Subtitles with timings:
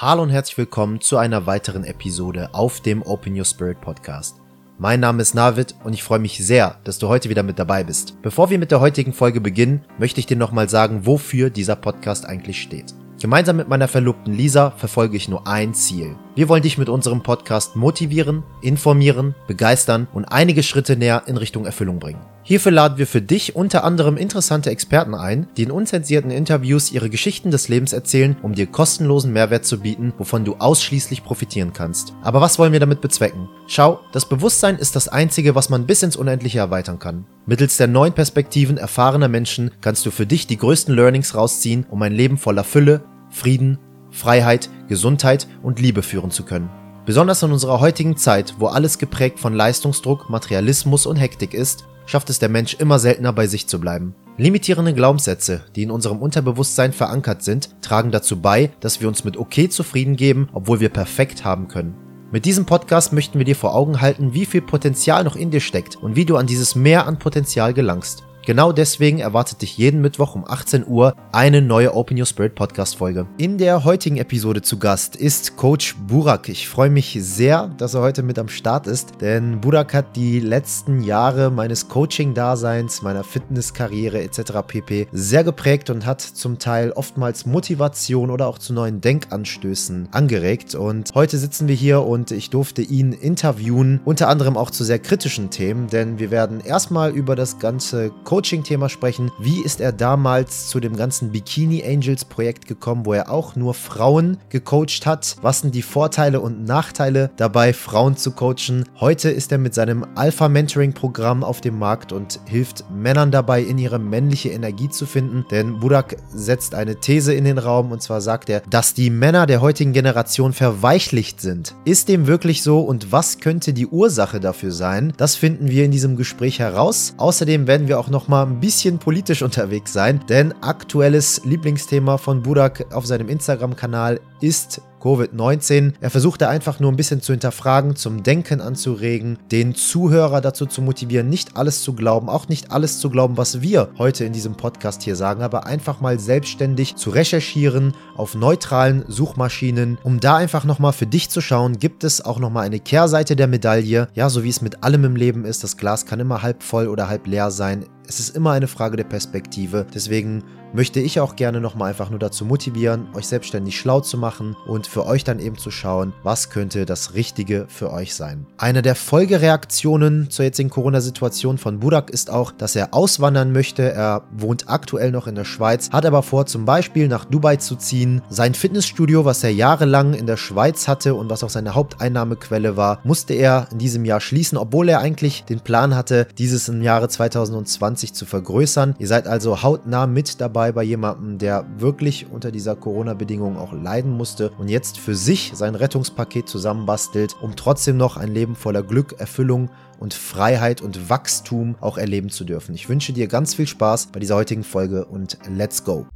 [0.00, 4.36] Hallo und herzlich willkommen zu einer weiteren Episode auf dem Open Your Spirit Podcast.
[4.78, 7.82] Mein Name ist Navid und ich freue mich sehr, dass du heute wieder mit dabei
[7.82, 8.14] bist.
[8.22, 12.26] Bevor wir mit der heutigen Folge beginnen, möchte ich dir nochmal sagen, wofür dieser Podcast
[12.26, 12.94] eigentlich steht.
[13.20, 16.14] Gemeinsam mit meiner Verlobten Lisa verfolge ich nur ein Ziel.
[16.38, 21.66] Wir wollen dich mit unserem Podcast motivieren, informieren, begeistern und einige Schritte näher in Richtung
[21.66, 22.20] Erfüllung bringen.
[22.44, 27.10] Hierfür laden wir für dich unter anderem interessante Experten ein, die in unzensierten Interviews ihre
[27.10, 32.14] Geschichten des Lebens erzählen, um dir kostenlosen Mehrwert zu bieten, wovon du ausschließlich profitieren kannst.
[32.22, 33.48] Aber was wollen wir damit bezwecken?
[33.66, 37.26] Schau, das Bewusstsein ist das Einzige, was man bis ins Unendliche erweitern kann.
[37.46, 42.00] Mittels der neuen Perspektiven erfahrener Menschen kannst du für dich die größten Learnings rausziehen, um
[42.02, 43.78] ein Leben voller Fülle, Frieden,
[44.18, 46.68] Freiheit, Gesundheit und Liebe führen zu können.
[47.06, 52.28] Besonders in unserer heutigen Zeit, wo alles geprägt von Leistungsdruck, Materialismus und Hektik ist, schafft
[52.28, 54.14] es der Mensch immer seltener bei sich zu bleiben.
[54.36, 59.36] Limitierende Glaubenssätze, die in unserem Unterbewusstsein verankert sind, tragen dazu bei, dass wir uns mit
[59.36, 61.96] okay zufrieden geben, obwohl wir perfekt haben können.
[62.30, 65.60] Mit diesem Podcast möchten wir dir vor Augen halten, wie viel Potenzial noch in dir
[65.60, 68.24] steckt und wie du an dieses Mehr an Potenzial gelangst.
[68.48, 72.96] Genau deswegen erwartet dich jeden Mittwoch um 18 Uhr eine neue Open Your Spirit Podcast
[72.96, 73.26] Folge.
[73.36, 76.48] In der heutigen Episode zu Gast ist Coach Burak.
[76.48, 80.40] Ich freue mich sehr, dass er heute mit am Start ist, denn Burak hat die
[80.40, 84.52] letzten Jahre meines Coaching-Daseins, meiner Fitnesskarriere etc.
[84.66, 85.08] pp.
[85.12, 90.74] sehr geprägt und hat zum Teil oftmals Motivation oder auch zu neuen Denkanstößen angeregt.
[90.74, 95.00] Und heute sitzen wir hier und ich durfte ihn interviewen, unter anderem auch zu sehr
[95.00, 99.32] kritischen Themen, denn wir werden erstmal über das ganze Coaching Coaching-Thema sprechen.
[99.40, 103.74] Wie ist er damals zu dem ganzen Bikini Angels Projekt gekommen, wo er auch nur
[103.74, 105.34] Frauen gecoacht hat?
[105.42, 108.84] Was sind die Vorteile und Nachteile dabei, Frauen zu coachen?
[109.00, 113.60] Heute ist er mit seinem Alpha Mentoring Programm auf dem Markt und hilft Männern dabei,
[113.60, 115.44] in ihre männliche Energie zu finden.
[115.50, 119.46] Denn Budak setzt eine These in den Raum und zwar sagt er, dass die Männer
[119.46, 121.74] der heutigen Generation verweichlicht sind.
[121.84, 125.12] Ist dem wirklich so und was könnte die Ursache dafür sein?
[125.16, 127.14] Das finden wir in diesem Gespräch heraus.
[127.16, 132.42] Außerdem werden wir auch noch mal ein bisschen politisch unterwegs sein, denn aktuelles Lieblingsthema von
[132.42, 135.94] Burak auf seinem Instagram-Kanal ist Covid-19.
[136.00, 140.82] Er versuchte einfach nur ein bisschen zu hinterfragen, zum Denken anzuregen, den Zuhörer dazu zu
[140.82, 144.54] motivieren, nicht alles zu glauben, auch nicht alles zu glauben, was wir heute in diesem
[144.54, 150.64] Podcast hier sagen, aber einfach mal selbstständig zu recherchieren auf neutralen Suchmaschinen, um da einfach
[150.64, 154.08] nochmal für dich zu schauen, gibt es auch nochmal eine Kehrseite der Medaille.
[154.14, 156.88] Ja, so wie es mit allem im Leben ist, das Glas kann immer halb voll
[156.88, 157.84] oder halb leer sein.
[158.08, 159.86] Es ist immer eine Frage der Perspektive.
[159.94, 160.42] Deswegen
[160.72, 164.86] möchte ich auch gerne nochmal einfach nur dazu motivieren, euch selbstständig schlau zu machen und
[164.86, 168.46] für euch dann eben zu schauen, was könnte das Richtige für euch sein.
[168.56, 173.92] Eine der Folgereaktionen zur jetzigen Corona-Situation von Budak ist auch, dass er auswandern möchte.
[173.92, 177.76] Er wohnt aktuell noch in der Schweiz, hat aber vor, zum Beispiel nach Dubai zu
[177.76, 178.22] ziehen.
[178.30, 183.00] Sein Fitnessstudio, was er jahrelang in der Schweiz hatte und was auch seine Haupteinnahmequelle war,
[183.04, 187.08] musste er in diesem Jahr schließen, obwohl er eigentlich den Plan hatte, dieses im Jahre
[187.08, 188.96] 2020 zu vergrößern.
[188.98, 193.72] Ihr seid also hautnah mit dabei dabei bei jemandem, der wirklich unter dieser Corona-Bedingung auch
[193.72, 198.82] leiden musste und jetzt für sich sein Rettungspaket zusammenbastelt, um trotzdem noch ein Leben voller
[198.82, 199.70] Glück, Erfüllung
[200.00, 202.74] und Freiheit und Wachstum auch erleben zu dürfen.
[202.74, 206.06] Ich wünsche dir ganz viel Spaß bei dieser heutigen Folge und let's go.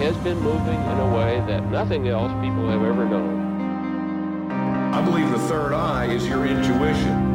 [0.00, 3.49] has been moving in a way that nothing else people have ever known.
[4.92, 7.30] I believe the third eye is your intuition.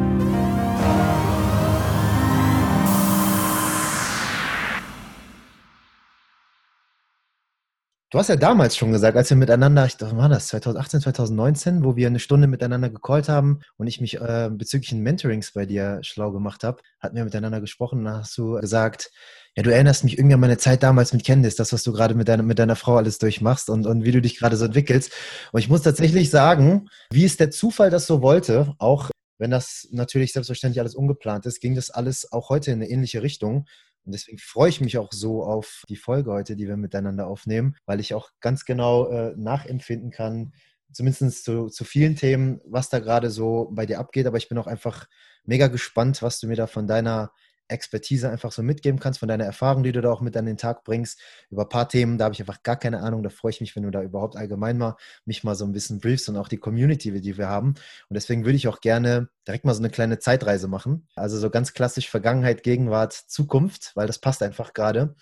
[8.10, 11.82] Du hast ja damals schon gesagt, als wir miteinander, ich dachte, war das 2018, 2019,
[11.82, 15.98] wo wir eine Stunde miteinander gecallt haben und ich mich äh, bezüglich Mentorings bei dir
[16.02, 19.10] schlau gemacht habe, hatten wir miteinander gesprochen und dann hast du gesagt,
[19.56, 22.14] ja, du erinnerst mich irgendwie an meine Zeit damals mit Candice, das, was du gerade
[22.14, 25.12] mit deiner, mit deiner Frau alles durchmachst und, und wie du dich gerade so entwickelst.
[25.50, 29.88] Und ich muss tatsächlich sagen, wie es der Zufall das so wollte, auch wenn das
[29.90, 33.66] natürlich selbstverständlich alles ungeplant ist, ging das alles auch heute in eine ähnliche Richtung.
[34.04, 37.76] Und deswegen freue ich mich auch so auf die Folge heute, die wir miteinander aufnehmen,
[37.86, 40.52] weil ich auch ganz genau äh, nachempfinden kann,
[40.92, 44.26] zumindest zu, zu vielen Themen, was da gerade so bei dir abgeht.
[44.26, 45.06] Aber ich bin auch einfach
[45.44, 47.32] mega gespannt, was du mir da von deiner
[47.68, 50.56] Expertise einfach so mitgeben kannst, von deiner Erfahrung, die du da auch mit an den
[50.56, 51.20] Tag bringst.
[51.50, 53.22] Über ein paar Themen, da habe ich einfach gar keine Ahnung.
[53.22, 56.00] Da freue ich mich, wenn du da überhaupt allgemein mal mich mal so ein bisschen
[56.00, 57.70] briefst und auch die Community, die wir haben.
[57.70, 61.08] Und deswegen würde ich auch gerne direkt mal so eine kleine Zeitreise machen.
[61.14, 65.14] Also so ganz klassisch Vergangenheit, Gegenwart, Zukunft, weil das passt einfach gerade.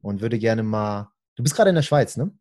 [0.00, 1.12] Und würde gerne mal.
[1.36, 2.32] Du bist gerade in der Schweiz, ne?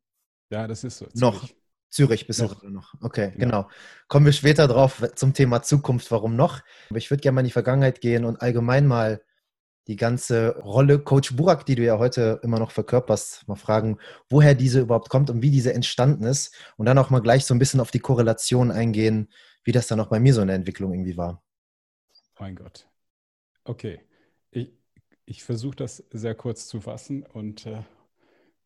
[0.51, 1.05] Ja, das ist so.
[1.05, 1.21] Zürich.
[1.21, 1.49] Noch.
[1.91, 2.53] Zürich bist noch.
[2.53, 2.93] du gerade noch.
[3.01, 3.37] Okay, ja.
[3.37, 3.69] genau.
[4.07, 6.61] Kommen wir später drauf zum Thema Zukunft, warum noch.
[6.89, 9.21] Aber ich würde gerne mal in die Vergangenheit gehen und allgemein mal
[9.87, 13.97] die ganze Rolle Coach Burak, die du ja heute immer noch verkörperst, mal fragen,
[14.29, 17.53] woher diese überhaupt kommt und wie diese entstanden ist und dann auch mal gleich so
[17.53, 19.29] ein bisschen auf die Korrelation eingehen,
[19.63, 21.43] wie das dann auch bei mir so in der Entwicklung irgendwie war.
[22.39, 22.87] Mein Gott.
[23.63, 24.01] Okay.
[24.51, 24.71] Ich,
[25.25, 27.81] ich versuche das sehr kurz zu fassen und äh,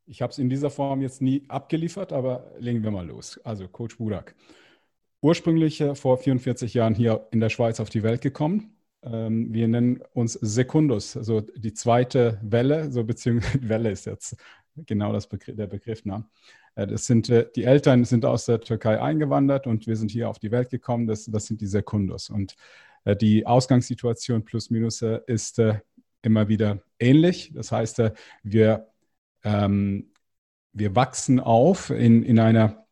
[0.06, 3.40] ich habe es in dieser Form jetzt nie abgeliefert, aber legen wir mal los.
[3.44, 4.36] Also Coach Burak.
[5.22, 8.75] Ursprünglich äh, vor 44 Jahren hier in der Schweiz auf die Welt gekommen
[9.06, 14.36] ähm, wir nennen uns Sekundus, also die zweite Welle, so beziehungsweise Welle ist jetzt
[14.76, 16.04] genau das Begr der Begriff.
[16.06, 16.26] Ne?
[16.76, 20.40] Das sind, äh, die Eltern sind aus der Türkei eingewandert und wir sind hier auf
[20.40, 21.08] die Welt gekommen.
[21.08, 22.30] Das, das sind die Sekundus.
[22.30, 22.56] Und
[23.06, 25.62] äh, die Ausgangssituation plus minus ist
[26.22, 27.52] immer wieder ähnlich.
[27.54, 28.02] Das heißt,
[28.44, 28.88] wir,
[29.44, 30.12] ähm,
[30.74, 32.85] wir wachsen auf in, in einer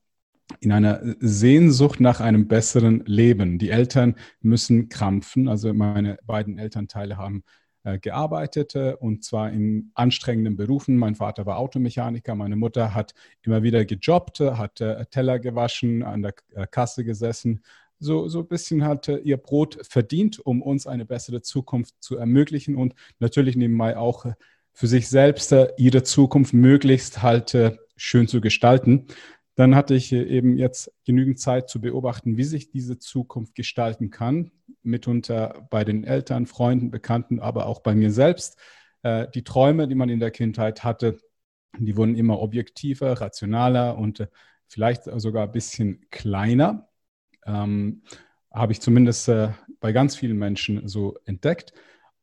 [0.60, 3.60] in einer Sehnsucht nach einem besseren Leben.
[3.60, 5.48] Die Eltern müssen krampfen.
[5.48, 7.44] Also meine beiden Elternteile haben
[7.86, 10.96] äh, gearbeitet äh, und zwar in anstrengenden Berufen.
[10.96, 16.22] Mein Vater war Automechaniker, meine Mutter hat immer wieder gejobbt, hat äh, Teller gewaschen, an
[16.22, 16.34] der
[16.72, 17.62] Kasse gesessen.
[18.00, 22.78] So, so ein bisschen hat ihr Brot verdient, um uns eine bessere Zukunft zu ermöglichen
[22.78, 24.26] und natürlich nebenbei auch
[24.72, 27.56] für sich selbst ihre Zukunft möglichst halt
[27.96, 29.08] schön zu gestalten
[29.56, 34.52] dann hatte ich eben jetzt genügend Zeit zu beobachten, wie sich diese Zukunft gestalten kann,
[34.82, 38.58] mitunter bei den Eltern, Freunden, Bekannten, aber auch bei mir selbst.
[39.04, 41.18] Äh, die Träume, die man in der Kindheit hatte,
[41.78, 44.28] die wurden immer objektiver, rationaler und äh,
[44.68, 46.90] vielleicht sogar ein bisschen kleiner.
[47.46, 48.04] Ähm,
[48.52, 49.50] habe ich zumindest äh,
[49.80, 51.74] bei ganz vielen Menschen so entdeckt.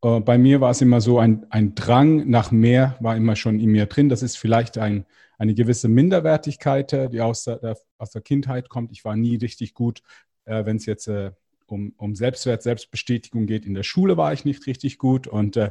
[0.02, 3.70] Bei mir war es immer so, ein, ein Drang nach mehr war immer schon in
[3.70, 4.08] mir drin.
[4.08, 5.04] Das ist vielleicht ein,
[5.40, 8.92] eine gewisse Minderwertigkeit, äh, die aus der, aus der Kindheit kommt.
[8.92, 10.02] Ich war nie richtig gut,
[10.44, 11.32] äh, wenn es jetzt äh,
[11.66, 13.64] um, um Selbstwert, Selbstbestätigung geht.
[13.64, 15.70] In der Schule war ich nicht richtig gut und äh,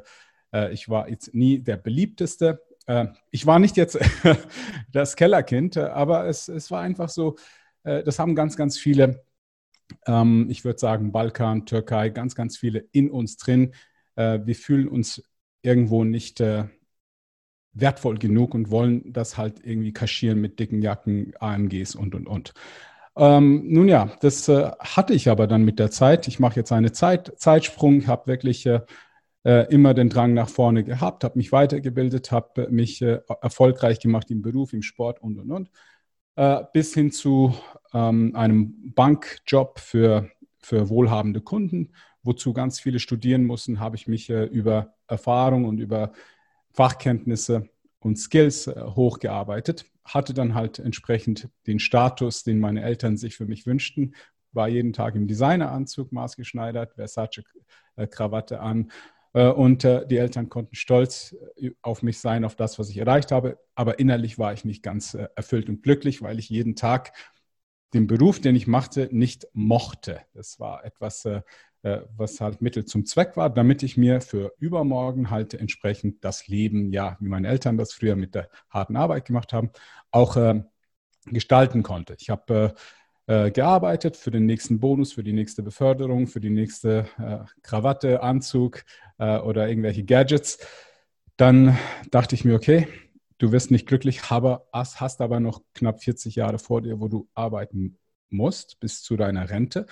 [0.52, 2.64] äh ich war jetzt nie der beliebteste.
[2.88, 4.00] Äh, ich war nicht jetzt
[4.92, 7.38] das Kellerkind, aber es, es war einfach so,
[7.84, 9.24] das haben ganz, ganz viele,
[10.06, 13.74] ähm, ich würde sagen Balkan, Türkei, ganz, ganz viele in uns drin.
[14.16, 15.24] wir fühlen uns
[15.62, 16.44] irgendwo nicht
[17.74, 22.54] wertvoll genug und wollen das halt irgendwie kaschieren mit dicken Jacken, AMGs und, und, und.
[23.16, 26.28] Ähm, nun ja, das äh, hatte ich aber dann mit der Zeit.
[26.28, 28.82] Ich mache jetzt einen Zeit, Zeitsprung, habe wirklich äh,
[29.44, 34.32] äh, immer den Drang nach vorne gehabt, habe mich weitergebildet, habe mich äh, erfolgreich gemacht
[34.32, 35.70] im Beruf, im Sport und, und, und.
[36.36, 37.54] Äh, bis hin zu
[37.94, 40.30] ähm, einem Bankjob für,
[40.60, 41.94] für wohlhabende Kunden,
[42.24, 46.14] wozu ganz viele studieren mussten, habe ich mich äh, über Erfahrung und über
[46.74, 47.70] Fachkenntnisse
[48.00, 53.46] und Skills äh, hochgearbeitet, hatte dann halt entsprechend den Status, den meine Eltern sich für
[53.46, 54.16] mich wünschten,
[54.52, 58.92] war jeden Tag im Designeranzug maßgeschneidert, Versace-Krawatte äh, an.
[59.34, 61.36] Äh, und die Eltern konnten stolz
[61.84, 63.60] auf mich sein, auf das, was ich erreicht habe.
[63.76, 67.14] Aber innerlich war ich nicht ganz erfüllt und glücklich, weil ich jeden Tag
[67.94, 70.22] den Beruf, den ich machte, nicht mochte.
[70.34, 71.28] Das war etwas,
[71.82, 76.92] was halt Mittel zum Zweck war, damit ich mir für übermorgen halt entsprechend das Leben,
[76.92, 79.72] ja, wie meine Eltern das früher mit der harten Arbeit gemacht haben,
[80.12, 80.64] auch äh,
[81.26, 82.16] gestalten konnte.
[82.20, 82.74] Ich habe
[83.28, 87.46] äh, äh, gearbeitet für den nächsten Bonus, für die nächste Beförderung, für die nächste äh,
[87.62, 88.84] Krawatte, Anzug
[89.20, 90.58] äh, oder irgendwelche Gadgets.
[91.38, 91.78] Dann
[92.10, 92.88] dachte ich mir, okay,
[93.38, 97.30] du wirst nicht glücklich, aber hast aber noch knapp 40 Jahre vor dir, wo du
[97.36, 99.86] arbeiten musst bis zu deiner Rente.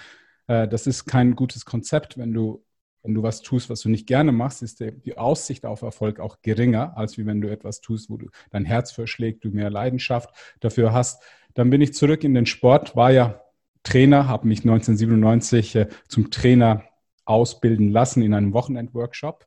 [0.48, 2.64] Äh, das ist kein gutes Konzept, wenn du,
[3.04, 6.42] wenn du was tust, was du nicht gerne machst, ist die, Aussicht auf Erfolg auch
[6.42, 10.30] geringer, als wie wenn du etwas tust, wo du dein Herz verschlägt, du mehr Leidenschaft
[10.60, 11.22] dafür hast.
[11.54, 13.42] Dann bin ich zurück in den Sport, war ja
[13.84, 16.84] Trainer, habe mich 1997 äh, zum Trainer
[17.26, 19.46] ausbilden lassen in einem Wochenendworkshop.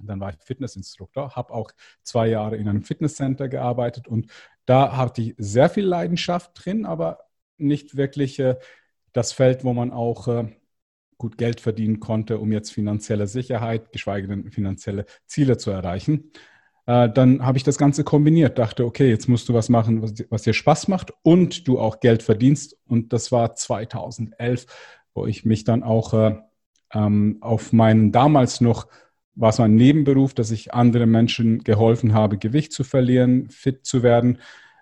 [0.00, 1.70] Dann war ich Fitnessinstruktor, habe auch
[2.02, 4.26] zwei Jahre in einem Fitnesscenter gearbeitet und
[4.66, 7.18] da hatte ich sehr viel Leidenschaft drin, aber
[7.56, 8.56] nicht wirklich äh,
[9.12, 10.44] das Feld, wo man auch äh,
[11.18, 16.32] gut Geld verdienen konnte, um jetzt finanzielle Sicherheit, geschweige denn finanzielle Ziele zu erreichen.
[16.86, 20.14] Äh, dann habe ich das Ganze kombiniert, dachte, okay, jetzt musst du was machen, was,
[20.30, 22.76] was dir Spaß macht und du auch Geld verdienst.
[22.86, 24.66] Und das war 2011,
[25.14, 26.36] wo ich mich dann auch äh,
[26.92, 28.88] ähm, auf meinen damals noch
[29.34, 34.02] war es ein Nebenberuf, dass ich anderen Menschen geholfen habe, Gewicht zu verlieren, fit zu
[34.02, 34.38] werden.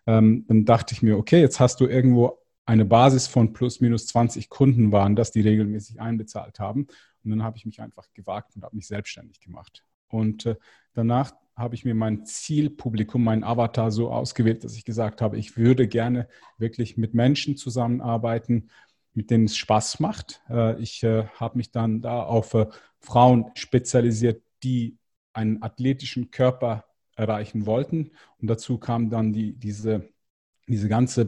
[0.07, 4.07] Ähm, dann dachte ich mir, okay, jetzt hast du irgendwo eine Basis von plus minus
[4.07, 6.87] 20 Kunden waren, dass die regelmäßig einbezahlt haben.
[7.25, 9.85] Und dann habe ich mich einfach gewagt und habe mich selbstständig gemacht.
[10.09, 10.57] Und äh,
[10.93, 15.57] danach habe ich mir mein Zielpublikum, mein Avatar so ausgewählt, dass ich gesagt habe, ich
[15.57, 18.71] würde gerne wirklich mit Menschen zusammenarbeiten,
[19.13, 20.43] mit denen es Spaß macht.
[20.49, 22.57] Äh, ich äh, habe mich dann da auf
[23.01, 24.97] Frauen spezialisiert, die
[25.33, 26.85] einen athletischen Körper
[27.17, 28.13] erreichen wollten.
[28.39, 30.09] Und dazu kam dann die, diese,
[30.67, 31.25] diese ganze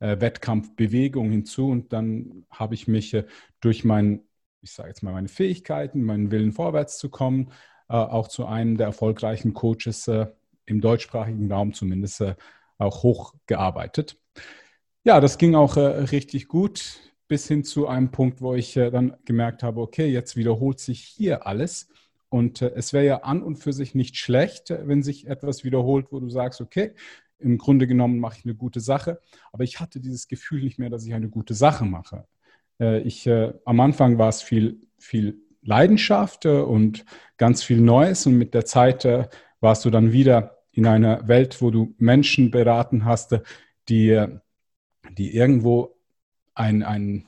[0.00, 1.68] Bikini-Wettkampfbewegung hinzu.
[1.68, 3.24] Und dann habe ich mich äh,
[3.60, 4.22] durch mein,
[4.62, 7.52] ich sage jetzt mal, meine Fähigkeiten, meinen Willen vorwärts zu kommen,
[7.88, 10.26] äh, auch zu einem der erfolgreichen Coaches äh,
[10.66, 12.22] im deutschsprachigen Raum zumindest
[12.76, 14.20] auch hochgearbeitet.
[15.02, 19.62] Ja, das ging auch richtig gut bis hin zu einem Punkt, wo ich dann gemerkt
[19.62, 21.88] habe, okay, jetzt wiederholt sich hier alles.
[22.30, 25.64] Und äh, es wäre ja an und für sich nicht schlecht, äh, wenn sich etwas
[25.64, 26.92] wiederholt, wo du sagst, okay,
[27.38, 29.20] im Grunde genommen mache ich eine gute Sache,
[29.52, 32.26] aber ich hatte dieses Gefühl nicht mehr, dass ich eine gute Sache mache.
[32.80, 37.04] Äh, ich, äh, am Anfang war es viel, viel Leidenschaft äh, und
[37.36, 39.28] ganz viel Neues und mit der Zeit äh,
[39.60, 43.40] warst du dann wieder in einer Welt, wo du Menschen beraten hast,
[43.88, 44.24] die,
[45.16, 45.96] die irgendwo
[46.54, 47.26] ein, ein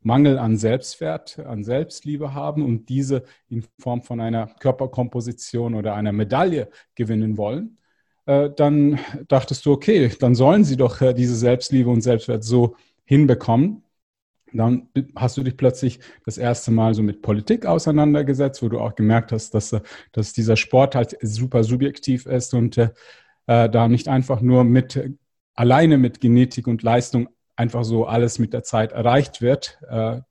[0.00, 6.12] Mangel an Selbstwert, an Selbstliebe haben und diese in Form von einer Körperkomposition oder einer
[6.12, 7.78] Medaille gewinnen wollen,
[8.28, 12.76] äh, dann dachtest du, okay, dann sollen sie doch äh, diese Selbstliebe und Selbstwert so
[13.06, 13.84] hinbekommen.
[14.52, 18.94] Dann hast du dich plötzlich das erste Mal so mit Politik auseinandergesetzt, wo du auch
[18.96, 19.80] gemerkt hast, dass, äh,
[20.12, 22.90] dass dieser Sport halt super subjektiv ist und äh,
[23.46, 25.02] da nicht einfach nur mit
[25.54, 29.78] alleine mit Genetik und Leistung einfach so alles mit der Zeit erreicht wird.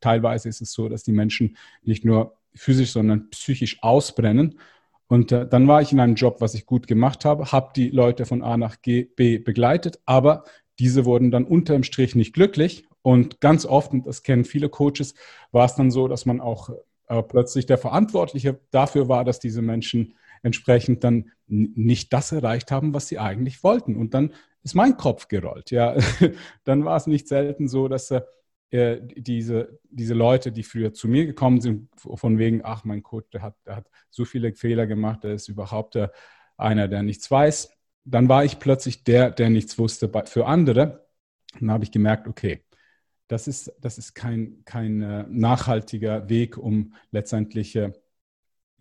[0.01, 4.59] Teilweise ist es so, dass die Menschen nicht nur physisch, sondern psychisch ausbrennen.
[5.07, 7.89] Und äh, dann war ich in einem Job, was ich gut gemacht habe, habe die
[7.89, 10.43] Leute von A nach G, B begleitet, aber
[10.79, 12.85] diese wurden dann unterm Strich nicht glücklich.
[13.01, 15.15] Und ganz oft, und das kennen viele Coaches,
[15.51, 16.69] war es dann so, dass man auch
[17.07, 22.93] äh, plötzlich der Verantwortliche dafür war, dass diese Menschen entsprechend dann nicht das erreicht haben,
[22.93, 23.95] was sie eigentlich wollten.
[23.95, 24.33] Und dann
[24.63, 25.71] ist mein Kopf gerollt.
[25.71, 25.95] Ja,
[26.65, 28.21] dann war es nicht selten so, dass äh,
[28.71, 33.41] diese, diese Leute, die früher zu mir gekommen sind, von wegen, ach, mein Coach, der
[33.41, 36.09] hat, der hat so viele Fehler gemacht, der ist überhaupt äh,
[36.57, 37.71] einer, der nichts weiß.
[38.03, 41.07] Dann war ich plötzlich der, der nichts wusste für andere.
[41.59, 42.63] Dann habe ich gemerkt, okay,
[43.27, 47.93] das ist, das ist kein, kein äh, nachhaltiger Weg, um letztendlich äh,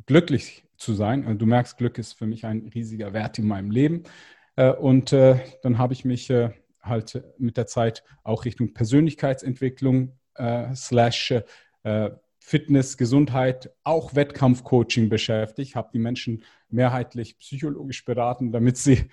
[0.07, 1.39] glücklich zu sein.
[1.39, 4.05] Du merkst, Glück ist für mich ein riesiger Wert in meinem Leben.
[4.57, 6.51] Äh, und äh, dann habe ich mich äh,
[6.89, 10.13] halt mit der Zeit auch Richtung Persönlichkeitsentwicklung
[10.75, 11.35] slash
[12.39, 19.07] Fitness, Gesundheit, auch Wettkampfcoaching beschäftigt, habe die Menschen mehrheitlich psychologisch beraten, damit sie,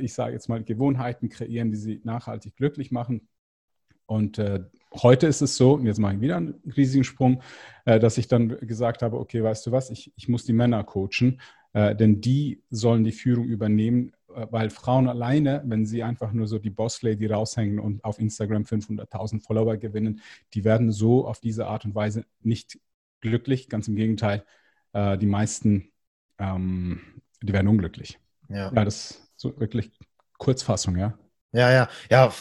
[0.00, 3.28] ich sage jetzt mal, Gewohnheiten kreieren, die sie nachhaltig glücklich machen.
[4.06, 7.42] Und äh, heute ist es so, und jetzt mache ich wieder einen riesigen Sprung,
[7.84, 10.84] äh, dass ich dann gesagt habe, okay, weißt du was, ich, ich muss die Männer
[10.84, 11.40] coachen,
[11.72, 14.15] äh, denn die sollen die Führung übernehmen äh,
[14.50, 19.40] weil Frauen alleine, wenn sie einfach nur so die Boss-Lady raushängen und auf Instagram 500.000
[19.40, 20.20] Follower gewinnen,
[20.54, 22.78] die werden so auf diese Art und Weise nicht
[23.20, 23.68] glücklich.
[23.68, 24.44] Ganz im Gegenteil,
[24.92, 25.90] äh, die meisten,
[26.38, 27.00] ähm,
[27.42, 28.18] die werden unglücklich.
[28.48, 28.72] Ja.
[28.72, 29.90] ja, das ist so wirklich
[30.38, 31.18] Kurzfassung, ja.
[31.52, 32.32] Ja, ja, ja,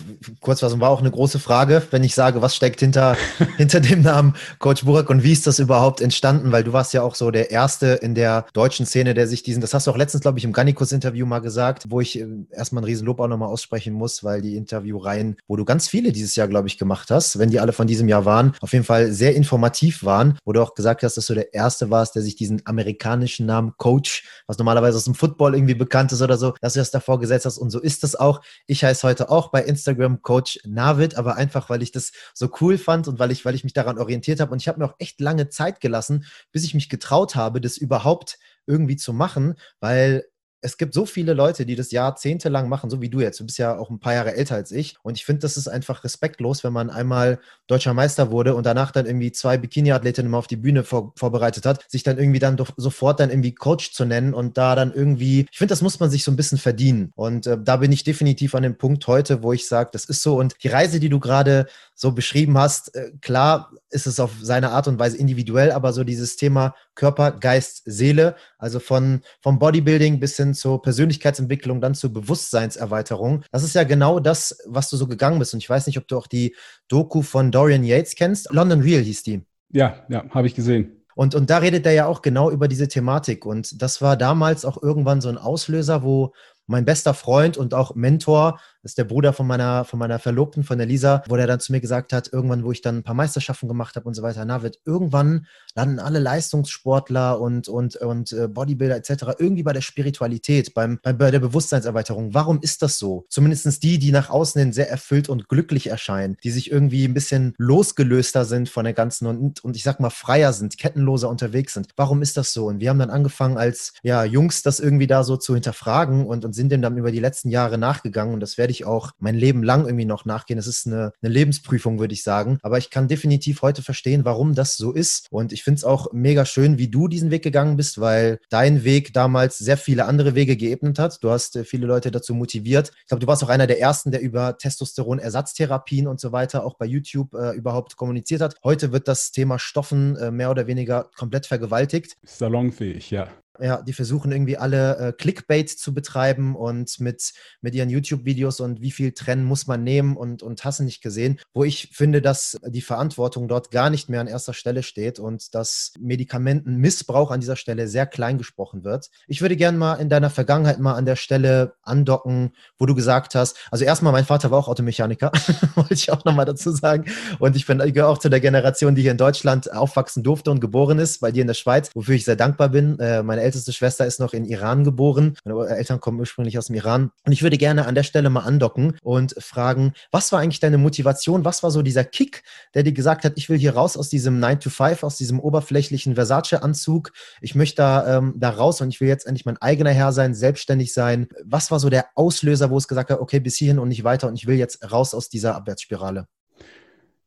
[0.41, 3.15] Kurzfassung war auch eine große Frage, wenn ich sage, was steckt hinter,
[3.57, 6.51] hinter dem Namen Coach Burak und wie ist das überhaupt entstanden?
[6.51, 9.61] Weil du warst ja auch so der Erste in der deutschen Szene, der sich diesen,
[9.61, 12.81] das hast du auch letztens, glaube ich, im Gannikus-Interview mal gesagt, wo ich äh, erstmal
[12.81, 16.49] ein Riesenlob auch nochmal aussprechen muss, weil die Interviewreihen, wo du ganz viele dieses Jahr,
[16.49, 19.33] glaube ich, gemacht hast, wenn die alle von diesem Jahr waren, auf jeden Fall sehr
[19.35, 22.63] informativ waren, wo du auch gesagt hast, dass du der Erste warst, der sich diesen
[22.65, 26.79] amerikanischen Namen Coach, was normalerweise aus dem Football irgendwie bekannt ist oder so, dass du
[26.79, 28.41] das davor gesetzt hast und so ist das auch.
[28.67, 32.77] Ich heiße heute auch bei Instagram Coach Navid, aber einfach, weil ich das so cool
[32.77, 34.51] fand und weil ich, weil ich mich daran orientiert habe.
[34.51, 37.77] Und ich habe mir auch echt lange Zeit gelassen, bis ich mich getraut habe, das
[37.77, 40.25] überhaupt irgendwie zu machen, weil
[40.65, 43.39] es gibt so viele Leute, die das jahrzehntelang machen, so wie du jetzt.
[43.39, 44.97] Du bist ja auch ein paar Jahre älter als ich.
[45.03, 48.91] Und ich finde, das ist einfach respektlos, wenn man einmal deutscher Meister wurde und danach
[48.91, 52.57] dann irgendwie zwei Bikini-Athletinnen mal auf die Bühne vor, vorbereitet hat, sich dann irgendwie dann
[52.57, 55.99] doch sofort dann irgendwie Coach zu nennen und da dann irgendwie, ich finde, das muss
[55.99, 57.11] man sich so ein bisschen verdienen.
[57.15, 60.23] Und äh, da bin ich definitiv an dem Punkt heute, wo ich sage, das ist
[60.23, 60.39] so.
[60.39, 64.71] Und die Reise, die du gerade so beschrieben hast, äh, klar ist es auf seine
[64.71, 70.19] Art und Weise individuell, aber so dieses Thema Körper, Geist, Seele, also von, vom Bodybuilding
[70.19, 73.43] bis hin zur Persönlichkeitsentwicklung, dann zur Bewusstseinserweiterung.
[73.51, 75.53] Das ist ja genau das, was du so gegangen bist.
[75.53, 76.55] Und ich weiß nicht, ob du auch die
[76.89, 78.51] Doku von Dorian Yates kennst.
[78.51, 79.45] London Real hieß die.
[79.71, 81.05] Ja, ja, habe ich gesehen.
[81.15, 83.45] Und, und da redet er ja auch genau über diese Thematik.
[83.45, 86.33] Und das war damals auch irgendwann so ein Auslöser, wo
[86.67, 90.63] mein bester Freund und auch Mentor Das ist der Bruder von meiner, von meiner Verlobten,
[90.63, 93.03] von der Lisa, wo der dann zu mir gesagt hat, irgendwann, wo ich dann ein
[93.03, 97.95] paar Meisterschaften gemacht habe und so weiter, na, wird irgendwann landen alle Leistungssportler und, und,
[97.95, 99.39] und äh, Bodybuilder etc.
[99.39, 102.35] irgendwie bei der Spiritualität, beim, bei, der Bewusstseinserweiterung.
[102.35, 103.25] Warum ist das so?
[103.27, 107.15] Zumindest die, die nach außen hin sehr erfüllt und glücklich erscheinen, die sich irgendwie ein
[107.15, 111.73] bisschen losgelöster sind von der ganzen und, und ich sag mal freier sind, kettenloser unterwegs
[111.73, 111.87] sind.
[111.95, 112.67] Warum ist das so?
[112.67, 116.45] Und wir haben dann angefangen, als ja, Jungs das irgendwie da so zu hinterfragen und,
[116.45, 118.35] und sind dem dann über die letzten Jahre nachgegangen.
[118.35, 120.59] Und das werde ich auch mein Leben lang irgendwie noch nachgehen.
[120.59, 122.59] Es ist eine, eine Lebensprüfung, würde ich sagen.
[122.61, 125.27] Aber ich kann definitiv heute verstehen, warum das so ist.
[125.31, 128.83] Und ich finde es auch mega schön, wie du diesen Weg gegangen bist, weil dein
[128.83, 131.23] Weg damals sehr viele andere Wege geebnet hat.
[131.23, 132.91] Du hast äh, viele Leute dazu motiviert.
[133.01, 136.75] Ich glaube, du warst auch einer der ersten, der über Testosteron-Ersatztherapien und so weiter auch
[136.75, 138.55] bei YouTube äh, überhaupt kommuniziert hat.
[138.63, 142.17] Heute wird das Thema Stoffen äh, mehr oder weniger komplett vergewaltigt.
[142.23, 143.29] Salonfähig, ja.
[143.59, 148.81] Ja, die versuchen irgendwie alle äh, Clickbait zu betreiben und mit, mit ihren YouTube-Videos und
[148.81, 152.57] wie viel trennen muss man nehmen und, und hassen nicht gesehen, wo ich finde, dass
[152.65, 157.55] die Verantwortung dort gar nicht mehr an erster Stelle steht und dass Medikamentenmissbrauch an dieser
[157.55, 159.09] Stelle sehr klein gesprochen wird.
[159.27, 163.35] Ich würde gerne mal in deiner Vergangenheit mal an der Stelle andocken, wo du gesagt
[163.35, 165.31] hast, also erstmal, mein Vater war auch Automechaniker,
[165.75, 167.05] wollte ich auch nochmal dazu sagen.
[167.39, 170.59] Und ich bin ich auch zu der Generation, die hier in Deutschland aufwachsen durfte und
[170.59, 172.99] geboren ist, bei dir in der Schweiz, wofür ich sehr dankbar bin.
[172.99, 175.37] Äh, meine älteste Schwester ist noch in Iran geboren.
[175.45, 177.11] Meine Eltern kommen ursprünglich aus dem Iran.
[177.25, 180.77] Und ich würde gerne an der Stelle mal andocken und fragen, was war eigentlich deine
[180.77, 181.45] Motivation?
[181.45, 184.39] Was war so dieser Kick, der dir gesagt hat, ich will hier raus aus diesem
[184.39, 187.11] 9 to 5, aus diesem oberflächlichen Versace-Anzug.
[187.41, 190.33] Ich möchte da, ähm, da raus und ich will jetzt endlich mein eigener Herr sein,
[190.33, 191.27] selbstständig sein.
[191.43, 194.27] Was war so der Auslöser, wo es gesagt hat, okay, bis hierhin und nicht weiter
[194.27, 196.27] und ich will jetzt raus aus dieser Abwärtsspirale?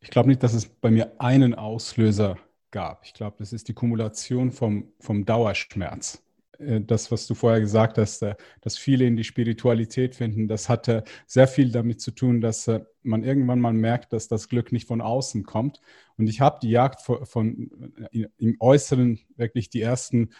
[0.00, 2.38] Ich glaube nicht, dass es bei mir einen Auslöser
[2.70, 3.04] gab.
[3.04, 6.22] Ich glaube, das ist die Kumulation vom, vom Dauerschmerz.
[6.58, 10.68] Äh, das, was du vorher gesagt hast, äh, dass viele in die Spiritualität finden, das
[10.68, 14.72] hatte sehr viel damit zu tun, dass äh, man irgendwann mal merkt, dass das Glück
[14.72, 15.80] nicht von außen kommt.
[16.16, 17.70] Und ich habe die Jagd von, von,
[18.10, 20.30] im Äußeren wirklich die ersten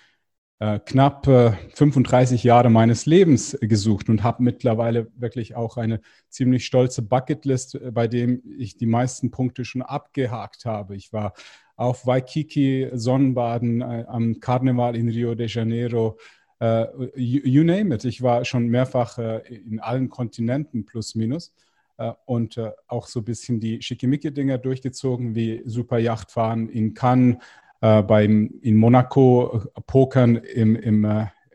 [0.60, 6.66] äh, knapp äh, 35 Jahre meines Lebens gesucht und habe mittlerweile wirklich auch eine ziemlich
[6.66, 10.96] stolze Bucketlist, bei dem ich die meisten Punkte schon abgehakt habe.
[10.96, 11.34] Ich war
[11.76, 16.18] auf Waikiki Sonnenbaden, äh, am Karneval in Rio de Janeiro,
[16.60, 18.04] äh, you, you, name it.
[18.04, 21.54] Ich war schon mehrfach äh, in allen Kontinenten plus minus
[21.98, 27.36] äh, und äh, auch so ein bisschen die Schickimicki-Dinger durchgezogen, wie Superjachtfahren in Cannes,
[27.80, 31.04] äh, beim, in Monaco, Pokern im, im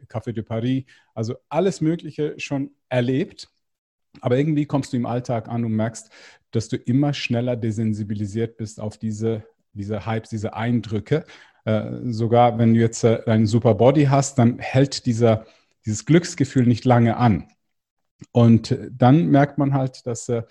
[0.07, 0.83] Café de Paris.
[1.13, 3.49] Also alles Mögliche schon erlebt.
[4.21, 6.12] Aber irgendwie kommst du im Alltag an und merkst,
[6.51, 11.25] dass du immer schneller desensibilisiert bist auf diese diese Hypes, diese Eindrücke.
[11.65, 15.45] Äh, sogar wenn du jetzt äh, einen super Body hast, dann hält dieser,
[15.86, 17.47] dieses Glücksgefühl nicht lange an.
[18.31, 20.43] Und äh, dann merkt man halt, dass, äh,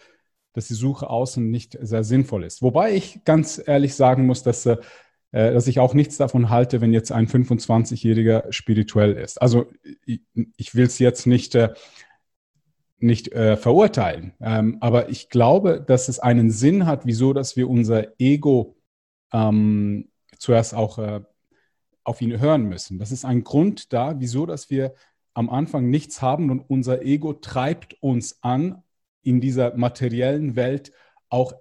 [0.53, 2.63] dass die Suche außen nicht sehr sinnvoll ist.
[2.63, 4.77] Wobei ich ganz ehrlich sagen muss, dass, äh, äh,
[5.33, 9.41] dass ich auch nichts davon halte, wenn jetzt ein 25-Jähriger spirituell ist.
[9.41, 9.67] Also
[10.05, 11.57] ich, will es jetzt nicht
[13.03, 14.33] nicht äh, verurteilen.
[14.41, 18.77] Ähm, aber ich glaube, dass es einen Sinn hat, wieso, dass wir unser Ego
[19.33, 21.21] ähm, zuerst auch äh,
[22.05, 22.99] auf ihn hören müssen.
[22.99, 24.95] Das ist ein Grund da, wieso, dass wir
[25.35, 28.83] am Anfang nichts haben und unser Ego treibt uns an,
[29.23, 30.93] in dieser materiellen Welt
[31.29, 31.55] auch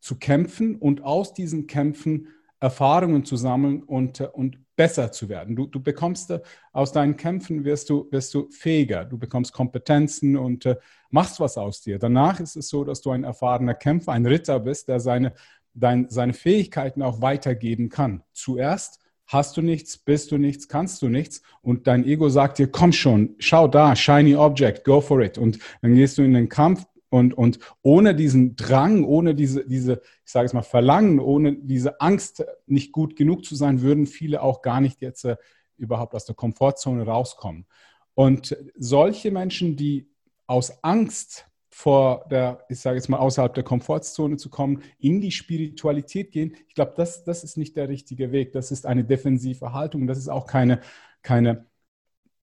[0.00, 2.28] zu kämpfen und aus diesen Kämpfen
[2.60, 5.54] Erfahrungen zu sammeln und, und besser zu werden.
[5.56, 6.40] Du, du bekommst äh,
[6.72, 10.76] aus deinen Kämpfen wirst du, wirst du fähiger, du bekommst Kompetenzen und äh,
[11.10, 11.98] machst was aus dir.
[11.98, 15.32] Danach ist es so, dass du ein erfahrener Kämpfer, ein Ritter bist, der seine
[15.78, 18.22] dein, seine Fähigkeiten auch weitergeben kann.
[18.32, 22.68] Zuerst hast du nichts, bist du nichts, kannst du nichts und dein Ego sagt dir,
[22.68, 25.38] komm schon, schau da, shiny object, go for it.
[25.38, 30.02] Und dann gehst du in den Kampf und, und ohne diesen Drang, ohne diese, diese,
[30.24, 34.42] ich sage es mal, Verlangen, ohne diese Angst, nicht gut genug zu sein, würden viele
[34.42, 35.36] auch gar nicht jetzt äh,
[35.76, 37.66] überhaupt aus der Komfortzone rauskommen.
[38.14, 40.10] Und solche Menschen, die
[40.46, 45.30] aus Angst vor der, ich sage jetzt mal, außerhalb der Komfortzone zu kommen, in die
[45.30, 46.56] Spiritualität gehen.
[46.66, 48.52] Ich glaube, das, das ist nicht der richtige Weg.
[48.52, 50.08] Das ist eine defensive Haltung.
[50.08, 50.80] Das ist auch keine,
[51.22, 51.67] keine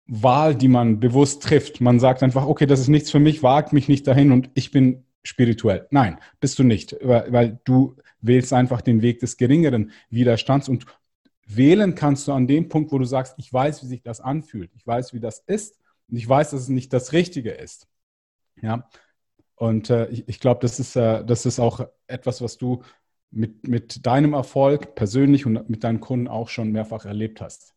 [0.08, 1.82] Wahl, die man bewusst trifft.
[1.82, 4.72] Man sagt einfach, okay, das ist nichts für mich, wagt mich nicht dahin und ich
[4.72, 5.88] bin spirituell.
[5.90, 10.86] Nein, bist du nicht, weil, du wählst einfach den Weg des geringeren Widerstands und
[11.48, 14.72] wählen kannst du an dem Punkt, wo du sagst, ich weiß, wie sich das anfühlt,
[14.76, 17.88] ich weiß, wie das ist und ich weiß, dass es nicht das Richtige ist.
[18.62, 18.90] Ja,
[19.56, 22.84] und äh, ich, ich glaube, das, ist, äh, das ist auch etwas, was du
[23.32, 27.75] mit, mit deinem Erfolg persönlich und mit deinen Kunden auch schon mehrfach erlebt hast.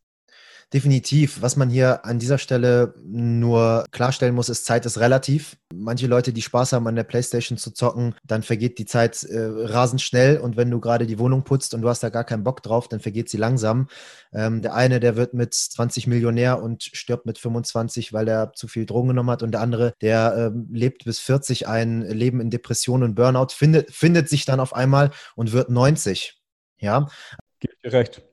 [0.75, 1.41] Definitiv.
[1.41, 5.57] Was man hier an dieser Stelle nur klarstellen muss, ist, Zeit ist relativ.
[5.73, 9.39] manche Leute, die Spaß haben, an der Playstation zu zocken, dann vergeht die Zeit äh,
[9.39, 12.45] rasend schnell und wenn du gerade die Wohnung putzt und du hast da gar keinen
[12.45, 13.89] Bock drauf, dann vergeht sie langsam.
[14.31, 18.69] Ähm, der eine, der wird mit 20 Millionär und stirbt mit 25, weil er zu
[18.69, 22.51] viel Drogen genommen hat und der andere, der ähm, lebt bis 40 ein Leben in
[22.51, 26.39] Depression und Burnout, findet, findet sich dann auf einmal und wird 90.
[26.79, 27.09] Ja.
[27.61, 28.28] Gebe dir recht.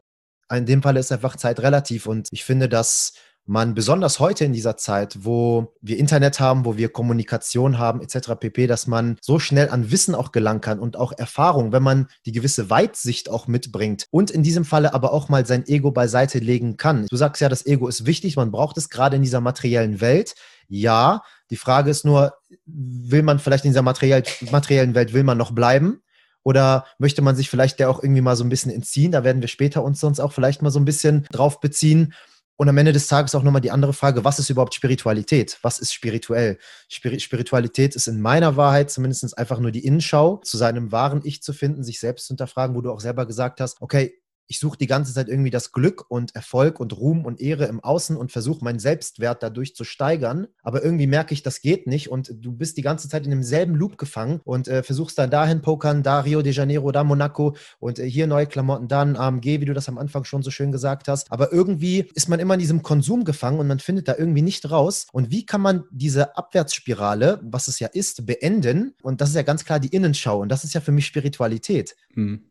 [0.54, 3.14] In dem Fall ist einfach Zeit relativ und ich finde, dass
[3.48, 8.32] man besonders heute in dieser Zeit, wo wir Internet haben, wo wir Kommunikation haben, etc.
[8.40, 12.08] pp, dass man so schnell an Wissen auch gelangen kann und auch Erfahrung, wenn man
[12.26, 16.40] die gewisse Weitsicht auch mitbringt und in diesem Falle aber auch mal sein Ego beiseite
[16.40, 17.06] legen kann.
[17.08, 20.34] Du sagst ja, das Ego ist wichtig, man braucht es gerade in dieser materiellen Welt.
[20.68, 22.34] Ja, die Frage ist nur,
[22.66, 26.02] will man vielleicht in dieser materiell, materiellen Welt, will man noch bleiben?
[26.46, 29.12] Oder möchte man sich vielleicht der auch irgendwie mal so ein bisschen entziehen?
[29.12, 32.14] Da werden wir später uns sonst auch vielleicht mal so ein bisschen drauf beziehen.
[32.56, 35.58] Und am Ende des Tages auch nochmal die andere Frage, was ist überhaupt Spiritualität?
[35.64, 36.58] Was ist spirituell?
[36.88, 41.42] Spir Spiritualität ist in meiner Wahrheit zumindest einfach nur die Innenschau, zu seinem wahren Ich
[41.42, 44.14] zu finden, sich selbst zu hinterfragen, wo du auch selber gesagt hast, okay,
[44.48, 47.80] ich suche die ganze Zeit irgendwie das Glück und Erfolg und Ruhm und Ehre im
[47.80, 50.48] Außen und versuche meinen Selbstwert dadurch zu steigern.
[50.62, 53.76] Aber irgendwie merke ich, das geht nicht und du bist die ganze Zeit in demselben
[53.76, 58.00] Loop gefangen und äh, versuchst dann dahin pokern, da Rio de Janeiro, da Monaco und
[58.00, 61.08] äh, hier neue Klamotten, dann AMG, wie du das am Anfang schon so schön gesagt
[61.08, 61.32] hast.
[61.32, 64.70] Aber irgendwie ist man immer in diesem Konsum gefangen und man findet da irgendwie nicht
[64.70, 65.08] raus.
[65.12, 68.94] Und wie kann man diese Abwärtsspirale, was es ja ist, beenden?
[69.02, 71.96] Und das ist ja ganz klar die Innenschau und das ist ja für mich Spiritualität.
[72.14, 72.44] Mhm.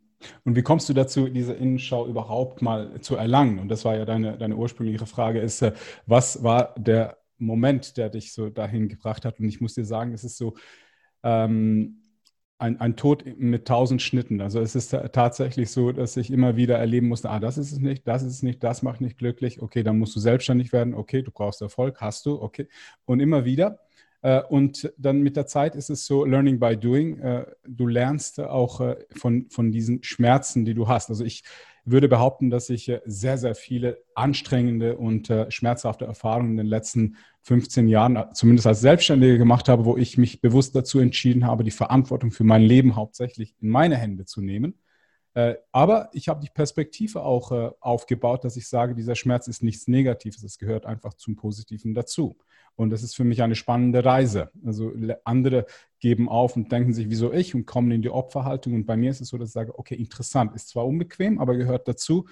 [0.44, 3.58] Und wie kommst du dazu, diese Innenschau überhaupt mal zu erlangen?
[3.58, 5.72] Und das war ja deine, deine ursprüngliche Frage, ist, äh,
[6.06, 9.40] was war der Moment, der dich so dahin gebracht hat?
[9.40, 10.54] Und ich muss dir sagen, es ist so
[11.22, 12.00] ähm,
[12.58, 14.40] ein, ein Tod mit tausend Schnitten.
[14.40, 17.78] Also es ist tatsächlich so, dass ich immer wieder erleben musste, ah, das ist es
[17.78, 19.60] nicht, das ist es nicht, das macht nicht glücklich.
[19.60, 20.94] Okay, dann musst du selbstständig werden.
[20.94, 22.40] Okay, du brauchst Erfolg, hast du.
[22.40, 22.68] Okay.
[23.04, 23.80] Und immer wieder.
[24.24, 27.18] Äh, und dann mit der Zeit ist es so Learning by Doing.
[27.20, 31.10] Äh, du lernst auch äh, von, von diesen Schmerzen, die du hast.
[31.10, 31.44] Also ich
[31.84, 37.88] würde behaupten, dass ich sehr, sehr viele anstrengende und schmerzhafte Erfahrungen in den letzten 15
[37.88, 42.30] Jahren, zumindest als Selbstständige gemacht habe, wo ich mich bewusst dazu entschieden habe, die Verantwortung
[42.30, 44.78] für mein Leben hauptsächlich in meine Hände zu nehmen.
[45.72, 50.42] Aber ich habe die Perspektive auch aufgebaut, dass ich sage, dieser Schmerz ist nichts Negatives,
[50.44, 52.36] es gehört einfach zum Positiven dazu.
[52.76, 54.50] Und das ist für mich eine spannende Reise.
[54.64, 54.92] Also
[55.24, 55.66] andere
[56.00, 58.74] geben auf und denken sich, wieso ich und kommen in die Opferhaltung.
[58.74, 61.56] Und bei mir ist es so, dass ich sage, okay, interessant, ist zwar unbequem, aber
[61.56, 62.26] gehört dazu.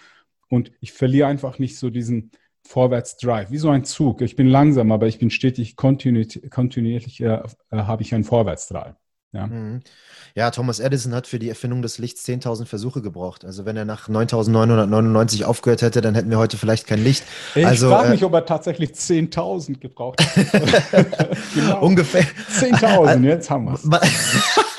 [0.48, 2.32] Und ich verliere einfach nicht so diesen
[2.64, 4.20] Vorwärtsdrive, wie so ein Zug.
[4.20, 8.94] Ich bin langsam, aber ich bin stetig, kontinuierlich, kontinuierlich äh, äh, habe ich einen Vorwärtsdrive.
[9.34, 9.46] Ja.
[9.46, 9.80] Mhm.
[10.34, 13.46] ja, Thomas Edison hat für die Erfindung des Lichts 10.000 Versuche gebraucht.
[13.46, 17.24] Also wenn er nach 9.999 aufgehört hätte, dann hätten wir heute vielleicht kein Licht.
[17.54, 21.06] Ich also, frage mich, äh, ob er tatsächlich 10.000 gebraucht hat.
[21.54, 21.80] genau.
[21.80, 22.26] Ungefähr.
[22.54, 23.84] 10.000, jetzt haben wir es.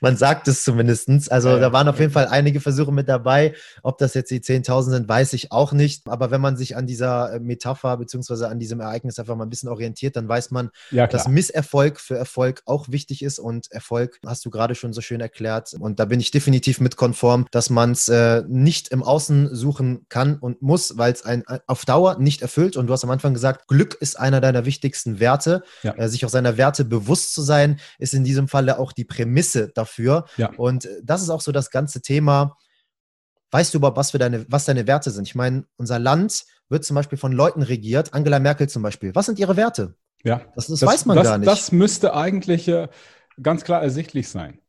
[0.00, 0.98] Man sagt es zumindest.
[1.30, 3.54] Also ja, da waren auf jeden Fall einige Versuche mit dabei.
[3.82, 6.08] Ob das jetzt die 10.000 sind, weiß ich auch nicht.
[6.08, 9.50] Aber wenn man sich an dieser äh, Metapher beziehungsweise an diesem Ereignis einfach mal ein
[9.50, 13.38] bisschen orientiert, dann weiß man, ja, dass Misserfolg für Erfolg auch wichtig ist.
[13.38, 15.74] Und Erfolg hast du gerade schon so schön erklärt.
[15.78, 20.06] Und da bin ich definitiv mit konform, dass man es äh, nicht im Außen suchen
[20.08, 22.76] kann und muss, weil es ein äh, auf Dauer nicht erfüllt.
[22.76, 25.62] Und du hast am Anfang gesagt, Glück ist einer deiner wichtigsten Werte.
[25.82, 25.92] Ja.
[25.92, 29.68] Äh, sich auch seiner Werte bewusst zu sein, ist in diesem Falle auch die Prämisse
[29.78, 30.26] dafür.
[30.36, 30.50] Ja.
[30.56, 32.56] Und äh, das ist auch so das ganze Thema.
[33.50, 35.26] Weißt du überhaupt, was, für deine, was deine Werte sind?
[35.26, 39.14] Ich meine, unser Land wird zum Beispiel von Leuten regiert, Angela Merkel zum Beispiel.
[39.14, 39.94] Was sind ihre Werte?
[40.22, 41.48] Ja, das, das, das weiß man das, gar nicht.
[41.48, 42.88] Das müsste eigentlich äh,
[43.40, 44.60] ganz klar ersichtlich sein.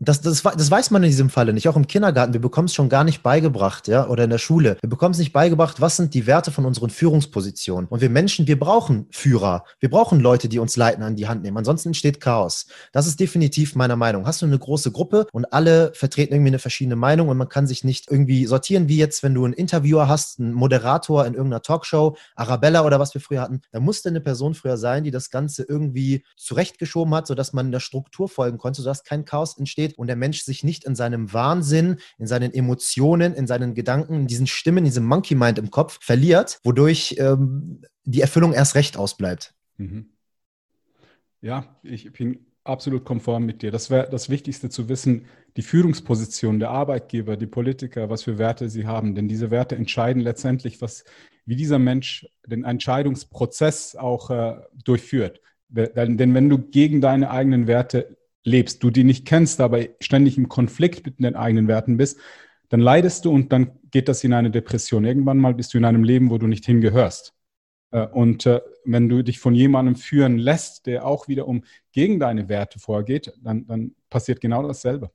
[0.00, 1.68] Das, das, das weiß man in diesem Falle nicht.
[1.68, 2.32] Auch im Kindergarten.
[2.32, 4.76] Wir bekommen es schon gar nicht beigebracht, ja, oder in der Schule.
[4.80, 7.88] Wir bekommen es nicht beigebracht, was sind die Werte von unseren Führungspositionen.
[7.88, 9.64] Und wir Menschen, wir brauchen Führer.
[9.80, 11.56] Wir brauchen Leute, die uns leiten, an die Hand nehmen.
[11.56, 12.66] Ansonsten entsteht Chaos.
[12.92, 14.24] Das ist definitiv meiner Meinung.
[14.24, 17.66] Hast du eine große Gruppe und alle vertreten irgendwie eine verschiedene Meinung und man kann
[17.66, 21.62] sich nicht irgendwie sortieren, wie jetzt, wenn du einen Interviewer hast, einen Moderator in irgendeiner
[21.62, 23.62] Talkshow, Arabella oder was wir früher hatten.
[23.72, 27.80] Da musste eine Person früher sein, die das Ganze irgendwie zurechtgeschoben hat, sodass man der
[27.80, 31.32] Struktur folgen konnte, sodass kein Chaos entsteht steht und der Mensch sich nicht in seinem
[31.32, 35.70] Wahnsinn, in seinen Emotionen, in seinen Gedanken, in diesen Stimmen, in diesem Monkey Mind im
[35.70, 39.54] Kopf verliert, wodurch ähm, die Erfüllung erst recht ausbleibt.
[39.76, 40.10] Mhm.
[41.40, 43.70] Ja, ich bin absolut konform mit dir.
[43.70, 48.68] Das wäre das Wichtigste zu wissen, die Führungsposition der Arbeitgeber, die Politiker, was für Werte
[48.68, 49.14] sie haben.
[49.14, 51.04] Denn diese Werte entscheiden letztendlich, was,
[51.46, 55.40] wie dieser Mensch den Entscheidungsprozess auch äh, durchführt.
[55.68, 58.17] Denn, denn wenn du gegen deine eigenen Werte
[58.48, 62.18] lebst, du die nicht kennst, aber ständig im Konflikt mit den eigenen Werten bist,
[62.68, 65.04] dann leidest du und dann geht das in eine Depression.
[65.04, 67.34] Irgendwann mal bist du in einem Leben, wo du nicht hingehörst.
[67.90, 72.48] Äh, und äh, wenn du dich von jemandem führen lässt, der auch wiederum gegen deine
[72.48, 75.10] Werte vorgeht, dann, dann passiert genau dasselbe.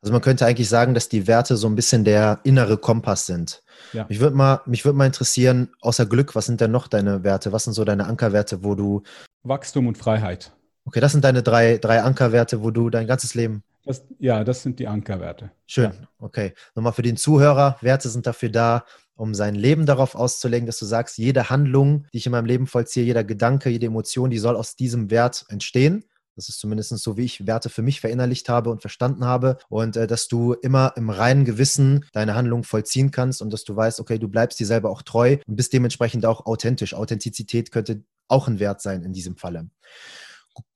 [0.00, 3.62] Also man könnte eigentlich sagen, dass die Werte so ein bisschen der innere Kompass sind.
[3.92, 4.06] Ja.
[4.08, 7.52] Mich würde mal, würd mal interessieren, außer Glück, was sind denn noch deine Werte?
[7.52, 9.02] Was sind so deine Ankerwerte, wo du.
[9.42, 10.55] Wachstum und Freiheit.
[10.86, 13.62] Okay, das sind deine drei, drei Ankerwerte, wo du dein ganzes Leben.
[13.84, 15.50] Das, ja, das sind die Ankerwerte.
[15.66, 16.08] Schön, ja.
[16.18, 16.54] okay.
[16.74, 18.84] Nochmal für den Zuhörer, Werte sind dafür da,
[19.16, 22.66] um sein Leben darauf auszulegen, dass du sagst, jede Handlung, die ich in meinem Leben
[22.66, 26.04] vollziehe, jeder Gedanke, jede Emotion, die soll aus diesem Wert entstehen.
[26.36, 29.56] Das ist zumindest so, wie ich Werte für mich verinnerlicht habe und verstanden habe.
[29.68, 33.74] Und äh, dass du immer im reinen Gewissen deine Handlung vollziehen kannst und dass du
[33.74, 36.92] weißt, okay, du bleibst dir selber auch treu und bist dementsprechend auch authentisch.
[36.92, 39.70] Authentizität könnte auch ein Wert sein in diesem Falle.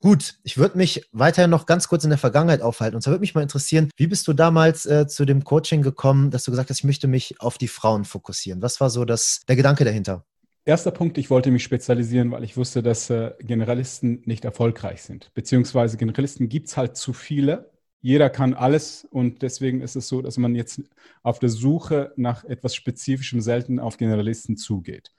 [0.01, 2.97] Gut, ich würde mich weiterhin noch ganz kurz in der Vergangenheit aufhalten.
[2.97, 6.31] Und zwar würde mich mal interessieren, wie bist du damals äh, zu dem Coaching gekommen,
[6.31, 8.63] dass du gesagt hast, ich möchte mich auf die Frauen fokussieren?
[8.63, 10.25] Was war so das, der Gedanke dahinter?
[10.65, 15.31] Erster Punkt, ich wollte mich spezialisieren, weil ich wusste, dass äh, Generalisten nicht erfolgreich sind.
[15.35, 17.71] Beziehungsweise Generalisten gibt es halt zu viele.
[18.03, 20.83] Jeder kann alles und deswegen ist es so, dass man jetzt
[21.23, 25.13] auf der Suche nach etwas Spezifischem selten auf Generalisten zugeht.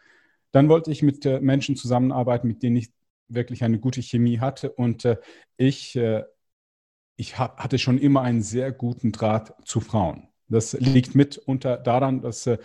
[0.52, 2.90] Dann wollte ich mit äh, Menschen zusammenarbeiten, mit denen ich
[3.34, 4.72] wirklich eine gute Chemie hatte.
[4.72, 5.18] Und äh,
[5.58, 6.24] ich, äh,
[7.16, 10.28] ich ha hatte schon immer einen sehr guten Draht zu Frauen.
[10.48, 12.58] Das liegt mitunter daran, dass äh,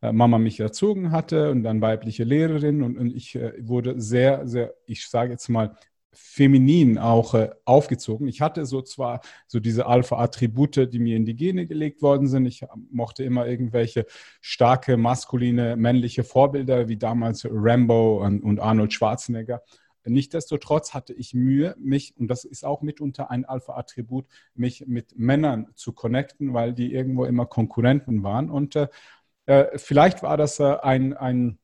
[0.00, 4.74] Mama mich erzogen hatte und dann weibliche Lehrerin und, und ich äh, wurde sehr, sehr,
[4.86, 5.76] ich sage jetzt mal,
[6.12, 8.28] feminin auch äh, aufgezogen.
[8.28, 12.46] Ich hatte so zwar so diese Alpha-Attribute, die mir in die Gene gelegt worden sind.
[12.46, 14.06] Ich mochte immer irgendwelche
[14.40, 19.62] starke, maskuline, männliche Vorbilder, wie damals Rambo und, und Arnold Schwarzenegger.
[20.04, 25.68] Nichtsdestotrotz hatte ich Mühe, mich, und das ist auch mitunter ein Alpha-Attribut, mich mit Männern
[25.74, 28.50] zu connecten, weil die irgendwo immer Konkurrenten waren.
[28.50, 28.88] Und äh,
[29.46, 31.58] äh vielleicht war das äh, ein, ein,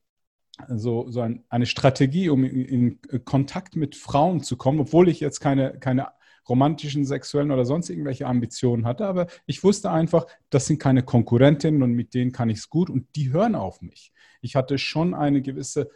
[0.68, 5.20] so, so ein, eine Strategie, um in, in, Kontakt mit Frauen zu kommen, obwohl ich
[5.20, 6.08] jetzt keine, keine
[6.48, 9.06] romantischen, sexuellen oder sonst irgendwelche Ambitionen hatte.
[9.06, 12.90] Aber ich wusste einfach, das sind keine Konkurrentinnen und mit denen kann ich es gut
[12.90, 14.12] und die hören auf mich.
[14.40, 15.90] Ich hatte schon eine gewisse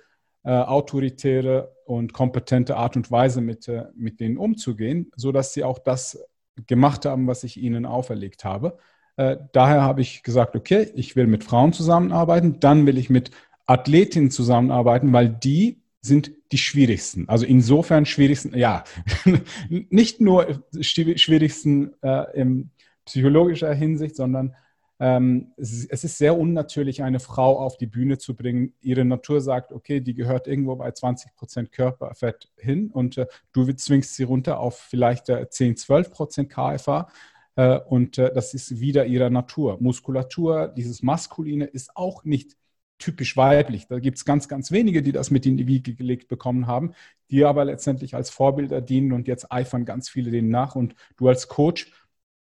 [0.44, 5.78] äh, autoritäre und kompetente Art und Weise mit, äh, mit denen umzugehen, sodass sie auch
[5.78, 6.18] das
[6.66, 8.78] gemacht haben, was ich ihnen auferlegt habe.
[9.16, 13.30] Äh, daher habe ich gesagt, okay, ich will mit Frauen zusammenarbeiten, dann will ich mit
[13.66, 17.28] Athletinnen zusammenarbeiten, weil die sind die schwierigsten.
[17.28, 18.84] Also insofern schwierigsten, ja,
[19.68, 22.70] nicht nur schwierigsten äh, in
[23.04, 24.54] psychologischer Hinsicht, sondern
[25.02, 28.72] ähm, es, ist sehr unnatürlich, eine Frau auf die Bühne zu bringen.
[28.82, 33.72] Ihre Natur sagt, okay, die gehört irgendwo bei 20 Prozent Körperfett hin und äh, du
[33.72, 37.08] zwingst sie runter auf vielleicht äh, 10, 12 Prozent KFA.
[37.56, 39.76] Äh, und äh, das ist wieder ihrer Natur.
[39.80, 42.56] Muskulatur, dieses Maskuline ist auch nicht
[42.98, 43.88] typisch weiblich.
[43.88, 46.92] Da gibt es ganz, ganz wenige, die das mit in die Wiege gelegt bekommen haben,
[47.28, 50.76] die aber letztendlich als Vorbilder dienen und jetzt eifern ganz viele denen nach.
[50.76, 51.90] Und du als Coach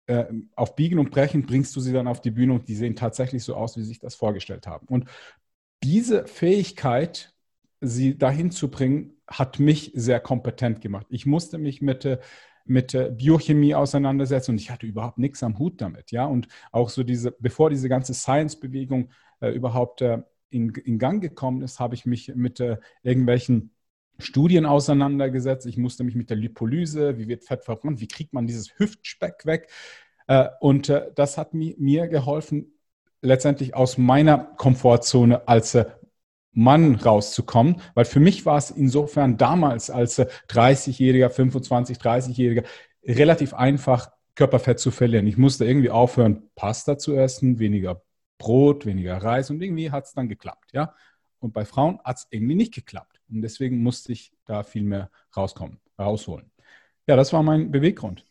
[0.06, 0.24] äh,
[0.56, 3.44] auf Biegen und Brechen bringst du sie dann auf die Bühne und die sehen tatsächlich
[3.44, 4.86] so aus, wie sie sich das vorgestellt haben.
[4.88, 5.06] Und
[5.82, 7.32] diese Fähigkeit,
[7.80, 11.06] sie dahin zu bringen, hat mich sehr kompetent gemacht.
[11.10, 12.18] Ich musste mich mit, äh,
[12.64, 16.10] mit äh, Biochemie auseinandersetzen und ich hatte überhaupt nichts am Hut damit.
[16.10, 16.26] Ja?
[16.26, 19.10] Und auch so diese, bevor diese ganze Science-Bewegung
[19.40, 20.18] äh, überhaupt äh,
[20.50, 23.72] in, in Gang gekommen ist, habe ich mich mit äh, irgendwelchen
[24.20, 25.66] Studien auseinandergesetzt.
[25.66, 29.46] Ich musste mich mit der Lipolyse, wie wird Fett verbrannt, wie kriegt man dieses Hüftspeck
[29.46, 29.68] weg.
[30.26, 32.72] Äh, und äh, das hat mir geholfen,
[33.22, 35.86] letztendlich aus meiner Komfortzone als äh,
[36.52, 42.64] Mann rauszukommen, weil für mich war es insofern damals als 30-Jähriger, 25, 30-Jähriger
[43.04, 45.26] relativ einfach, Körperfett zu verlieren.
[45.26, 48.02] Ich musste irgendwie aufhören, Pasta zu essen, weniger
[48.38, 50.70] Brot, weniger Reis und irgendwie hat es dann geklappt.
[50.72, 50.94] Ja?
[51.40, 53.09] Und bei Frauen hat es irgendwie nicht geklappt.
[53.30, 56.50] Und deswegen musste ich da viel mehr rauskommen, rausholen.
[57.06, 58.24] Ja, das war mein Beweggrund.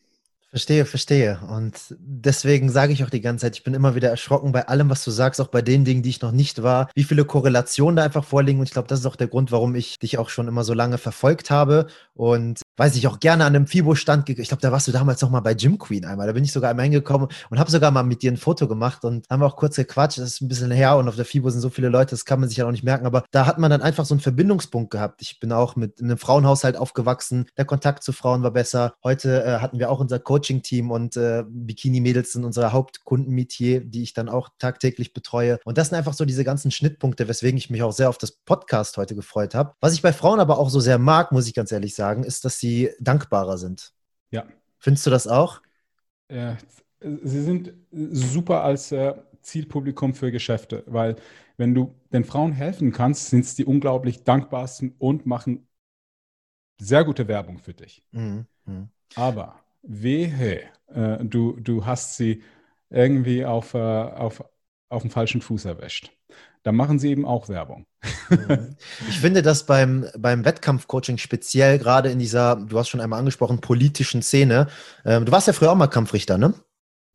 [0.50, 1.40] Verstehe, verstehe.
[1.48, 4.90] Und deswegen sage ich auch die ganze Zeit, ich bin immer wieder erschrocken bei allem,
[4.90, 7.96] was du sagst, auch bei den Dingen, die ich noch nicht war, wie viele Korrelationen
[7.96, 8.60] da einfach vorliegen.
[8.60, 10.74] Und ich glaube, das ist auch der Grund, warum ich dich auch schon immer so
[10.74, 11.86] lange verfolgt habe.
[12.16, 15.30] Und weiß ich auch gerne an einem FIBO-Stand, ich glaube, da warst du damals noch
[15.30, 16.28] mal bei Gym Queen einmal.
[16.28, 19.06] Da bin ich sogar einmal hingekommen und habe sogar mal mit dir ein Foto gemacht
[19.06, 20.18] und haben auch kurz gequatscht.
[20.18, 22.40] Das ist ein bisschen her und auf der FIBO sind so viele Leute, das kann
[22.40, 23.06] man sich ja auch nicht merken.
[23.06, 25.22] Aber da hat man dann einfach so einen Verbindungspunkt gehabt.
[25.22, 27.46] Ich bin auch mit einem Frauenhaushalt aufgewachsen.
[27.58, 28.94] Der Kontakt zu Frauen war besser.
[29.04, 34.04] Heute äh, hatten wir auch unser Coach Coaching-Team und äh, Bikini-Mädels sind unsere Hauptkundenmetier, die
[34.04, 35.60] ich dann auch tagtäglich betreue.
[35.66, 38.32] Und das sind einfach so diese ganzen Schnittpunkte, weswegen ich mich auch sehr auf das
[38.32, 39.74] Podcast heute gefreut habe.
[39.82, 42.46] Was ich bei Frauen aber auch so sehr mag, muss ich ganz ehrlich sagen, ist,
[42.46, 42.69] dass sie
[43.00, 43.94] dankbarer sind.
[44.32, 44.46] Ja.
[44.78, 45.62] Findest du das auch?
[46.32, 46.58] Ja,
[47.02, 51.16] sie sind super als äh, Zielpublikum für Geschäfte, weil
[51.58, 55.68] wenn du den Frauen helfen kannst, sind es die unglaublich dankbarsten und machen
[56.80, 58.04] sehr gute Werbung für dich.
[58.12, 58.46] Mhm.
[58.66, 58.90] Mhm.
[59.16, 62.44] Aber wehe, äh, du, du hast sie
[62.90, 64.44] irgendwie auf, äh, auf,
[64.90, 66.12] auf dem falschen Fuß erwischt.
[66.64, 67.86] Da machen sie eben auch Werbung.
[68.30, 68.76] Mhm.
[69.10, 73.60] Ich finde das beim, beim Wettkampfcoaching speziell, gerade in dieser, du hast schon einmal angesprochen,
[73.60, 74.68] politischen Szene.
[75.06, 76.54] Ähm, du warst ja früher auch mal Kampfrichter, ne?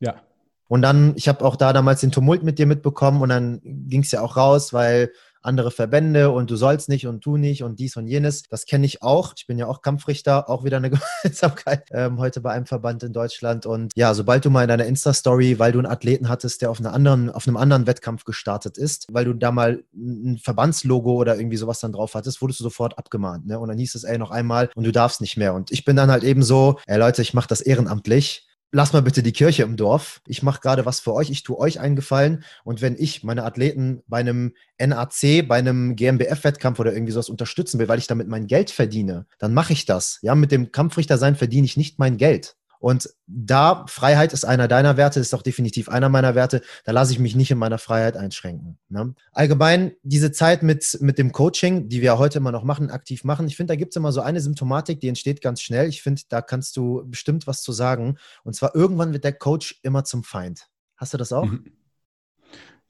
[0.01, 0.23] Ja.
[0.69, 4.03] Und dann, ich habe auch da damals den Tumult mit dir mitbekommen und dann ging
[4.03, 5.13] es ja auch raus, weil
[5.45, 8.43] andere Verbände und du sollst nicht und tu nicht und dies und jenes.
[8.45, 9.35] Das kenne ich auch.
[9.37, 10.91] Ich bin ja auch Kampfrichter, auch wieder eine
[11.23, 13.67] Gemeinsamkeit ähm, heute bei einem Verband in Deutschland.
[13.67, 16.81] Und ja, sobald du mal in deiner Insta-Story, weil du einen Athleten hattest, der auf,
[16.81, 21.37] einer anderen, auf einem anderen Wettkampf gestartet ist, weil du da mal ein Verbandslogo oder
[21.37, 23.47] irgendwie sowas dann drauf hattest, wurdest du sofort abgemahnt.
[23.47, 23.59] Ne?
[23.59, 25.55] Und dann hieß es, ey, noch einmal und du darfst nicht mehr.
[25.55, 29.03] Und ich bin dann halt eben so, ey Leute, ich mache das ehrenamtlich lass mal
[29.03, 30.21] bitte die Kirche im Dorf.
[30.27, 32.45] Ich mache gerade was für euch, ich tue euch einen Gefallen.
[32.65, 37.79] Und wenn ich meine Athleten bei einem NAC, bei einem GmbF-Wettkampf oder irgendwie sowas unterstützen
[37.79, 40.19] will, weil ich damit mein Geld verdiene, dann mache ich das.
[40.23, 42.57] Ja, mit dem Kampfrichter sein verdiene ich nicht mein Geld.
[42.85, 47.15] Und da, Freiheit ist einer deiner Werte, ist auch definitiv einer meiner Werte, da lasse
[47.15, 48.77] ich mich nicht in meiner Freiheit einschränken.
[48.91, 49.15] Ne?
[49.33, 53.47] Allgemein, diese Zeit mit, mit dem Coaching, die wir heute immer noch machen, aktiv machen,
[53.47, 55.89] ich finde, da gibt es immer so eine Symptomatik, die entsteht ganz schnell.
[55.89, 58.19] Ich finde, da kannst du bestimmt was zu sagen.
[58.43, 60.69] Und zwar, irgendwann wird der Coach immer zum Feind.
[60.99, 61.47] Hast du das auch?
[61.47, 61.73] Mhm.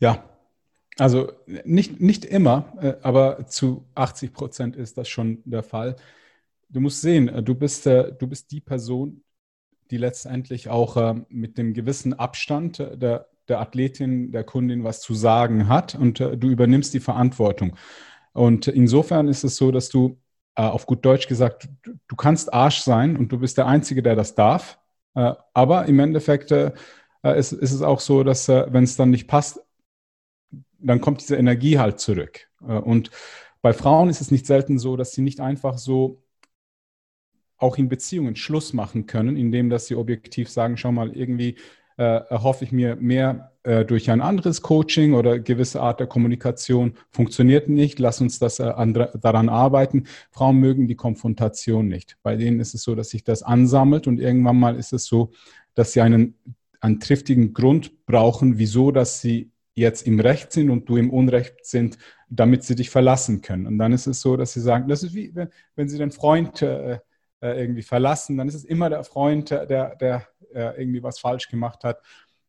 [0.00, 0.28] Ja,
[0.98, 5.94] also nicht, nicht immer, äh, aber zu 80 Prozent ist das schon der Fall.
[6.68, 9.23] Du musst sehen, äh, du bist, äh, du bist die Person,
[9.90, 15.14] die letztendlich auch äh, mit dem gewissen Abstand der, der Athletin, der Kundin was zu
[15.14, 17.76] sagen hat und äh, du übernimmst die Verantwortung.
[18.32, 20.18] Und insofern ist es so, dass du
[20.56, 24.02] äh, auf gut Deutsch gesagt, du, du, kannst Arsch sein und du bist der Einzige,
[24.02, 24.78] der das darf.
[25.14, 26.72] Äh, aber im Endeffekt äh,
[27.22, 29.60] ist, ist, es auch so, dass äh, wenn es dann nicht passt,
[30.78, 32.46] dann kommt diese Energie halt zurück.
[32.60, 33.10] und
[33.62, 36.22] bei Frauen ist es nicht selten so, dass sie nicht einfach so
[37.64, 41.56] auch in Beziehungen Schluss machen können, indem dass sie objektiv sagen, schau mal, irgendwie
[41.96, 46.92] äh, erhoffe ich mir mehr äh, durch ein anderes Coaching oder gewisse Art der Kommunikation
[47.10, 50.04] funktioniert nicht, lass uns das äh, andere, daran arbeiten.
[50.30, 52.18] Frauen mögen die Konfrontation nicht.
[52.22, 55.30] Bei denen ist es so, dass sich das ansammelt und irgendwann mal ist es so,
[55.74, 56.34] dass sie einen,
[56.80, 61.64] einen triftigen Grund brauchen, wieso, dass sie jetzt im Recht sind und du im Unrecht
[61.64, 61.96] sind,
[62.28, 63.66] damit sie dich verlassen können.
[63.66, 66.10] Und dann ist es so, dass sie sagen, das ist wie, wenn, wenn sie den
[66.10, 66.98] Freund äh,
[67.44, 71.48] äh, irgendwie verlassen, dann ist es immer der Freund, der, der äh, irgendwie was falsch
[71.48, 72.00] gemacht hat.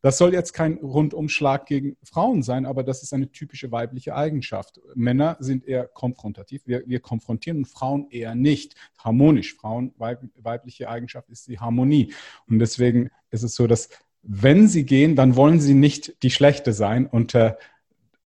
[0.02, 4.80] Das soll jetzt kein Rundumschlag gegen Frauen sein, aber das ist eine typische weibliche Eigenschaft.
[4.94, 8.76] Männer sind eher konfrontativ, wir, wir konfrontieren und Frauen eher nicht.
[9.00, 9.56] Harmonisch.
[9.56, 12.14] Frauen, weib, weibliche Eigenschaft ist die Harmonie.
[12.48, 13.90] Und deswegen ist es so, dass
[14.22, 17.08] wenn sie gehen, dann wollen sie nicht die Schlechte sein.
[17.08, 17.56] Und äh,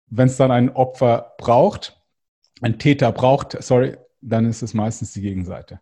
[0.07, 1.99] wenn es dann ein Opfer braucht,
[2.61, 5.79] ein Täter braucht, sorry, dann ist es meistens die Gegenseite.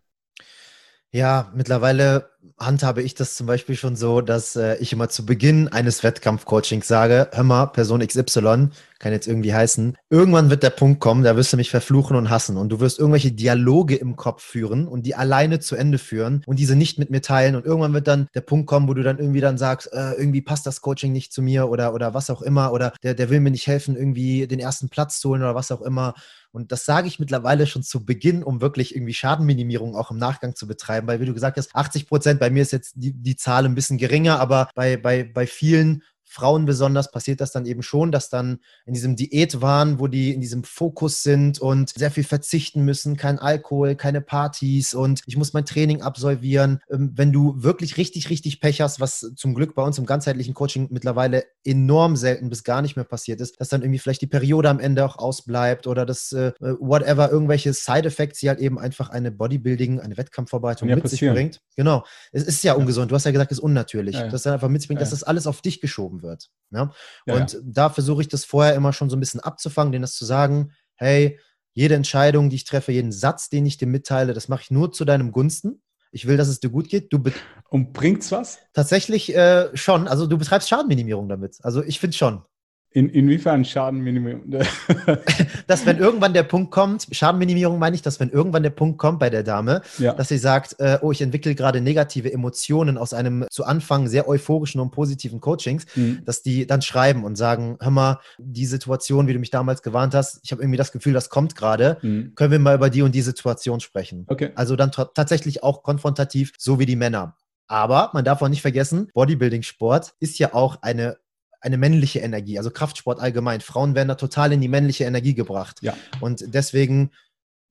[1.11, 5.67] Ja, mittlerweile handhabe ich das zum Beispiel schon so, dass äh, ich immer zu Beginn
[5.67, 10.99] eines Wettkampfcoachings sage, hör mal, Person XY, kann jetzt irgendwie heißen, irgendwann wird der Punkt
[10.99, 14.41] kommen, da wirst du mich verfluchen und hassen und du wirst irgendwelche Dialoge im Kopf
[14.41, 17.93] führen und die alleine zu Ende führen und diese nicht mit mir teilen und irgendwann
[17.93, 20.81] wird dann der Punkt kommen, wo du dann irgendwie dann sagst, äh, irgendwie passt das
[20.81, 23.67] Coaching nicht zu mir oder, oder was auch immer oder der, der will mir nicht
[23.67, 26.15] helfen, irgendwie den ersten Platz zu holen oder was auch immer
[26.57, 30.55] und das sage ich mittlerweile schon zu Beginn, um wirklich irgendwie Schadenminimierung auch im Nachgang
[30.55, 33.35] zu betreiben, weil wie du gesagt hast, 80 Prozent, bei mir ist jetzt die, die
[33.35, 36.01] Zahl ein bisschen geringer, aber bei, bei, bei vielen
[36.37, 40.39] Frauen besonders passiert das dann eben schon, dass dann in diesem Diätwahn, wo die in
[40.39, 45.53] diesem Fokus sind und sehr viel verzichten müssen, kein Alkohol, keine Partys und ich muss
[45.53, 46.79] mein Training absolvieren.
[46.91, 50.53] Ähm, wenn du wirklich richtig, richtig Pech hast, was zum Glück bei uns im ganzheitlichen
[50.53, 54.27] Coaching mittlerweile enorm selten bis gar nicht mehr passiert ist, dass dann irgendwie vielleicht die
[54.27, 59.09] Periode am Ende auch ausbleibt oder das äh, whatever, irgendwelche Side-Effects, die halt eben einfach
[59.09, 61.35] eine Bodybuilding, eine Wettkampfvorbereitung ja, mit passieren.
[61.35, 61.61] sich bringt.
[61.75, 62.05] Genau.
[62.31, 63.09] Es ist ja ungesund.
[63.09, 64.13] Du hast ja gesagt, es ist unnatürlich.
[64.13, 64.29] Ja, ja.
[64.29, 66.49] Das dann einfach mit sich bringt, dass das alles auf dich geschoben geschoben wird.
[66.71, 66.91] Ja?
[67.25, 67.59] ja und ja.
[67.63, 70.73] da versuche ich das vorher immer schon so ein bisschen abzufangen, denen das zu sagen,
[70.95, 71.39] hey,
[71.73, 74.91] jede Entscheidung, die ich treffe, jeden Satz, den ich dir mitteile, das mache ich nur
[74.91, 75.81] zu deinem Gunsten.
[76.11, 77.13] Ich will, dass es dir gut geht.
[77.13, 77.21] Du
[77.69, 78.59] und bringt's was?
[78.73, 80.07] Tatsächlich äh, schon.
[80.07, 81.59] Also du betreibst Schadenminimierung damit.
[81.63, 82.43] Also ich finde schon.
[82.91, 84.49] In, inwiefern Schadenminimierung?
[85.67, 89.19] dass wenn irgendwann der Punkt kommt, Schadenminimierung meine ich, dass wenn irgendwann der Punkt kommt
[89.19, 90.13] bei der Dame, ja.
[90.13, 94.27] dass sie sagt, äh, oh, ich entwickle gerade negative Emotionen aus einem zu Anfang sehr
[94.27, 96.21] euphorischen und positiven Coachings, mhm.
[96.25, 100.15] dass die dann schreiben und sagen, hör mal, die Situation, wie du mich damals gewarnt
[100.15, 102.33] hast, ich habe irgendwie das Gefühl, das kommt gerade, mhm.
[102.35, 104.25] können wir mal über die und die Situation sprechen.
[104.27, 104.51] Okay.
[104.55, 107.35] Also dann tatsächlich auch konfrontativ, so wie die Männer.
[107.67, 111.17] Aber man darf auch nicht vergessen, Bodybuilding-Sport ist ja auch eine
[111.59, 113.61] eine männliche Energie, also Kraftsport allgemein.
[113.61, 115.79] Frauen werden da total in die männliche Energie gebracht.
[115.81, 115.95] Ja.
[116.19, 117.11] Und deswegen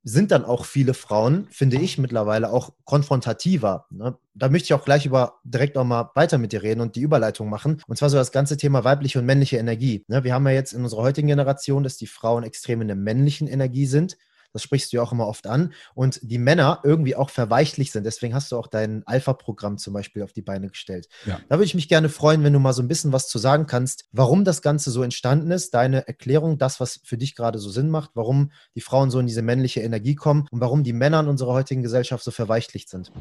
[0.09, 3.87] sind dann auch viele Frauen, finde ich mittlerweile, auch konfrontativer.
[3.91, 4.17] Ne?
[4.35, 7.01] Da möchte ich auch gleich über direkt auch mal weiter mit dir reden und die
[7.01, 7.83] Überleitung machen.
[7.89, 10.05] Und zwar so das ganze Thema weibliche und männliche Energie.
[10.07, 10.23] Ne?
[10.23, 13.49] Wir haben ja jetzt in unserer heutigen Generation, dass die Frauen extrem in der männlichen
[13.49, 14.17] Energie sind.
[14.57, 15.75] Das sprichst du ja auch immer oft an.
[15.95, 18.05] Und die Männer irgendwie auch verweichlich sind.
[18.05, 21.09] Deswegen hast du auch dein Alpha-Programm zum Beispiel auf die Beine gestellt.
[21.27, 21.39] Ja.
[21.49, 23.67] Da würde ich mich gerne freuen, wenn du mal so ein bisschen was zu sagen
[23.67, 27.69] kannst, warum das Ganze so entstanden ist, deine Erklärung, das, was für dich gerade so
[27.69, 31.21] Sinn macht, warum die Frauen so in diese männliche Energie kommen und warum die Männer
[31.21, 33.13] in unserer heutigen Gesellschaft so verweichlicht sind.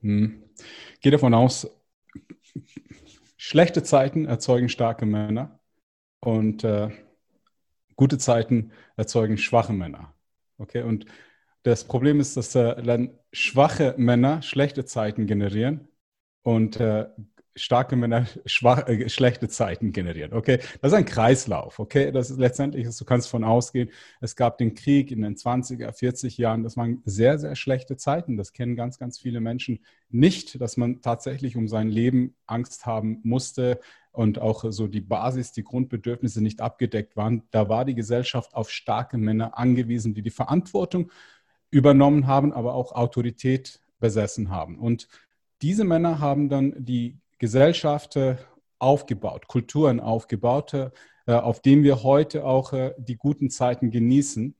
[0.00, 0.42] Hm.
[1.00, 1.68] Gehe davon aus,
[3.36, 5.60] schlechte Zeiten erzeugen starke Männer
[6.20, 6.88] und äh,
[7.96, 10.14] gute Zeiten erzeugen schwache Männer.
[10.60, 11.06] Okay, und
[11.62, 15.88] das Problem ist, dass äh, dann schwache Männer schlechte Zeiten generieren
[16.42, 17.06] und äh,
[17.56, 20.34] starke Männer schwach, äh, schlechte Zeiten generieren.
[20.34, 21.78] Okay, das ist ein Kreislauf.
[21.78, 23.90] Okay, das ist letztendlich, du kannst von ausgehen,
[24.20, 26.62] es gab den Krieg in den 20er, 40 Jahren.
[26.62, 28.36] Das waren sehr, sehr schlechte Zeiten.
[28.36, 29.80] Das kennen ganz, ganz viele Menschen
[30.10, 33.80] nicht, dass man tatsächlich um sein Leben Angst haben musste
[34.12, 37.42] und auch so die Basis, die Grundbedürfnisse nicht abgedeckt waren.
[37.50, 41.10] Da war die Gesellschaft auf starke Männer angewiesen, die die Verantwortung
[41.70, 44.78] übernommen haben, aber auch Autorität besessen haben.
[44.78, 45.08] Und
[45.62, 48.36] diese Männer haben dann die Gesellschaft äh,
[48.78, 50.90] aufgebaut, Kulturen aufgebaut, äh,
[51.26, 54.56] auf denen wir heute auch äh, die guten Zeiten genießen.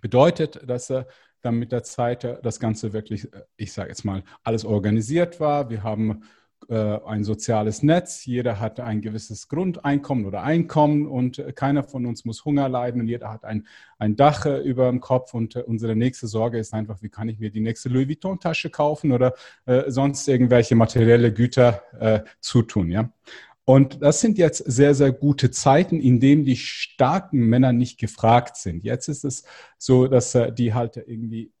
[0.00, 0.92] Bedeutet, dass
[1.40, 5.70] dann mit der Zeit das Ganze wirklich, ich sage jetzt mal, alles organisiert war.
[5.70, 6.22] Wir haben
[6.68, 12.06] äh, ein soziales Netz, jeder hat ein gewisses Grundeinkommen oder Einkommen und äh, keiner von
[12.06, 13.66] uns muss Hunger leiden und jeder hat ein,
[13.98, 17.38] ein Dach äh, über dem Kopf und unsere nächste Sorge ist einfach, wie kann ich
[17.38, 19.34] mir die nächste Louis Vuitton-Tasche kaufen oder
[19.66, 22.90] äh, sonst irgendwelche materielle Güter äh, zutun.
[22.90, 23.10] Ja?
[23.64, 28.56] Und das sind jetzt sehr, sehr gute Zeiten, in denen die starken Männer nicht gefragt
[28.56, 28.84] sind.
[28.84, 29.44] Jetzt ist es
[29.78, 31.52] so, dass äh, die halt irgendwie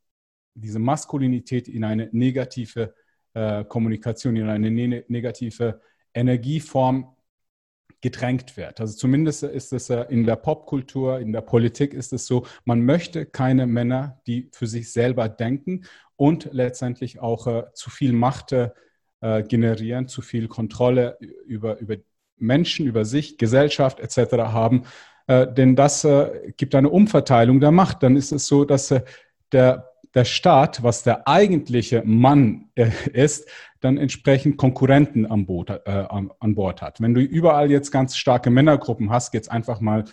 [0.54, 2.94] diese Maskulinität in eine negative
[3.34, 5.80] äh, Kommunikation in eine ne negative
[6.14, 7.16] Energieform
[8.00, 8.80] gedrängt wird.
[8.80, 12.82] Also zumindest ist es äh, in der Popkultur, in der Politik ist es so, man
[12.82, 18.54] möchte keine Männer, die für sich selber denken und letztendlich auch äh, zu viel Macht
[19.48, 21.16] generieren, zu viel Kontrolle
[21.46, 21.96] über, über
[22.36, 24.34] Menschen, über sich, Gesellschaft etc.
[24.52, 24.82] haben.
[25.26, 26.06] Denn das
[26.58, 28.02] gibt eine Umverteilung der Macht.
[28.02, 28.94] Dann ist es so, dass
[29.50, 33.48] der der Staat, was der eigentliche Mann äh, ist,
[33.80, 37.00] dann entsprechend Konkurrenten an Bord, äh, an Bord hat.
[37.00, 40.04] Wenn du überall jetzt ganz starke Männergruppen hast, jetzt einfach mal,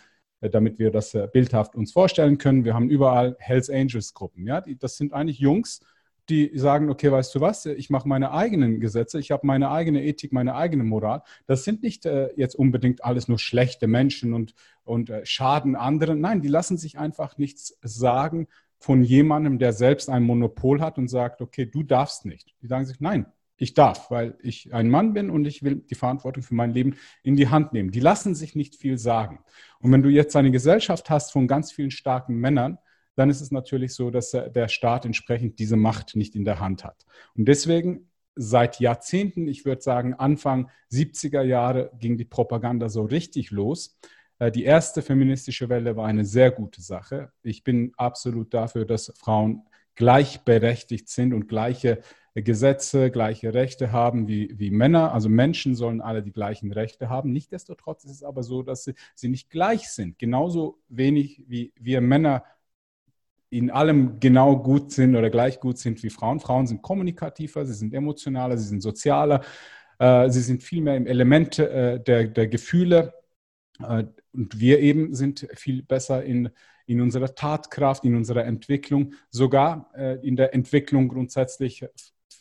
[0.42, 4.48] äh, damit wir das äh, bildhaft uns vorstellen können, wir haben überall Hells Angels Gruppen.
[4.48, 4.62] Ja?
[4.80, 5.82] Das sind eigentlich Jungs,
[6.30, 10.04] die sagen, okay, weißt du was, ich mache meine eigenen Gesetze, ich habe meine eigene
[10.04, 11.24] Ethik, meine eigene Moral.
[11.46, 16.22] Das sind nicht äh, jetzt unbedingt alles nur schlechte Menschen und, und äh, schaden anderen.
[16.22, 18.48] Nein, die lassen sich einfach nichts sagen,
[18.82, 22.56] von jemandem, der selbst ein Monopol hat und sagt, okay, du darfst nicht.
[22.64, 25.94] Die sagen sich, nein, ich darf, weil ich ein Mann bin und ich will die
[25.94, 27.92] Verantwortung für mein Leben in die Hand nehmen.
[27.92, 29.40] Die lassen sich nicht viel sagen.
[29.82, 32.80] Und wenn du jetzt eine Gesellschaft hast von ganz vielen starken Männern,
[33.16, 36.84] dann ist es natürlich so, dass der Staat entsprechend diese Macht nicht in der Hand
[36.84, 37.06] hat.
[37.36, 43.52] Und deswegen seit Jahrzehnten, ich würde sagen Anfang 70er Jahre, ging die Propaganda so richtig
[43.52, 44.00] los.
[44.42, 47.32] Äh, die erste feministische Welle war eine sehr gute Sache.
[47.44, 49.64] Ich bin absolut dafür, dass Frauen
[49.96, 52.02] gleichberechtigt sind und gleiche
[52.34, 55.14] Gesetze, gleiche Rechte haben wie, wie Männer.
[55.14, 57.32] Also Menschen sollen alle die gleichen Rechte haben.
[57.32, 60.18] Nichtsdestotrotz ist es aber so, dass sie, sie nicht gleich sind.
[60.18, 62.44] Genauso wenig wie wir Männer
[63.52, 66.40] in allem genau gut sind oder gleich gut sind wie Frauen.
[66.40, 69.42] Frauen sind kommunikativer, sie sind emotionaler, sie sind sozialer,
[70.00, 73.14] äh, sie sind viel mehr im Element äh, der, der Gefühle.
[74.34, 76.50] Und wir eben sind viel besser in,
[76.86, 79.14] in unserer Tatkraft, in unserer Entwicklung.
[79.30, 81.86] Sogar äh, in der Entwicklung grundsätzlich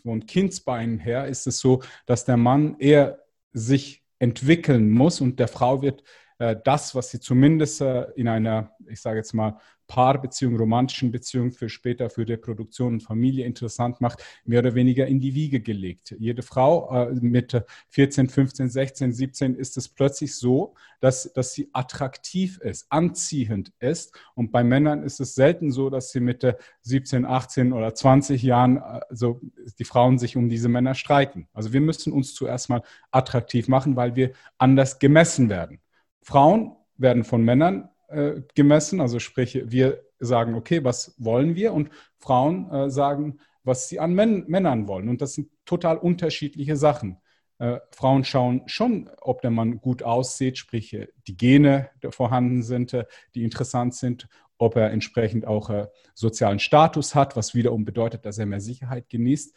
[0.03, 3.23] von Kindsbeinen her ist es so, dass der Mann eher
[3.53, 6.03] sich entwickeln muss und der Frau wird
[6.39, 9.59] äh, das, was sie zumindest äh, in einer, ich sage jetzt mal,
[9.91, 15.19] Paarbeziehung, romantischen Beziehung für später für Reproduktion und Familie interessant macht, mehr oder weniger in
[15.19, 16.15] die Wiege gelegt.
[16.17, 21.71] Jede Frau äh, mit 14, 15, 16, 17 ist es plötzlich so, dass, dass sie
[21.73, 24.17] attraktiv ist, anziehend ist.
[24.37, 26.47] Und bei Männern ist es selten so, dass sie mit
[26.83, 29.41] 17, 18 oder 20 Jahren, also
[29.81, 31.49] die Frauen sich um diese Männer streiten.
[31.53, 35.81] Also wir müssen uns zuerst mal attraktiv machen, weil wir anders gemessen werden.
[36.23, 41.73] Frauen werden von Männern äh, gemessen, also sprich, wir sagen, okay, was wollen wir?
[41.73, 45.09] Und Frauen äh, sagen, was sie an Män Männern wollen.
[45.09, 47.19] Und das sind total unterschiedliche Sachen.
[47.61, 52.95] Äh, Frauen schauen schon, ob der Mann gut aussieht, sprich äh, die Gene vorhanden sind,
[52.95, 53.05] äh,
[53.35, 55.71] die interessant sind, ob er entsprechend auch
[56.13, 59.57] sozialen Status hat, was wiederum bedeutet, dass er mehr Sicherheit genießt,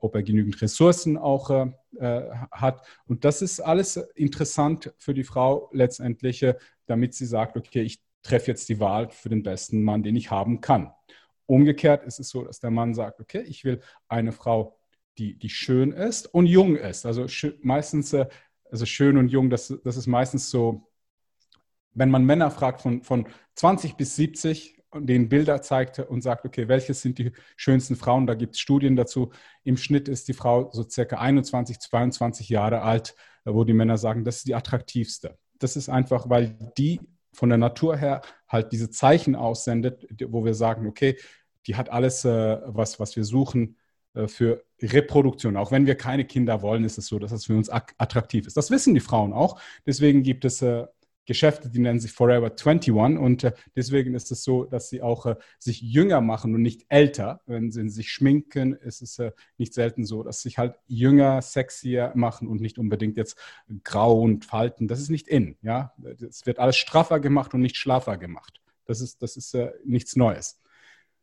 [0.00, 1.48] ob er genügend Ressourcen auch
[2.52, 2.86] hat.
[3.06, 6.44] Und das ist alles interessant für die Frau letztendlich,
[6.86, 10.30] damit sie sagt, okay, ich treffe jetzt die Wahl für den besten Mann, den ich
[10.30, 10.92] haben kann.
[11.46, 14.78] Umgekehrt ist es so, dass der Mann sagt, okay, ich will eine Frau,
[15.18, 17.06] die, die schön ist und jung ist.
[17.06, 17.26] Also
[17.62, 18.26] meistens, äh,
[18.70, 20.90] also schön und jung, das, das ist meistens so,
[21.92, 26.44] wenn man Männer fragt von, von 20 bis 70 und denen Bilder zeigt und sagt,
[26.44, 29.32] okay, welches sind die schönsten Frauen, da gibt es Studien dazu.
[29.64, 33.14] Im Schnitt ist die Frau so circa 21, 22 Jahre alt,
[33.44, 35.38] wo die Männer sagen, das ist die attraktivste.
[35.58, 37.00] Das ist einfach, weil die
[37.32, 41.16] von der Natur her halt diese Zeichen aussendet, wo wir sagen, okay,
[41.66, 43.76] die hat alles, äh, was, was wir suchen
[44.14, 45.56] äh, für Reproduktion.
[45.56, 48.56] Auch wenn wir keine Kinder wollen, ist es so, dass es für uns attraktiv ist.
[48.56, 49.60] Das wissen die Frauen auch.
[49.86, 50.86] Deswegen gibt es äh,
[51.26, 55.26] Geschäfte, die nennen sich Forever 21 und äh, deswegen ist es so, dass sie auch
[55.26, 57.40] äh, sich jünger machen und nicht älter.
[57.46, 61.40] Wenn sie sich schminken, ist es äh, nicht selten so, dass sie sich halt jünger,
[61.42, 63.38] sexier machen und nicht unbedingt jetzt
[63.82, 64.88] grau und falten.
[64.88, 65.56] Das ist nicht in.
[65.62, 68.60] Ja, es wird alles straffer gemacht und nicht schlaffer gemacht.
[68.86, 70.60] Das ist, das ist äh, nichts Neues.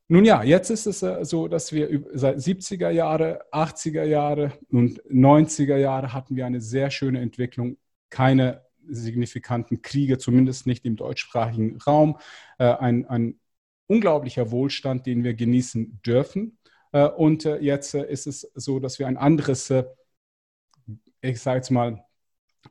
[0.08, 5.02] Nun ja, jetzt ist es äh, so, dass wir seit 70er Jahre, 80er Jahre und
[5.06, 7.78] 90er Jahre hatten wir eine sehr schöne Entwicklung.
[8.10, 12.18] Keine signifikanten Kriege, zumindest nicht im deutschsprachigen Raum.
[12.58, 13.40] Äh, ein, ein
[13.88, 16.58] unglaublicher Wohlstand, den wir genießen dürfen.
[16.92, 19.74] Äh, und äh, jetzt ist es so, dass wir ein anderes,
[21.22, 22.04] ich sage jetzt mal,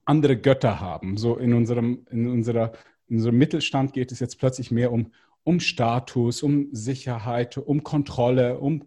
[0.04, 1.16] andere Götter haben.
[1.16, 2.72] So in unserem, in unserer,
[3.08, 8.58] in unserem Mittelstand geht es jetzt plötzlich mehr um, um Status, um Sicherheit, um Kontrolle,
[8.58, 8.84] um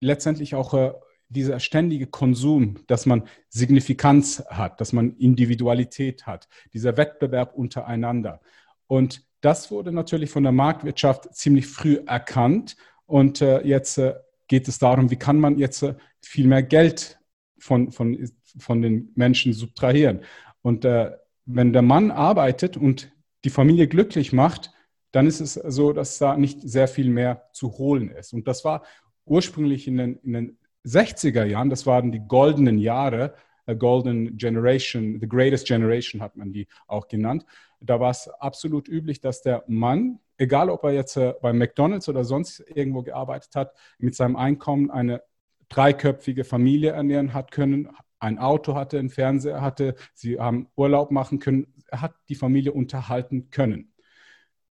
[0.00, 0.94] letztendlich auch
[1.34, 8.40] dieser ständige Konsum, dass man Signifikanz hat, dass man Individualität hat, dieser Wettbewerb untereinander.
[8.86, 12.76] Und das wurde natürlich von der Marktwirtschaft ziemlich früh erkannt.
[13.04, 14.14] Und äh, jetzt äh,
[14.48, 17.18] geht es darum, wie kann man jetzt äh, viel mehr Geld
[17.58, 20.20] von, von, von den Menschen subtrahieren.
[20.62, 23.12] Und wenn der Mann arbeitet und
[23.44, 24.72] die Familie glücklich macht,
[25.12, 28.32] dann ist es so, dass da nicht sehr viel mehr zu holen ist.
[28.32, 28.82] Und das war
[29.26, 33.34] ursprünglich in den, in den 60er Jahren, das waren die goldenen Jahre,
[33.66, 37.44] a Golden Generation, the Greatest Generation hat man die auch genannt.
[37.80, 42.08] Da war es absolut üblich, dass der Mann, egal ob er jetzt äh, bei McDonald's
[42.08, 45.22] oder sonst irgendwo gearbeitet hat, mit seinem Einkommen eine
[45.68, 51.38] dreiköpfige Familie ernähren hat können, ein Auto hatte, einen Fernseher hatte, sie haben Urlaub machen
[51.38, 53.92] können, er hat die Familie unterhalten können.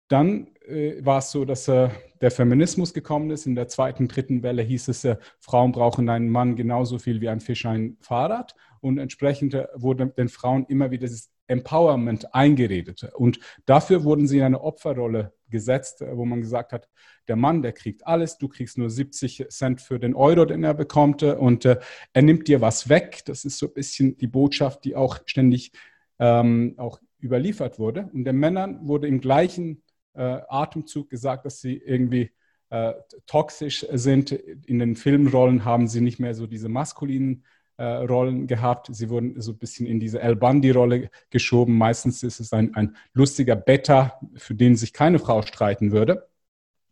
[0.07, 1.89] Dann äh, war es so, dass äh,
[2.22, 3.45] der Feminismus gekommen ist.
[3.45, 7.30] In der zweiten, dritten Welle hieß es, äh, Frauen brauchen einen Mann genauso viel wie
[7.30, 8.55] ein Fisch ein Fahrrad.
[8.82, 13.09] Und entsprechend äh, wurde den Frauen immer wieder dieses Empowerment eingeredet.
[13.15, 16.88] Und dafür wurden sie in eine Opferrolle gesetzt, äh, wo man gesagt hat,
[17.28, 20.74] der Mann, der kriegt alles, du kriegst nur 70 Cent für den Euro, den er
[20.74, 23.24] bekommt, äh, und er nimmt dir was weg.
[23.26, 25.72] Das ist so ein bisschen die Botschaft, die auch ständig
[26.20, 28.09] ähm, auch überliefert wurde.
[28.13, 32.32] Und den Männern wurde im gleichen äh, Atemzug gesagt, dass sie irgendwie
[32.70, 32.93] äh,
[33.26, 34.32] toxisch sind.
[34.32, 37.43] In den Filmrollen haben sie nicht mehr so diese maskulinen
[37.78, 38.89] äh, Rollen gehabt.
[38.91, 41.78] Sie wurden so ein bisschen in diese El Bandi-Rolle geschoben.
[41.78, 46.28] Meistens ist es ein, ein lustiger Beta, für den sich keine Frau streiten würde.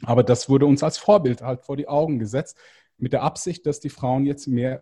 [0.04, 2.58] Aber das wurde uns als Vorbild halt vor die Augen gesetzt,
[2.98, 4.82] mit der Absicht, dass die Frauen jetzt mehr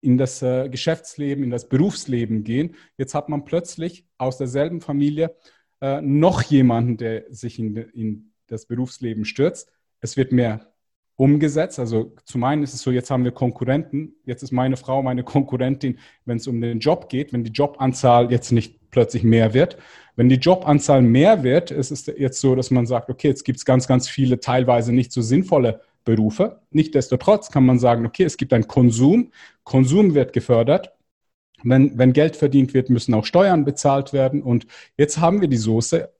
[0.00, 2.74] in das äh, Geschäftsleben, in das Berufsleben gehen.
[2.98, 5.34] Jetzt hat man plötzlich aus derselben Familie
[5.80, 9.72] äh, noch jemanden, der sich in, in das Berufsleben stürzt.
[10.00, 10.74] Es wird mehr
[11.16, 11.78] umgesetzt.
[11.78, 14.14] Also zum einen ist es so, jetzt haben wir Konkurrenten.
[14.24, 18.30] Jetzt ist meine Frau meine Konkurrentin, wenn es um den Job geht, wenn die Jobanzahl
[18.30, 19.76] jetzt nicht plötzlich mehr wird.
[20.16, 23.58] Wenn die Jobanzahl mehr wird, ist es jetzt so, dass man sagt, okay, jetzt gibt
[23.58, 26.60] es ganz, ganz viele teilweise nicht so sinnvolle Berufe.
[26.70, 29.32] Nichtsdestotrotz kann man sagen, okay, es gibt einen Konsum.
[29.64, 30.92] Konsum wird gefördert.
[31.64, 34.42] Wenn, wenn Geld verdient wird, müssen auch Steuern bezahlt werden.
[34.42, 36.10] Und jetzt haben wir die Soße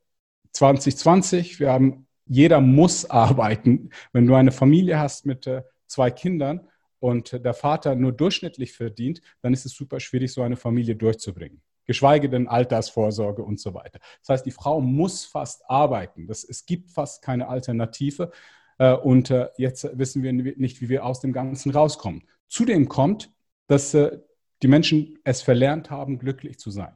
[0.53, 1.61] 2020.
[1.61, 3.90] Wir haben, jeder muss arbeiten.
[4.12, 6.68] Wenn du eine Familie hast mit äh, zwei Kindern
[6.99, 11.61] und der Vater nur durchschnittlich verdient, dann ist es super schwierig, so eine Familie durchzubringen.
[11.86, 13.99] Geschweige denn Altersvorsorge und so weiter.
[14.20, 16.26] Das heißt, die Frau muss fast arbeiten.
[16.26, 18.30] Das, es gibt fast keine Alternative.
[18.78, 22.22] Äh, und äh, jetzt wissen wir nicht, wie wir aus dem Ganzen rauskommen.
[22.49, 23.30] Zudem kommt,
[23.66, 24.18] dass äh,
[24.65, 26.95] die Menschen es verlernt haben, glücklich zu sein.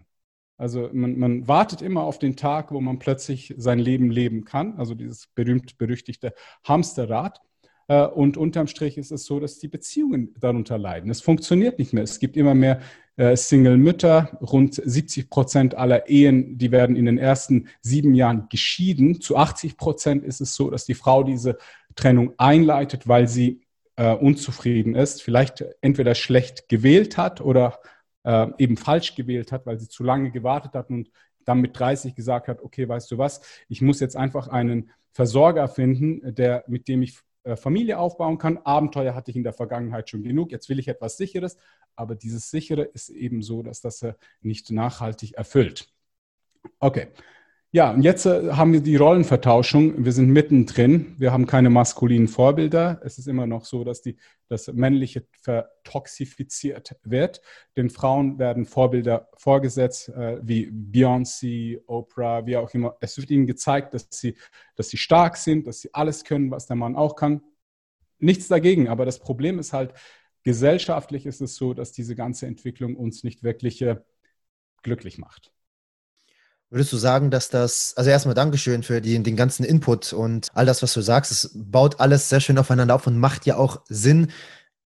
[0.56, 4.78] Also man, man, wartet immer auf den Tag, wo man plötzlich sein Leben leben kann,
[4.78, 6.32] also dieses berühmt-berüchtigte
[6.64, 7.42] Hamsterrad.
[7.86, 11.10] Äh, und unterm Strich ist es so, dass die Beziehungen darunter leiden.
[11.10, 12.04] Es funktioniert nicht mehr.
[12.04, 12.80] Es gibt immer mehr
[13.16, 14.38] äh, Single-Mütter.
[14.40, 19.20] Rund 70 Prozent aller Ehen, die werden in den ersten sieben Jahren geschieden.
[19.20, 21.58] Zu 80 Prozent ist es so, dass die Frau diese
[21.96, 23.60] Trennung einleitet, weil sie
[23.98, 27.80] äh, unzufrieden ist, vielleicht entweder schlecht gewählt hat oder
[28.22, 31.10] äh, eben falsch gewählt hat, weil sie zu lange gewartet hat und
[31.44, 35.66] dann mit 30 gesagt hat, okay, weißt du was, ich muss jetzt einfach einen Versorger
[35.66, 38.58] finden, der, mit dem ich äh, Familie aufbauen kann.
[38.58, 40.52] Abenteuer hatte ich in der Vergangenheit schon genug.
[40.52, 41.56] Jetzt will ich etwas Sicheres.
[41.96, 44.06] Aber dieses Sichere ist eben so, dass das
[44.40, 45.88] nicht nachhaltig erfüllt.
[46.78, 47.08] Okay.
[47.70, 50.02] Ja, und jetzt äh, haben wir die Rollenvertauschung.
[50.02, 51.14] Wir sind mittendrin.
[51.18, 52.98] Wir haben keine maskulinen Vorbilder.
[53.04, 54.16] Es ist immer noch so, dass die,
[54.48, 57.42] das Männliche vertoxifiziert wird.
[57.76, 62.96] Den Frauen werden Vorbilder vorgesetzt, äh, wie Beyoncé, Oprah, wie auch immer.
[63.00, 64.34] Es wird ihnen gezeigt, dass sie,
[64.74, 67.42] dass sie stark sind, dass sie alles können, was der Mann auch kann.
[68.18, 68.88] Nichts dagegen.
[68.88, 69.92] Aber das Problem ist halt,
[70.42, 73.96] gesellschaftlich ist es so, dass diese ganze Entwicklung uns nicht wirklich äh,
[74.82, 75.52] glücklich macht.
[76.70, 80.66] Würdest du sagen, dass das, also erstmal Dankeschön für die, den ganzen Input und all
[80.66, 81.32] das, was du sagst.
[81.32, 84.30] Es baut alles sehr schön aufeinander auf und macht ja auch Sinn.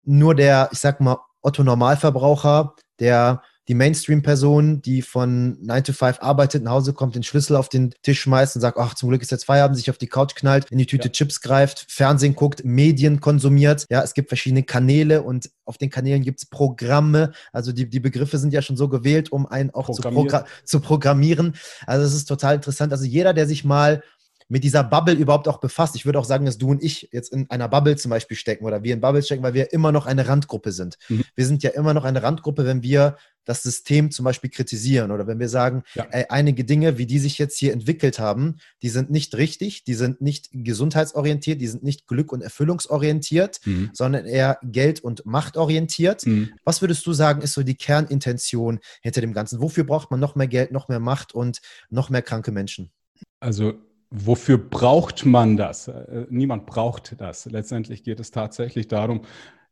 [0.04, 6.18] Nur der, ich sag mal, Otto Normalverbraucher, der die Mainstream-Person, die von 9 to 5
[6.20, 9.22] arbeitet, nach Hause kommt, den Schlüssel auf den Tisch schmeißt und sagt, ach, zum Glück
[9.22, 11.12] ist jetzt Feierabend, sich auf die Couch knallt, in die Tüte ja.
[11.12, 13.86] Chips greift, Fernsehen guckt, Medien konsumiert.
[13.88, 17.30] Ja, es gibt verschiedene Kanäle und auf den Kanälen gibt es Programme.
[17.52, 20.80] Also die, die Begriffe sind ja schon so gewählt, um einen auch zu, progr zu
[20.80, 21.54] programmieren.
[21.86, 22.90] Also es ist total interessant.
[22.90, 24.02] Also jeder, der sich mal
[24.50, 25.94] mit dieser Bubble überhaupt auch befasst.
[25.94, 28.64] Ich würde auch sagen, dass du und ich jetzt in einer Bubble zum Beispiel stecken
[28.64, 30.98] oder wir in Bubbles stecken, weil wir immer noch eine Randgruppe sind.
[31.08, 31.24] Mhm.
[31.36, 35.26] Wir sind ja immer noch eine Randgruppe, wenn wir das System zum Beispiel kritisieren oder
[35.26, 36.06] wenn wir sagen, ja.
[36.10, 39.94] ey, einige Dinge, wie die sich jetzt hier entwickelt haben, die sind nicht richtig, die
[39.94, 43.90] sind nicht gesundheitsorientiert, die sind nicht glück- und erfüllungsorientiert, mhm.
[43.92, 46.26] sondern eher Geld- und Machtorientiert.
[46.26, 46.50] Mhm.
[46.64, 49.60] Was würdest du sagen, ist so die Kernintention hinter dem Ganzen?
[49.60, 52.90] Wofür braucht man noch mehr Geld, noch mehr Macht und noch mehr kranke Menschen?
[53.38, 53.74] Also
[54.10, 55.88] wofür braucht man das?
[55.88, 57.46] Äh, niemand braucht das.
[57.46, 59.22] Letztendlich geht es tatsächlich darum,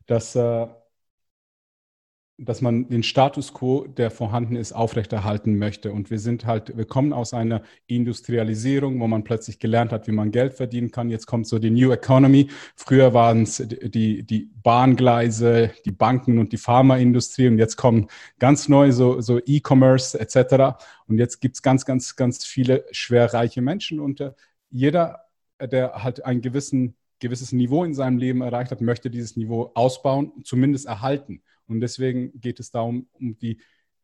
[0.07, 0.67] dass, äh,
[2.41, 5.91] dass man den Status quo, der vorhanden ist, aufrechterhalten möchte.
[5.91, 10.13] Und wir sind halt, wir kommen aus einer Industrialisierung, wo man plötzlich gelernt hat, wie
[10.13, 11.11] man Geld verdienen kann.
[11.11, 12.49] Jetzt kommt so die New Economy.
[12.77, 17.49] Früher waren es die, die Bahngleise, die Banken und die Pharmaindustrie.
[17.49, 18.07] Und jetzt kommen
[18.39, 20.79] ganz neu so, so E-Commerce etc.
[21.09, 23.99] Und jetzt gibt es ganz, ganz, ganz viele schwerreiche Menschen.
[23.99, 24.23] Und
[24.71, 25.25] jeder,
[25.61, 30.31] der halt ein gewissen, gewisses Niveau in seinem Leben erreicht hat, möchte dieses Niveau ausbauen,
[30.45, 31.43] zumindest erhalten.
[31.69, 33.61] Und deswegen geht es darum, um die,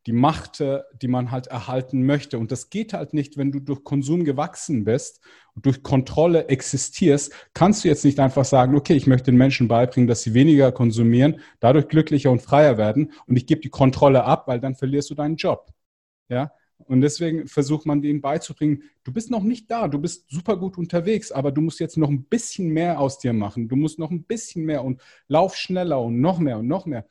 [0.07, 2.39] die Macht, äh, die man halt erhalten möchte.
[2.39, 5.21] Und das geht halt nicht, wenn du durch Konsum gewachsen bist
[5.55, 9.69] und durch Kontrolle existierst, kannst du jetzt nicht einfach sagen, okay, ich möchte den Menschen
[9.69, 14.25] beibringen, dass sie weniger konsumieren, dadurch glücklicher und freier werden und ich gebe die Kontrolle
[14.25, 15.71] ab, weil dann verlierst du deinen Job.
[16.29, 20.57] Ja, und deswegen versucht man denen beizubringen, du bist noch nicht da, du bist super
[20.57, 23.69] gut unterwegs, aber du musst jetzt noch ein bisschen mehr aus dir machen.
[23.69, 27.07] Du musst noch ein bisschen mehr und lauf schneller und noch mehr und noch mehr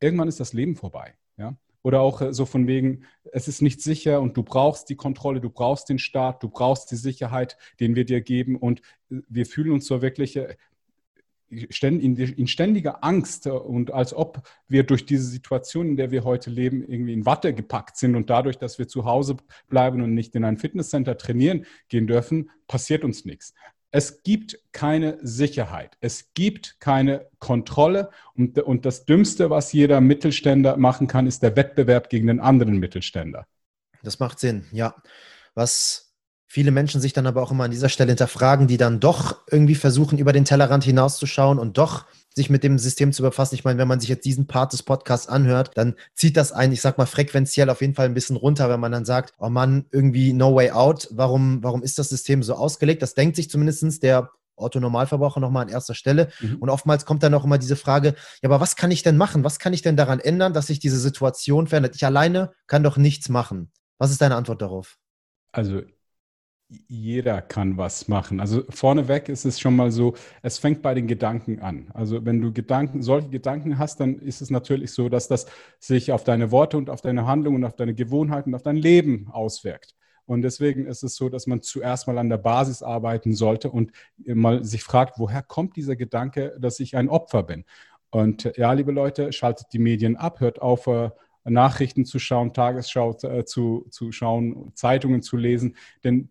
[0.00, 1.14] irgendwann ist das Leben vorbei.
[1.36, 1.56] Ja?
[1.82, 5.40] Oder auch äh, so von wegen, es ist nicht sicher und du brauchst die Kontrolle,
[5.40, 8.56] du brauchst den Staat, du brauchst die Sicherheit, den wir dir geben.
[8.56, 8.80] Und
[9.10, 10.56] äh, wir fühlen uns so wirklich äh,
[11.50, 16.84] in ständiger Angst und als ob wir durch diese Situation, in der wir heute leben,
[16.86, 19.38] irgendwie in Watte gepackt sind und dadurch, dass wir zu Hause
[19.70, 23.54] bleiben und nicht in ein Fitnesscenter trainieren gehen dürfen, passiert uns nichts
[23.90, 30.76] es gibt keine Sicherheit, es gibt keine Kontrolle und, und das Dümmste, was jeder Mittelständler
[30.76, 33.46] machen kann, ist der Wettbewerb gegen den anderen Mittelständler.
[34.02, 34.94] Das macht Sinn, ja.
[35.54, 36.14] Was
[36.46, 39.74] viele Menschen sich dann aber auch immer an dieser Stelle hinterfragen, die dann doch irgendwie
[39.74, 42.06] versuchen, über den Tellerrand hinauszuschauen und doch
[42.38, 43.54] sich mit dem System zu befassen.
[43.56, 46.72] Ich meine, wenn man sich jetzt diesen Part des Podcasts anhört, dann zieht das ein,
[46.72, 49.50] ich sag mal, frequenziell auf jeden Fall ein bisschen runter, wenn man dann sagt, oh
[49.50, 51.08] Mann, irgendwie no way out.
[51.10, 53.02] Warum, warum ist das System so ausgelegt?
[53.02, 56.30] Das denkt sich zumindest der Otto-Normalverbraucher nochmal an erster Stelle.
[56.40, 56.56] Mhm.
[56.56, 59.44] Und oftmals kommt dann auch immer diese Frage, ja, aber was kann ich denn machen?
[59.44, 61.96] Was kann ich denn daran ändern, dass sich diese Situation verändert?
[61.96, 63.70] Ich alleine kann doch nichts machen.
[63.98, 64.96] Was ist deine Antwort darauf?
[65.52, 65.82] Also
[66.68, 68.40] jeder kann was machen.
[68.40, 71.90] Also vorneweg ist es schon mal so, es fängt bei den Gedanken an.
[71.94, 75.46] Also wenn du Gedanken, solche Gedanken hast, dann ist es natürlich so, dass das
[75.78, 79.94] sich auf deine Worte und auf deine Handlungen, auf deine Gewohnheiten, auf dein Leben auswirkt.
[80.26, 83.92] Und deswegen ist es so, dass man zuerst mal an der Basis arbeiten sollte und
[84.18, 87.64] mal sich fragt, woher kommt dieser Gedanke, dass ich ein Opfer bin?
[88.10, 91.10] Und ja, liebe Leute, schaltet die Medien ab, hört auf, äh,
[91.44, 96.28] Nachrichten zu schauen, Tagesschau äh, zu, zu schauen, Zeitungen zu lesen, denn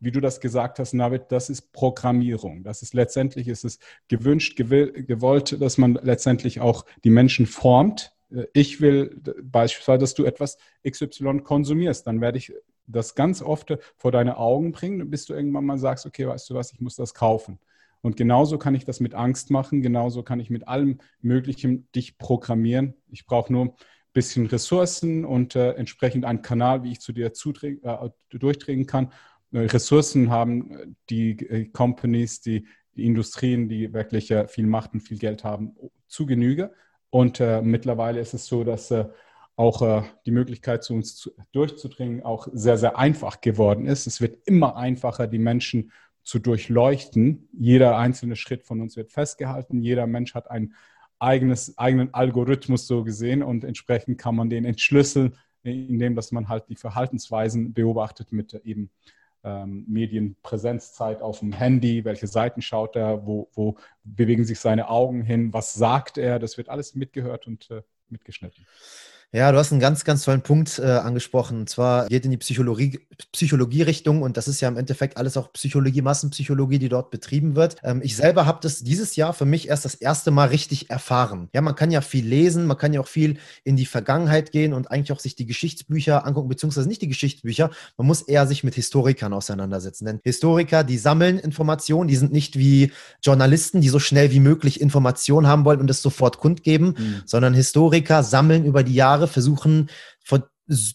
[0.00, 2.62] wie du das gesagt hast, Navid, das ist Programmierung.
[2.62, 3.78] Das ist letztendlich ist es
[4.08, 8.12] gewünscht, gewollt, dass man letztendlich auch die Menschen formt.
[8.30, 12.06] Äh, ich will beispielsweise, dass du etwas XY konsumierst.
[12.06, 12.52] Dann werde ich
[12.86, 16.54] das ganz oft vor deine Augen bringen, bis du irgendwann mal sagst, okay, weißt du
[16.54, 17.58] was, ich muss das kaufen.
[18.00, 22.16] Und genauso kann ich das mit Angst machen, genauso kann ich mit allem Möglichen dich
[22.16, 22.94] programmieren.
[23.08, 23.74] Ich brauche nur ein
[24.12, 29.12] bisschen Ressourcen und äh, entsprechend einen Kanal, wie ich zu dir äh, durchdringen kann.
[29.52, 34.94] Äh, Ressourcen haben äh, die äh, Companies, die, die, Industrien, die wirklich äh, viel Macht
[34.94, 35.76] und viel Geld haben,
[36.06, 36.72] zu Genüge.
[37.10, 38.92] Und mittlerweile ist es so, dass
[39.56, 44.06] auch die Möglichkeit, zu uns zu, durchzudringen, auch sehr, sehr einfach geworden ist.
[44.06, 45.90] Es wird immer einfacher, die Menschen
[46.22, 47.48] zu durchleuchten.
[47.58, 49.80] Jeder einzelne Schritt von uns wird festgehalten.
[49.80, 50.74] Jeder Mensch hat einen
[51.18, 56.68] eigenes, eigenen Algorithmus so gesehen und entsprechend kann man den entschlüsseln, indem dass man halt
[56.68, 58.90] die Verhaltensweisen beobachtet mit eben
[59.48, 65.22] ähm, Medienpräsenzzeit auf dem Handy, welche Seiten schaut er, wo, wo bewegen sich seine Augen
[65.22, 68.66] hin, was sagt er, das wird alles mitgehört und äh, mitgeschnitten.
[69.30, 71.58] Ja, du hast einen ganz, ganz tollen Punkt äh, angesprochen.
[71.60, 73.00] Und zwar geht in die Psychologie,
[73.32, 77.76] Psychologie-Richtung und das ist ja im Endeffekt alles auch Psychologie, Massenpsychologie, die dort betrieben wird.
[77.82, 81.50] Ähm, ich selber habe das dieses Jahr für mich erst das erste Mal richtig erfahren.
[81.52, 84.72] Ja, man kann ja viel lesen, man kann ja auch viel in die Vergangenheit gehen
[84.72, 87.68] und eigentlich auch sich die Geschichtsbücher angucken, beziehungsweise nicht die Geschichtsbücher.
[87.98, 90.06] Man muss eher sich mit Historikern auseinandersetzen.
[90.06, 94.80] Denn Historiker, die sammeln Informationen, die sind nicht wie Journalisten, die so schnell wie möglich
[94.80, 97.22] Informationen haben wollen und es sofort kundgeben, mhm.
[97.26, 99.88] sondern Historiker sammeln über die Jahre Jahre versuchen,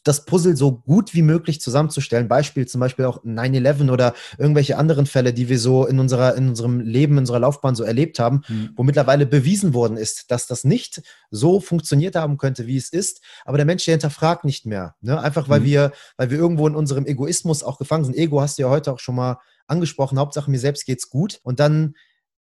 [0.04, 2.28] das Puzzle so gut wie möglich zusammenzustellen.
[2.28, 6.50] Beispiel zum Beispiel auch 9-11 oder irgendwelche anderen Fälle, die wir so in, unserer, in
[6.50, 8.70] unserem Leben, in unserer Laufbahn so erlebt haben, mhm.
[8.76, 11.02] wo mittlerweile bewiesen worden ist, dass das nicht
[11.32, 13.24] so funktioniert haben könnte, wie es ist.
[13.46, 14.96] Aber der Mensch, der hinterfragt nicht mehr.
[15.02, 15.20] Ne?
[15.20, 15.66] Einfach weil, mhm.
[15.66, 18.16] wir, weil wir irgendwo in unserem Egoismus auch gefangen sind.
[18.16, 20.20] Ego hast du ja heute auch schon mal angesprochen.
[20.20, 21.40] Hauptsache mir selbst geht's gut.
[21.42, 21.96] Und dann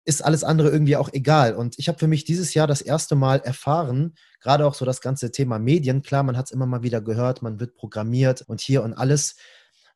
[0.06, 1.56] ist alles andere irgendwie auch egal.
[1.56, 5.01] Und ich habe für mich dieses Jahr das erste Mal erfahren, gerade auch so das
[5.01, 6.01] ganze Thema Medien.
[6.01, 9.36] Klar, man hat es immer mal wieder gehört, man wird programmiert und hier und alles.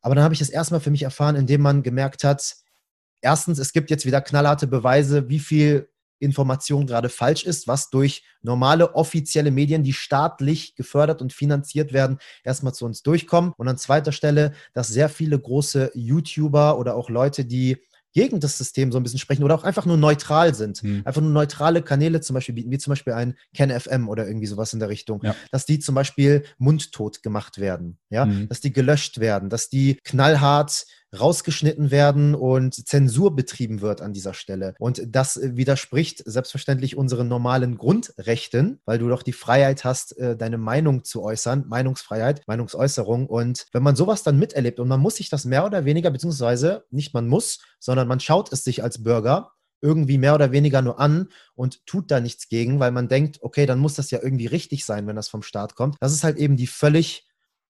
[0.02, 2.56] Aber dann habe ich das erstmal für mich erfahren, indem man gemerkt hat,
[3.22, 5.90] erstens, es gibt jetzt wieder knallharte Beweise, wie viel
[6.20, 12.18] Information gerade falsch ist, was durch normale offizielle Medien, die staatlich gefördert und finanziert werden,
[12.44, 13.54] erstmal zu uns durchkommen.
[13.58, 17.78] Und an zweiter Stelle, dass sehr viele große YouTuber oder auch Leute, die
[18.18, 20.82] gegen das System so ein bisschen sprechen oder auch einfach nur neutral sind.
[20.82, 21.04] Mhm.
[21.06, 24.74] Einfach nur neutrale Kanäle zum Beispiel bieten, wie zum Beispiel ein KenFM oder irgendwie sowas
[24.74, 25.36] in der Richtung, ja.
[25.52, 28.50] dass die zum Beispiel mundtot gemacht werden, ja, mhm.
[28.50, 30.88] dass die gelöscht werden, dass die knallhart
[31.18, 34.74] rausgeschnitten werden und Zensur betrieben wird an dieser Stelle.
[34.80, 40.36] Und das äh, widerspricht selbstverständlich unseren normalen Grundrechten, weil du doch die Freiheit hast, äh,
[40.36, 43.28] deine Meinung zu äußern, Meinungsfreiheit, Meinungsäußerung.
[43.28, 46.86] Und wenn man sowas dann miterlebt und man muss sich das mehr oder weniger, beziehungsweise
[46.92, 49.52] nicht man muss, sondern man schaut es sich als Bürger
[49.82, 53.66] irgendwie mehr oder weniger nur an und tut da nichts gegen, weil man denkt, okay,
[53.66, 55.98] dann muss das ja irgendwie richtig sein, wenn das vom Staat kommt.
[56.00, 57.27] Das ist halt eben die völlig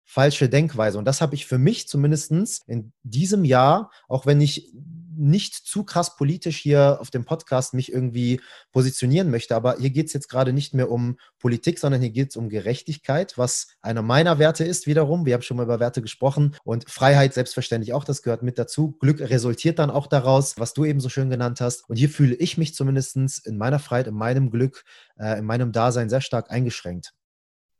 [0.07, 0.97] falsche Denkweise.
[0.97, 2.31] Und das habe ich für mich zumindest
[2.67, 4.73] in diesem Jahr, auch wenn ich
[5.17, 8.39] nicht zu krass politisch hier auf dem Podcast mich irgendwie
[8.71, 12.29] positionieren möchte, aber hier geht es jetzt gerade nicht mehr um Politik, sondern hier geht
[12.29, 15.25] es um Gerechtigkeit, was einer meiner Werte ist wiederum.
[15.25, 18.91] Wir haben schon mal über Werte gesprochen und Freiheit selbstverständlich auch, das gehört mit dazu.
[18.99, 21.89] Glück resultiert dann auch daraus, was du eben so schön genannt hast.
[21.89, 24.85] Und hier fühle ich mich zumindest in meiner Freiheit, in meinem Glück,
[25.17, 27.13] äh, in meinem Dasein sehr stark eingeschränkt.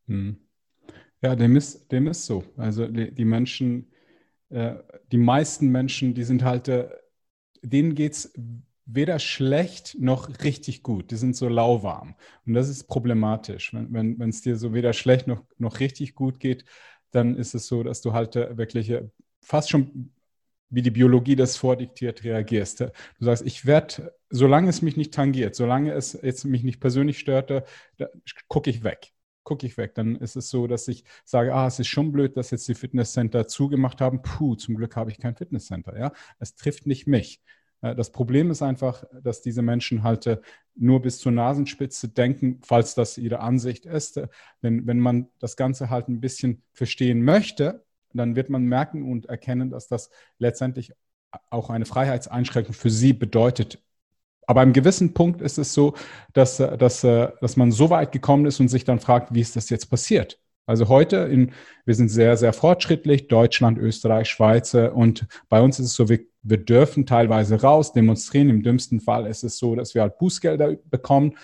[0.07, 0.46] Hm.
[1.21, 2.43] Ja, dem ist, dem ist so.
[2.57, 3.91] Also die, Menschen,
[4.49, 4.75] äh,
[5.11, 6.89] die meisten Menschen, die sind halt, äh,
[7.61, 8.33] denen geht es
[8.85, 11.11] weder schlecht noch richtig gut.
[11.11, 12.15] Die sind so lauwarm.
[12.45, 13.73] Und das ist problematisch.
[13.73, 16.65] Wenn es wenn, dir so weder schlecht noch, noch richtig gut geht,
[17.11, 19.09] dann ist es so, dass du halt äh, wirklich äh,
[19.41, 20.11] fast schon
[20.69, 22.81] wie die Biologie das vordiktiert reagierst.
[22.81, 27.19] Du sagst, ich werde, solange es mich nicht tangiert, solange es jetzt mich nicht persönlich
[27.19, 27.63] störte,
[28.49, 29.13] gucke ich weg
[29.47, 29.95] gucke ich weg.
[29.95, 32.75] Dann ist es so, dass ich sage, ah, es ist schon blöd, dass jetzt die
[32.75, 34.21] Fitnesscenter zugemacht haben.
[34.21, 35.97] Puh, zum Glück habe ich kein Fitnesscenter.
[35.97, 37.41] Ja, es trifft nicht mich.
[37.81, 40.37] Äh, das Problem ist einfach, dass diese Menschen halt äh,
[40.75, 44.21] nur bis zur Nasenspitze denken, falls das ihre Ansicht ist.
[44.63, 49.27] Denn wenn man das Ganze halt ein bisschen verstehen möchte, dann wird man merken und
[49.27, 50.91] erkennen, dass das letztendlich
[51.49, 53.81] auch eine Freiheitseinschränkung für sie bedeutet
[54.47, 55.93] aber im gewissen Punkt ist es so,
[56.33, 59.41] dass, äh, dass, äh, dass man so weit gekommen ist und sich dann fragt, wie
[59.41, 60.39] ist das jetzt passiert?
[60.65, 61.51] Also heute, in,
[61.85, 66.19] wir sind sehr, sehr fortschrittlich, Deutschland, Österreich, Schweiz und bei uns ist es so, wir,
[66.41, 68.49] wir dürfen teilweise raus, demonstrieren.
[68.49, 71.37] Im dümmsten Fall ist es so, dass wir halt Bußgelder bekommen.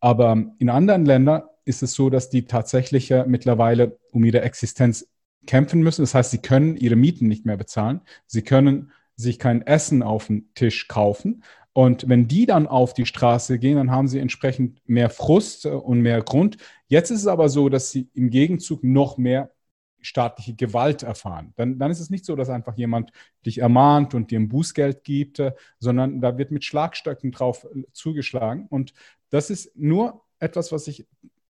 [0.00, 5.08] Aber in anderen Ländern ist es so, dass die tatsächlich mittlerweile um ihre Existenz
[5.46, 6.02] kämpfen müssen.
[6.02, 8.02] Das heißt, sie können ihre Mieten nicht mehr bezahlen.
[8.26, 11.42] Sie können sich kein Essen auf den Tisch kaufen.
[11.76, 16.00] Und wenn die dann auf die Straße gehen, dann haben sie entsprechend mehr Frust und
[16.00, 16.56] mehr Grund.
[16.88, 19.50] Jetzt ist es aber so, dass sie im Gegenzug noch mehr
[20.00, 21.52] staatliche Gewalt erfahren.
[21.56, 23.12] Dann, dann ist es nicht so, dass einfach jemand
[23.44, 27.82] dich ermahnt und dir ein Bußgeld gibt, äh, sondern da wird mit Schlagstöcken drauf äh,
[27.92, 28.68] zugeschlagen.
[28.70, 28.94] Und
[29.28, 31.06] das ist nur etwas, was ich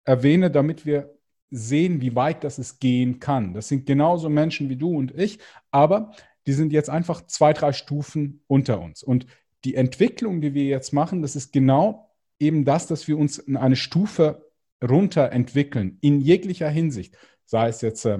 [0.05, 1.13] erwähne, damit wir
[1.51, 3.53] sehen, wie weit das es gehen kann.
[3.53, 5.37] Das sind genauso Menschen wie du und ich,
[5.69, 6.13] aber
[6.47, 9.03] die sind jetzt einfach zwei, drei Stufen unter uns.
[9.03, 9.27] Und
[9.65, 12.09] die Entwicklung, die wir jetzt machen, das ist genau
[12.39, 14.45] eben das, dass wir uns in eine Stufe
[14.83, 17.17] runter entwickeln, in jeglicher Hinsicht.
[17.45, 18.19] Sei es jetzt äh,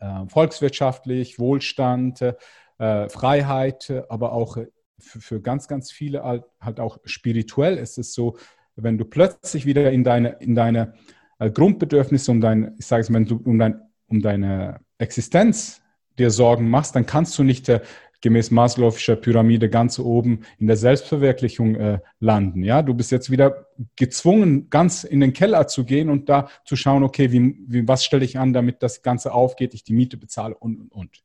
[0.00, 4.56] äh, volkswirtschaftlich, Wohlstand, äh, Freiheit, aber auch
[4.98, 8.36] für, für, ganz, ganz viele halt, halt, auch spirituell ist es so,
[8.76, 10.94] wenn du plötzlich wieder in deine, in deine
[11.38, 15.80] äh, Grundbedürfnisse, um dein, ich sage es mal, um, dein, um deine Existenz
[16.18, 17.80] dir Sorgen machst, dann kannst du nicht äh,
[18.24, 22.62] gemäß Maslow'scher Pyramide ganz oben in der Selbstverwirklichung äh, landen.
[22.62, 23.66] Ja, du bist jetzt wieder
[23.96, 28.02] gezwungen, ganz in den Keller zu gehen und da zu schauen, okay, wie, wie was
[28.02, 31.22] stelle ich an, damit das Ganze aufgeht, ich die Miete bezahle und und und.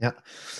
[0.00, 0.14] Ja,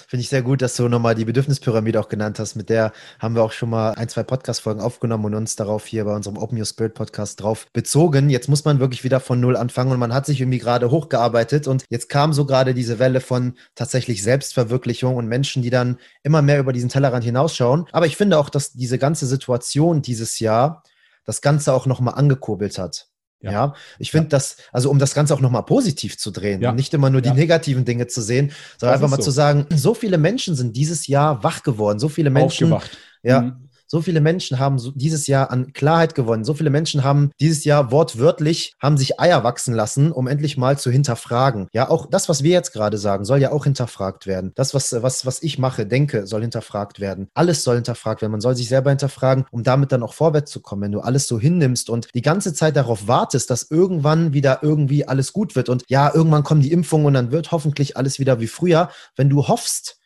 [0.09, 2.57] finde ich sehr gut, dass du nochmal die Bedürfnispyramide auch genannt hast.
[2.57, 6.05] Mit der haben wir auch schon mal ein, zwei Podcast-Folgen aufgenommen und uns darauf hier
[6.05, 8.31] bei unserem Open Your Spirit Podcast drauf bezogen.
[8.31, 11.69] Jetzt muss man wirklich wieder von Null anfangen und man hat sich irgendwie gerade hochgearbeitet
[11.69, 16.43] und jetzt kam so gerade diese Welle von tatsächlich Selbstverwirklichung und Menschen, die dann immer
[16.43, 17.87] mehr über diesen Tellerrand hinausschauen.
[17.93, 20.83] Aber ich finde auch, dass diese ganze Situation dieses Jahr
[21.25, 23.08] das Ganze auch nochmal angekurbelt hat.
[23.41, 23.53] Ja.
[23.53, 23.75] ja.
[23.99, 24.31] ich finde ja.
[24.31, 26.71] das, also um das Ganze auch nochmal positiv zu drehen ja.
[26.71, 29.31] und nicht immer nur die negativen Dinge zu sehen, sondern das einfach mal so.
[29.31, 32.99] zu sagen, so viele Menschen sind dieses Jahr wach geworden, so viele Menschen, Aufgewacht.
[33.23, 33.68] ja, mhm.
[33.91, 36.45] So viele Menschen haben dieses Jahr an Klarheit gewonnen.
[36.45, 40.79] So viele Menschen haben dieses Jahr wortwörtlich, haben sich Eier wachsen lassen, um endlich mal
[40.79, 41.69] zu hinterfragen.
[41.73, 44.53] Ja, auch das, was wir jetzt gerade sagen, soll ja auch hinterfragt werden.
[44.57, 47.29] Das, was, was, was ich mache, denke, soll hinterfragt werden.
[47.33, 48.33] Alles soll hinterfragt werden.
[48.33, 50.83] Man soll sich selber hinterfragen, um damit dann auch vorwärts zu kommen.
[50.83, 55.09] Wenn du alles so hinnimmst und die ganze Zeit darauf wartest, dass irgendwann wieder irgendwie
[55.09, 58.39] alles gut wird und ja, irgendwann kommen die Impfungen und dann wird hoffentlich alles wieder
[58.39, 58.91] wie früher.
[59.17, 59.99] Wenn du hoffst,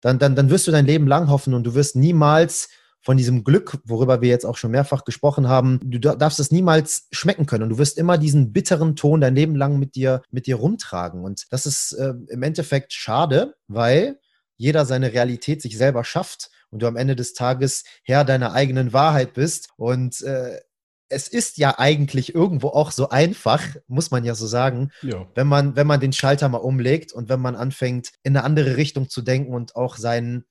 [0.00, 2.70] dann, dann, dann wirst du dein Leben lang hoffen und du wirst niemals
[3.02, 7.08] von diesem Glück, worüber wir jetzt auch schon mehrfach gesprochen haben, du darfst es niemals
[7.12, 10.46] schmecken können und du wirst immer diesen bitteren Ton dein Leben lang mit dir, mit
[10.46, 11.24] dir rumtragen.
[11.24, 14.18] Und das ist äh, im Endeffekt schade, weil
[14.56, 18.92] jeder seine Realität sich selber schafft und du am Ende des Tages Herr deiner eigenen
[18.92, 19.70] Wahrheit bist.
[19.76, 20.60] Und äh,
[21.08, 25.26] es ist ja eigentlich irgendwo auch so einfach, muss man ja so sagen, ja.
[25.34, 28.76] wenn man, wenn man den Schalter mal umlegt und wenn man anfängt, in eine andere
[28.76, 30.44] Richtung zu denken und auch seinen,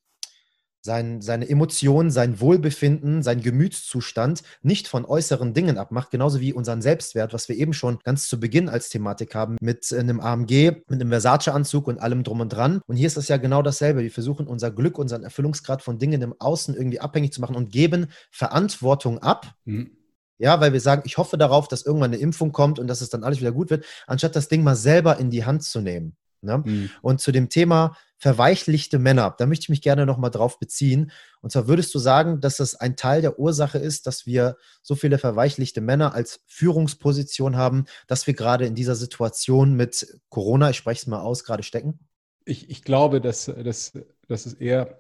[0.82, 6.82] sein, seine Emotionen, sein Wohlbefinden, sein Gemütszustand nicht von äußeren Dingen abmacht, genauso wie unseren
[6.82, 10.84] Selbstwert, was wir eben schon ganz zu Beginn als Thematik haben, mit äh, einem AMG,
[10.88, 12.82] mit einem Versace-Anzug und allem drum und dran.
[12.88, 14.02] Und hier ist das ja genau dasselbe.
[14.02, 17.72] Wir versuchen unser Glück, unseren Erfüllungsgrad von Dingen im Außen irgendwie abhängig zu machen und
[17.72, 19.54] geben Verantwortung ab.
[19.66, 19.92] Mhm.
[20.38, 23.10] Ja, weil wir sagen, ich hoffe darauf, dass irgendwann eine Impfung kommt und dass es
[23.10, 26.16] dann alles wieder gut wird, anstatt das Ding mal selber in die Hand zu nehmen.
[26.42, 26.64] Ne?
[26.66, 26.90] Mhm.
[27.02, 31.12] Und zu dem Thema verweichlichte Männer, da möchte ich mich gerne nochmal drauf beziehen.
[31.42, 34.96] Und zwar würdest du sagen, dass das ein Teil der Ursache ist, dass wir so
[34.96, 40.78] viele verweichlichte Männer als Führungsposition haben, dass wir gerade in dieser Situation mit Corona, ich
[40.78, 42.00] spreche es mal aus, gerade stecken?
[42.44, 43.94] Ich, ich glaube, dass, dass,
[44.28, 44.98] dass es eher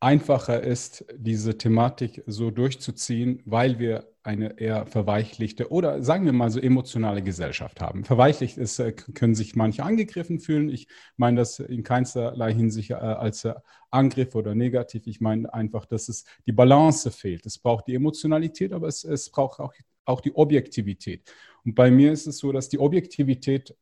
[0.00, 6.50] einfacher ist, diese Thematik so durchzuziehen, weil wir eine eher verweichlichte oder sagen wir mal
[6.50, 8.04] so emotionale Gesellschaft haben.
[8.04, 10.68] Verweichlicht ist, äh, können sich manche angegriffen fühlen.
[10.68, 10.86] Ich
[11.16, 13.54] meine das in keinsterlei Hinsicht äh, als äh,
[13.90, 15.06] Angriff oder negativ.
[15.06, 17.46] Ich meine einfach, dass es die Balance fehlt.
[17.46, 19.72] Es braucht die Emotionalität, aber es, es braucht auch,
[20.04, 21.22] auch die Objektivität.
[21.64, 23.74] Und bei mir ist es so, dass die Objektivität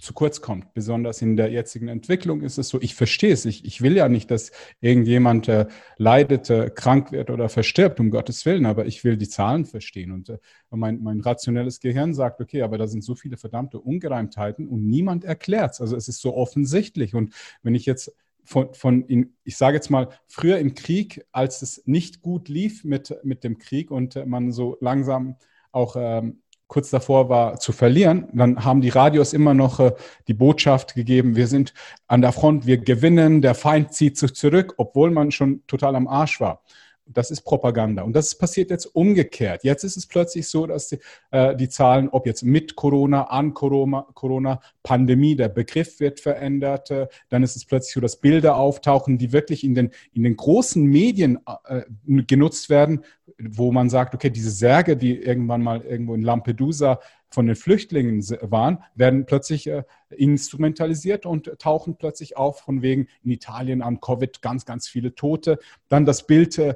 [0.00, 0.72] zu kurz kommt.
[0.74, 3.44] Besonders in der jetzigen Entwicklung ist es so, ich verstehe es.
[3.44, 8.10] Ich, ich will ja nicht, dass irgendjemand äh, leidet, äh, krank wird oder verstirbt, um
[8.10, 10.12] Gottes Willen, aber ich will die Zahlen verstehen.
[10.12, 10.38] Und äh,
[10.70, 15.24] mein, mein rationelles Gehirn sagt, okay, aber da sind so viele verdammte Ungereimtheiten und niemand
[15.24, 15.80] erklärt es.
[15.80, 17.14] Also es ist so offensichtlich.
[17.14, 18.12] Und wenn ich jetzt
[18.44, 22.84] von, von in, ich sage jetzt mal, früher im Krieg, als es nicht gut lief
[22.84, 25.36] mit, mit dem Krieg und äh, man so langsam
[25.72, 29.92] auch ähm, kurz davor war zu verlieren, dann haben die Radios immer noch äh,
[30.28, 31.74] die Botschaft gegeben, wir sind
[32.06, 36.06] an der Front, wir gewinnen, der Feind zieht sich zurück, obwohl man schon total am
[36.06, 36.62] Arsch war.
[37.10, 38.02] Das ist Propaganda.
[38.02, 39.64] Und das passiert jetzt umgekehrt.
[39.64, 40.98] Jetzt ist es plötzlich so, dass die,
[41.30, 46.90] äh, die Zahlen, ob jetzt mit Corona, an Corona, Corona, Pandemie, der Begriff wird verändert.
[46.90, 50.36] Äh, dann ist es plötzlich so, dass Bilder auftauchen, die wirklich in den, in den
[50.36, 51.82] großen Medien äh,
[52.24, 53.04] genutzt werden,
[53.38, 57.00] wo man sagt, okay, diese Särge, die irgendwann mal irgendwo in Lampedusa
[57.30, 63.30] von den Flüchtlingen waren, werden plötzlich äh, instrumentalisiert und tauchen plötzlich auf, von wegen in
[63.30, 65.58] Italien an Covid ganz, ganz viele Tote.
[65.88, 66.74] Dann das Bild äh,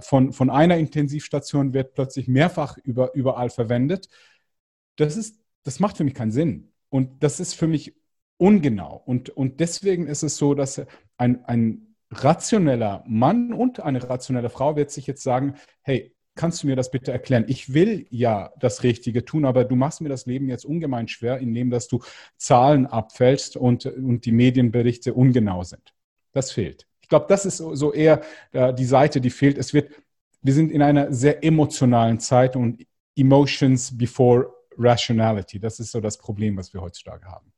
[0.00, 4.08] von, von einer Intensivstation wird plötzlich mehrfach über, überall verwendet.
[4.96, 6.72] Das, ist, das macht für mich keinen Sinn.
[6.88, 7.94] Und das ist für mich
[8.38, 9.02] ungenau.
[9.04, 10.82] Und, und deswegen ist es so, dass
[11.18, 16.66] ein, ein rationeller Mann und eine rationelle Frau wird sich jetzt sagen, hey, kannst du
[16.66, 17.44] mir das bitte erklären?
[17.48, 21.38] Ich will ja das Richtige tun, aber du machst mir das Leben jetzt ungemein schwer,
[21.38, 22.00] indem dass du
[22.36, 25.94] Zahlen abfällst und, und die Medienberichte ungenau sind.
[26.32, 26.86] Das fehlt.
[27.02, 28.22] Ich glaube, das ist so eher
[28.52, 29.58] äh, die Seite, die fehlt.
[29.58, 29.90] Es wird,
[30.42, 35.58] wir sind in einer sehr emotionalen Zeit und Emotions before Rationality.
[35.58, 37.52] Das ist so das Problem, was wir heutzutage haben.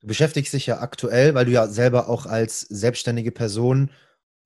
[0.00, 3.90] Du beschäftigst dich ja aktuell, weil du ja selber auch als selbstständige Person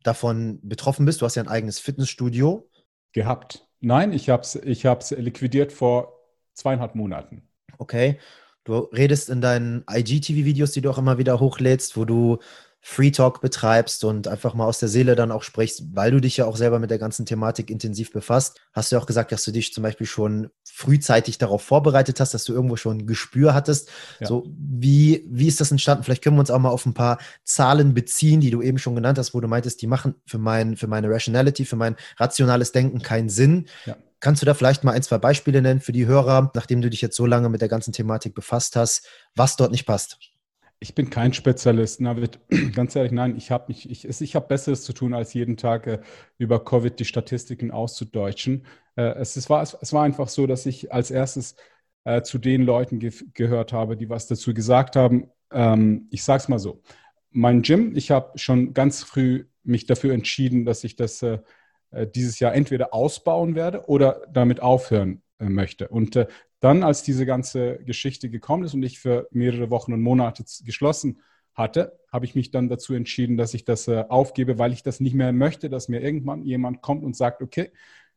[0.02, 1.20] davon betroffen bist.
[1.20, 2.68] Du hast ja ein eigenes Fitnessstudio.
[3.12, 3.66] Gehabt.
[3.80, 6.18] Nein, ich habe es ich hab's liquidiert vor
[6.54, 7.48] zweieinhalb Monaten.
[7.78, 8.18] Okay.
[8.64, 12.38] Du redest in deinen IGTV-Videos, die du auch immer wieder hochlädst, wo du
[12.84, 16.36] Free Talk betreibst und einfach mal aus der Seele dann auch sprichst, weil du dich
[16.36, 19.52] ja auch selber mit der ganzen Thematik intensiv befasst, hast du auch gesagt, dass du
[19.52, 23.88] dich zum Beispiel schon frühzeitig darauf vorbereitet hast, dass du irgendwo schon ein Gespür hattest.
[24.18, 24.26] Ja.
[24.26, 26.02] So, wie, wie ist das entstanden?
[26.02, 28.96] Vielleicht können wir uns auch mal auf ein paar Zahlen beziehen, die du eben schon
[28.96, 32.72] genannt hast, wo du meintest, die machen für mein, für meine Rationality, für mein rationales
[32.72, 33.68] Denken keinen Sinn.
[33.86, 33.96] Ja.
[34.18, 37.00] Kannst du da vielleicht mal ein, zwei Beispiele nennen für die Hörer, nachdem du dich
[37.00, 39.06] jetzt so lange mit der ganzen Thematik befasst hast,
[39.36, 40.18] was dort nicht passt?
[40.82, 42.40] Ich bin kein Spezialist, Navid.
[42.74, 45.86] Ganz ehrlich, nein, ich habe mich, ich, ich habe Besseres zu tun, als jeden Tag
[45.86, 46.00] äh,
[46.38, 48.66] über Covid die Statistiken auszudeutschen.
[48.96, 51.54] Äh, es, es, war, es war einfach so, dass ich als erstes
[52.02, 55.30] äh, zu den Leuten ge gehört habe, die was dazu gesagt haben.
[55.52, 56.82] Ähm, ich sage es mal so.
[57.30, 61.38] Mein Gym, ich habe schon ganz früh mich dafür entschieden, dass ich das äh,
[61.92, 65.86] äh dieses Jahr entweder ausbauen werde oder damit aufhören äh, möchte.
[65.86, 66.16] Und
[66.62, 71.20] dann, als diese ganze Geschichte gekommen ist und ich für mehrere Wochen und Monate geschlossen
[71.54, 75.00] hatte, habe ich mich dann dazu entschieden, dass ich das äh, aufgebe, weil ich das
[75.00, 77.72] nicht mehr möchte, dass mir irgendwann jemand kommt und sagt, okay,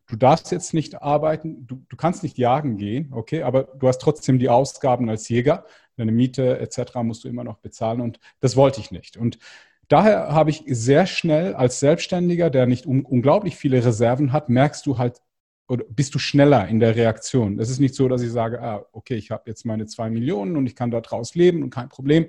[0.07, 3.99] du darfst jetzt nicht arbeiten, du, du kannst nicht jagen gehen, okay, aber du hast
[3.99, 5.65] trotzdem die Ausgaben als Jäger,
[5.97, 6.97] deine Miete etc.
[7.01, 9.17] musst du immer noch bezahlen und das wollte ich nicht.
[9.17, 9.39] Und
[9.87, 14.85] daher habe ich sehr schnell als Selbstständiger, der nicht un unglaublich viele Reserven hat, merkst
[14.85, 15.21] du halt
[15.68, 17.59] oder bist du schneller in der Reaktion?
[17.59, 20.57] Es ist nicht so, dass ich sage, ah, okay, ich habe jetzt meine zwei Millionen
[20.57, 22.28] und ich kann daraus leben und kein Problem,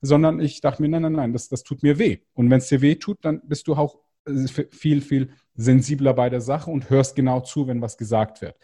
[0.00, 2.18] sondern ich dachte mir, nein, nein, nein, das, das tut mir weh.
[2.34, 6.28] Und wenn es dir weh tut, dann bist du auch äh, viel, viel sensibler bei
[6.28, 8.56] der Sache und hörst genau zu, wenn was gesagt wird.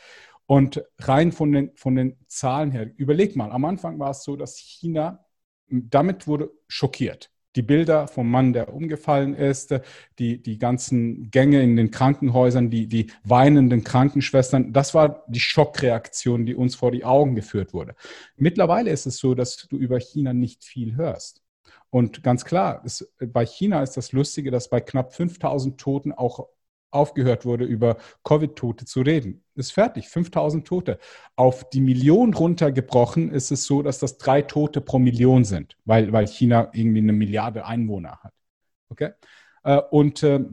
[0.46, 4.36] Und rein von den, von den Zahlen her, überleg mal, am Anfang war es so,
[4.36, 5.24] dass China
[5.68, 9.74] damit wurde schockiert die Bilder vom Mann, der umgefallen ist,
[10.18, 16.46] die, die ganzen Gänge in den Krankenhäusern, die, die weinenden Krankenschwestern, das war die Schockreaktion,
[16.46, 17.94] die uns vor die Augen geführt wurde.
[18.36, 21.42] Mittlerweile ist es so, dass du über China nicht viel hörst.
[21.90, 26.48] Und ganz klar, es, bei China ist das Lustige, dass bei knapp 5000 Toten auch
[26.90, 29.44] aufgehört wurde, über Covid-Tote zu reden.
[29.54, 30.98] Ist fertig, 5000 Tote.
[31.36, 36.12] Auf die Million runtergebrochen ist es so, dass das drei Tote pro Million sind, weil,
[36.12, 38.32] weil China irgendwie eine Milliarde Einwohner hat.
[38.88, 39.10] Okay?
[39.62, 40.44] Äh, und, äh,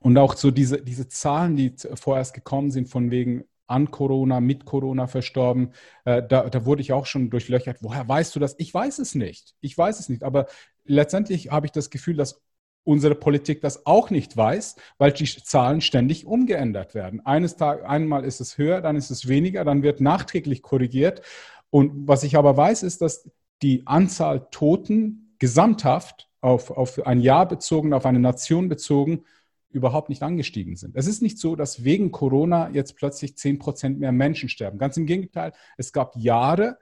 [0.00, 4.64] und auch so diese, diese Zahlen, die vorerst gekommen sind, von wegen an Corona, mit
[4.64, 5.72] Corona verstorben.
[6.04, 7.82] Äh, da, da, wurde ich auch schon durchlöchert.
[7.82, 8.54] Woher weißt du das?
[8.58, 9.54] Ich weiß es nicht.
[9.60, 10.22] Ich weiß es nicht.
[10.22, 10.46] Aber
[10.84, 12.40] letztendlich habe ich das Gefühl, dass
[12.88, 17.20] unsere Politik das auch nicht weiß, weil die Zahlen ständig umgeändert werden.
[17.24, 21.20] Eines Tag, einmal ist es höher, dann ist es weniger, dann wird nachträglich korrigiert.
[21.68, 23.30] Und was ich aber weiß, ist, dass
[23.60, 29.24] die Anzahl Toten gesamthaft auf, auf ein Jahr bezogen, auf eine Nation bezogen,
[29.68, 30.96] überhaupt nicht angestiegen sind.
[30.96, 34.78] Es ist nicht so, dass wegen Corona jetzt plötzlich 10 Prozent mehr Menschen sterben.
[34.78, 36.78] Ganz im Gegenteil, es gab Jahre,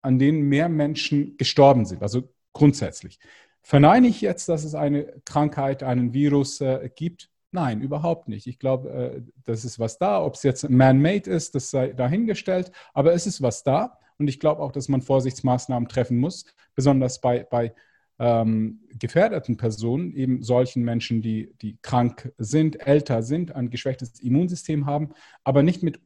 [0.00, 3.18] an denen mehr Menschen gestorben sind, also grundsätzlich.
[3.62, 7.30] Verneine ich jetzt, dass es eine Krankheit, einen Virus äh, gibt?
[7.52, 8.46] Nein, überhaupt nicht.
[8.46, 10.24] Ich glaube, äh, das ist was da.
[10.24, 13.98] Ob es jetzt man-made ist, das sei dahingestellt, aber es ist was da.
[14.18, 16.44] Und ich glaube auch, dass man Vorsichtsmaßnahmen treffen muss,
[16.74, 17.74] besonders bei, bei
[18.18, 24.86] ähm, gefährdeten Personen, eben solchen Menschen, die, die krank sind, älter sind, ein geschwächtes Immunsystem
[24.86, 25.10] haben,
[25.44, 26.00] aber nicht mit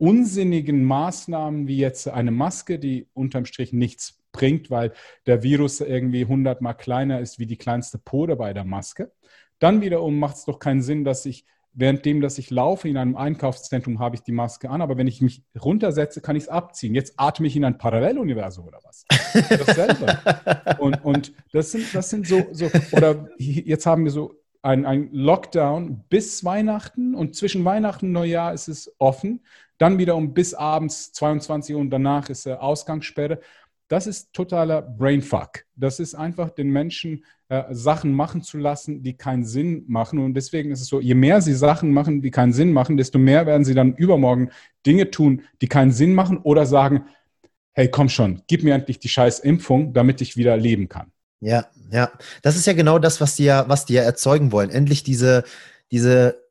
[0.00, 4.92] unsinnigen Maßnahmen wie jetzt eine Maske, die unterm Strich nichts bringt, weil
[5.26, 9.12] der Virus irgendwie hundertmal kleiner ist wie die kleinste Pore bei der Maske.
[9.58, 13.16] Dann wiederum macht es doch keinen Sinn, dass ich währenddem, dass ich laufe in einem
[13.16, 16.94] Einkaufszentrum, habe ich die Maske an, aber wenn ich mich runtersetze, kann ich es abziehen.
[16.94, 19.04] Jetzt atme ich in ein Paralleluniversum oder was?
[19.48, 20.18] Dasselbe.
[20.78, 25.10] und, und das sind, das sind so, so, oder jetzt haben wir so ein, ein
[25.12, 29.40] Lockdown bis Weihnachten und zwischen Weihnachten und Neujahr ist es offen.
[29.80, 33.40] Dann wieder um bis abends 22 Uhr und danach ist äh, Ausgangssperre.
[33.88, 35.64] Das ist totaler Brainfuck.
[35.74, 40.18] Das ist einfach den Menschen äh, Sachen machen zu lassen, die keinen Sinn machen.
[40.20, 43.18] Und deswegen ist es so, je mehr sie Sachen machen, die keinen Sinn machen, desto
[43.18, 44.50] mehr werden sie dann übermorgen
[44.86, 47.06] Dinge tun, die keinen Sinn machen oder sagen,
[47.72, 51.10] hey, komm schon, gib mir endlich die scheiß Impfung, damit ich wieder leben kann.
[51.40, 52.12] Ja, ja.
[52.42, 54.68] Das ist ja genau das, was die ja, was die ja erzeugen wollen.
[54.70, 55.42] Endlich diese,
[55.90, 56.49] diese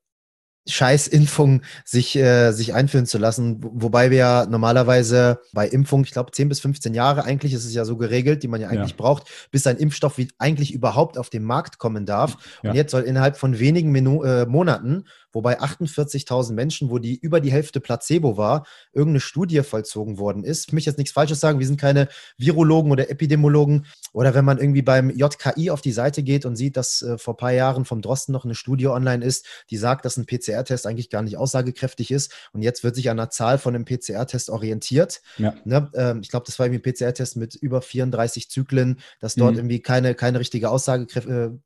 [0.68, 3.58] Scheißimpfung sich, äh, sich einführen zu lassen.
[3.62, 7.74] Wobei wir ja normalerweise bei Impfung, ich glaube 10 bis 15 Jahre, eigentlich ist es
[7.74, 8.98] ja so geregelt, die man ja eigentlich ja.
[8.98, 12.38] braucht, bis ein Impfstoff wie eigentlich überhaupt auf den Markt kommen darf.
[12.62, 12.72] Ja.
[12.72, 17.40] Und jetzt soll innerhalb von wenigen Minu äh, Monaten wobei 48.000 Menschen, wo die über
[17.40, 20.68] die Hälfte Placebo war, irgendeine Studie vollzogen worden ist.
[20.68, 22.08] Ich möchte jetzt nichts Falsches sagen, wir sind keine
[22.38, 23.86] Virologen oder Epidemiologen.
[24.14, 27.36] Oder wenn man irgendwie beim JKI auf die Seite geht und sieht, dass äh, vor
[27.36, 30.88] ein paar Jahren vom Drosten noch eine Studie online ist, die sagt, dass ein PCR-Test
[30.88, 32.34] eigentlich gar nicht aussagekräftig ist.
[32.54, 35.22] Und jetzt wird sich an der Zahl von einem PCR-Test orientiert.
[35.38, 35.54] Ja.
[35.66, 35.90] Ne?
[35.96, 39.60] Ähm, ich glaube, das war irgendwie ein PCR-Test mit über 34 Zyklen, dass dort mhm.
[39.60, 41.58] irgendwie keine, keine richtige Aussagekräftigkeit äh,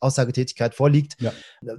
[0.00, 1.20] Aussagetätigkeit vorliegt.
[1.20, 1.32] Ja.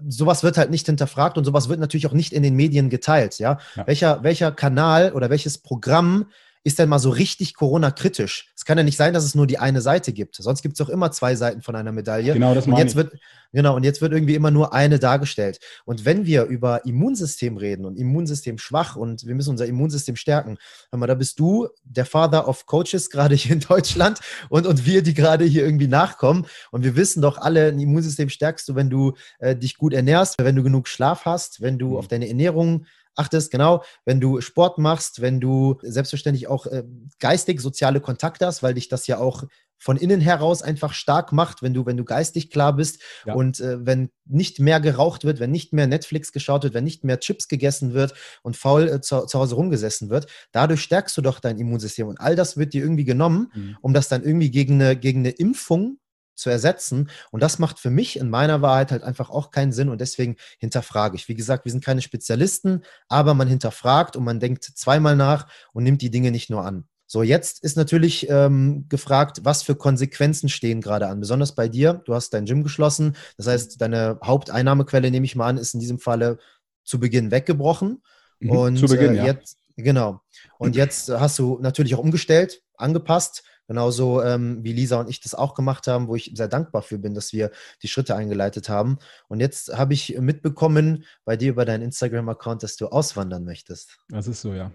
[0.09, 3.39] Sowas wird halt nicht hinterfragt und sowas wird natürlich auch nicht in den Medien geteilt.
[3.39, 3.59] Ja?
[3.75, 3.87] ja.
[3.87, 6.25] Welcher, welcher Kanal oder welches Programm
[6.70, 8.51] ist denn mal so richtig Corona-kritisch?
[8.55, 10.36] Es kann ja nicht sein, dass es nur die eine Seite gibt.
[10.36, 12.34] Sonst gibt es auch immer zwei Seiten von einer Medaille.
[12.34, 13.11] Genau, das und jetzt wird
[13.51, 15.59] Genau, und jetzt wird irgendwie immer nur eine dargestellt.
[15.86, 20.57] Und wenn wir über Immunsystem reden und Immunsystem schwach und wir müssen unser Immunsystem stärken,
[20.91, 24.86] hör mal, da bist du der Father of Coaches gerade hier in Deutschland und, und
[24.86, 26.45] wir, die gerade hier irgendwie nachkommen.
[26.72, 30.36] Und wir wissen doch alle, ein Immunsystem stärkst du, wenn du äh, dich gut ernährst,
[30.39, 31.95] wenn du genug Schlaf hast, wenn du mhm.
[31.95, 32.86] auf deine Ernährung
[33.16, 36.84] achtest, genau, wenn du Sport machst, wenn du selbstverständlich auch äh,
[37.20, 39.43] geistig soziale Kontakte hast, weil dich das ja auch
[39.80, 43.34] von innen heraus einfach stark macht, wenn du, wenn du geistig klar bist ja.
[43.34, 47.03] und äh, wenn nicht mehr geraucht wird, wenn nicht mehr Netflix geschaut wird, wenn nicht
[47.03, 51.22] mehr Chips gegessen wird und faul äh, zu, zu, Hause rumgesessen wird, dadurch stärkst du
[51.22, 53.78] doch dein Immunsystem und all das wird dir irgendwie genommen, mhm.
[53.82, 55.97] um das dann irgendwie gegen eine, gegen eine Impfung
[56.39, 57.09] zu ersetzen.
[57.31, 60.37] Und das macht für mich in meiner Wahrheit halt einfach auch keinen Sinn und deswegen
[60.57, 61.27] hinterfrage ich.
[61.27, 65.83] Wie gesagt, wir sind keine Spezialisten, aber man hinterfragt und man denkt zweimal nach und
[65.83, 66.85] nimmt die Dinge nicht nur an.
[67.11, 71.19] So, jetzt ist natürlich ähm, gefragt, was für Konsequenzen stehen gerade an.
[71.19, 72.03] Besonders bei dir.
[72.05, 73.15] Du hast dein Gym geschlossen.
[73.35, 76.37] Das heißt, deine Haupteinnahmequelle, nehme ich mal an, ist in diesem Falle
[76.83, 78.03] zu Beginn weggebrochen.
[78.39, 79.83] Mhm, und zu Beginn, äh, jetzt, ja.
[79.85, 80.21] genau.
[80.59, 83.43] Und jetzt hast du natürlich auch umgestellt, angepasst.
[83.70, 86.97] Genauso ähm, wie Lisa und ich das auch gemacht haben, wo ich sehr dankbar für
[86.97, 87.51] bin, dass wir
[87.84, 88.97] die Schritte eingeleitet haben.
[89.28, 93.99] Und jetzt habe ich mitbekommen bei dir über deinen Instagram-Account, dass du auswandern möchtest.
[94.09, 94.72] Das ist so, ja.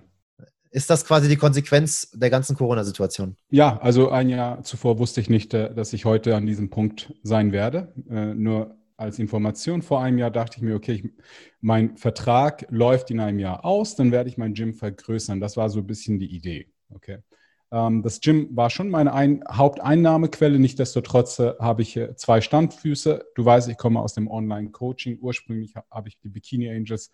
[0.71, 3.37] Ist das quasi die Konsequenz der ganzen Corona-Situation?
[3.51, 7.13] Ja, also ein Jahr zuvor wusste ich nicht, äh, dass ich heute an diesem Punkt
[7.25, 7.93] sein werde.
[8.09, 11.11] Äh, nur als Information vor einem Jahr dachte ich mir, okay, ich,
[11.61, 15.41] mein Vertrag läuft in einem Jahr aus, dann werde ich mein Gym vergrößern.
[15.41, 16.69] Das war so ein bisschen die Idee.
[16.91, 17.19] Okay.
[17.71, 20.59] Ähm, das Gym war schon meine ein Haupteinnahmequelle.
[20.59, 23.25] Nichtsdestotrotz äh, habe ich zwei Standfüße.
[23.35, 25.19] Du weißt, ich komme aus dem Online-Coaching.
[25.21, 27.11] Ursprünglich habe ich die Bikini Angels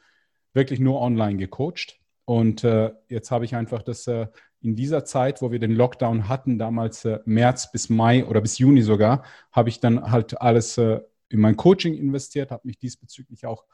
[0.52, 2.00] wirklich nur online gecoacht.
[2.24, 4.28] Und äh, jetzt habe ich einfach das äh,
[4.60, 8.58] in dieser Zeit, wo wir den Lockdown hatten, damals äh, März bis Mai oder bis
[8.58, 13.46] Juni sogar, habe ich dann halt alles äh, in mein Coaching investiert, habe mich diesbezüglich
[13.46, 13.64] auch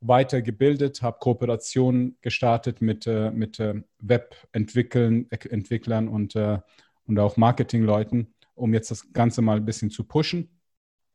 [0.00, 8.90] weitergebildet, habe Kooperationen gestartet mit, äh, mit äh, Webentwicklern und, und auch Marketingleuten, um jetzt
[8.90, 10.50] das Ganze mal ein bisschen zu pushen.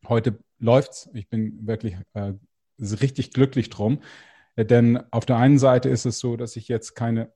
[0.08, 1.10] Heute läuft es.
[1.14, 1.96] Ich bin wirklich
[2.80, 4.02] richtig glücklich drum.
[4.58, 7.32] Denn auf der einen Seite ist es so, dass ich jetzt keine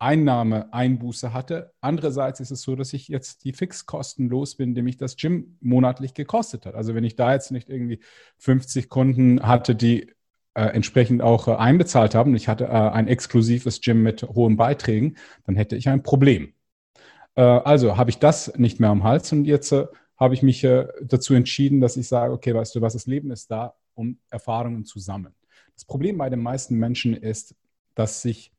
[0.00, 1.72] Einnahmeeinbuße hatte.
[1.80, 5.58] Andererseits ist es so, dass ich jetzt die Fixkosten los bin, die mich das Gym
[5.60, 6.74] monatlich gekostet hat.
[6.74, 8.00] Also wenn ich da jetzt nicht irgendwie
[8.38, 10.10] 50 Kunden hatte, die
[10.54, 15.16] äh, entsprechend auch äh, einbezahlt haben, ich hatte äh, ein exklusives Gym mit hohen Beiträgen,
[15.46, 16.54] dann hätte ich ein Problem.
[17.36, 19.86] Äh, also habe ich das nicht mehr am Hals und jetzt äh,
[20.16, 23.30] habe ich mich äh, dazu entschieden, dass ich sage, okay, weißt du was, das Leben
[23.30, 25.34] ist da, um Erfahrungen zu sammeln.
[25.74, 27.54] Das Problem bei den meisten Menschen ist,
[27.94, 28.52] dass sich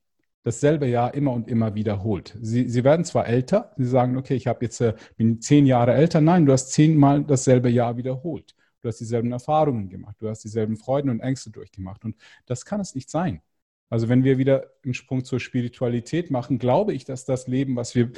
[0.43, 2.35] dasselbe Jahr immer und immer wiederholt.
[2.41, 4.83] Sie, sie werden zwar älter, sie sagen, okay, ich habe jetzt
[5.17, 6.19] bin zehn Jahre älter.
[6.19, 8.55] Nein, du hast zehnmal dasselbe Jahr wiederholt.
[8.81, 12.03] Du hast dieselben Erfahrungen gemacht, du hast dieselben Freuden und Ängste durchgemacht.
[12.03, 13.41] Und das kann es nicht sein.
[13.89, 17.93] Also wenn wir wieder einen Sprung zur Spiritualität machen, glaube ich, dass das Leben, was
[17.93, 18.11] wir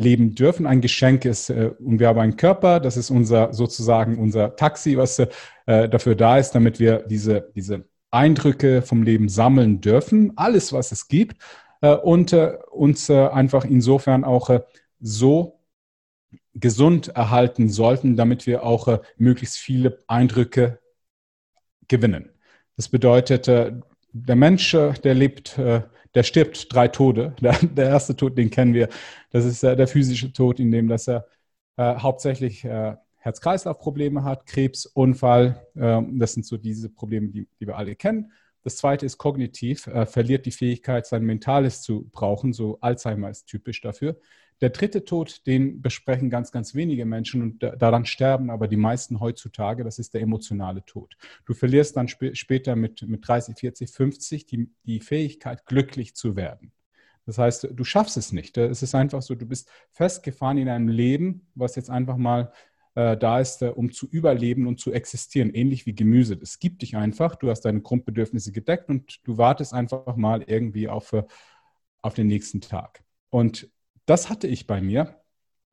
[0.00, 1.50] leben dürfen, ein Geschenk ist.
[1.50, 5.28] Äh, und wir haben einen Körper, das ist unser sozusagen unser Taxi, was äh,
[5.66, 11.06] dafür da ist, damit wir diese, diese Eindrücke vom Leben sammeln dürfen, alles, was es
[11.06, 11.42] gibt,
[11.82, 12.32] äh, und
[12.70, 14.50] uns einfach insofern auch
[15.00, 15.59] so
[16.54, 20.80] gesund erhalten sollten, damit wir auch möglichst viele Eindrücke
[21.88, 22.30] gewinnen.
[22.76, 25.58] Das bedeutet, der Mensch, der lebt
[26.14, 27.34] der stirbt drei Tode.
[27.40, 28.88] Der, der erste Tod, den kennen wir,
[29.30, 31.26] das ist äh, der physische Tod, in dem dass er
[31.76, 35.66] äh, hauptsächlich äh, Herz-Kreislauf-Probleme hat, Krebs, Unfall.
[35.76, 38.32] Ähm, das sind so diese Probleme, die, die wir alle kennen.
[38.62, 42.52] Das zweite ist kognitiv, er verliert die Fähigkeit, sein Mentales zu brauchen.
[42.52, 44.16] So Alzheimer ist typisch dafür.
[44.60, 49.20] Der dritte Tod, den besprechen ganz, ganz wenige Menschen und daran sterben aber die meisten
[49.20, 51.16] heutzutage, das ist der emotionale Tod.
[51.46, 56.36] Du verlierst dann sp später mit, mit 30, 40, 50 die, die Fähigkeit, glücklich zu
[56.36, 56.72] werden.
[57.26, 58.56] Das heißt, du schaffst es nicht.
[58.56, 62.52] Es ist einfach so, du bist festgefahren in einem Leben, was jetzt einfach mal
[62.94, 66.38] äh, da ist, äh, um zu überleben und zu existieren, ähnlich wie Gemüse.
[66.42, 70.88] Es gibt dich einfach, du hast deine Grundbedürfnisse gedeckt und du wartest einfach mal irgendwie
[70.88, 71.22] auf, äh,
[72.02, 73.04] auf den nächsten Tag.
[73.28, 73.70] Und
[74.06, 75.16] das hatte ich bei mir.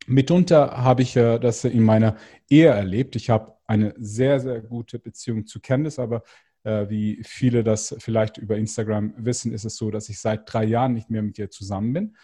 [0.07, 2.15] Mitunter habe ich äh, das in meiner
[2.49, 3.15] Ehe erlebt.
[3.15, 6.23] Ich habe eine sehr, sehr gute Beziehung zu Candice, aber
[6.63, 10.63] äh, wie viele das vielleicht über Instagram wissen, ist es so, dass ich seit drei
[10.63, 12.15] Jahren nicht mehr mit ihr zusammen bin.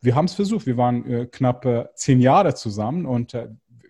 [0.00, 0.66] Wir haben es versucht.
[0.66, 3.36] Wir waren äh, knapp zehn Jahre zusammen und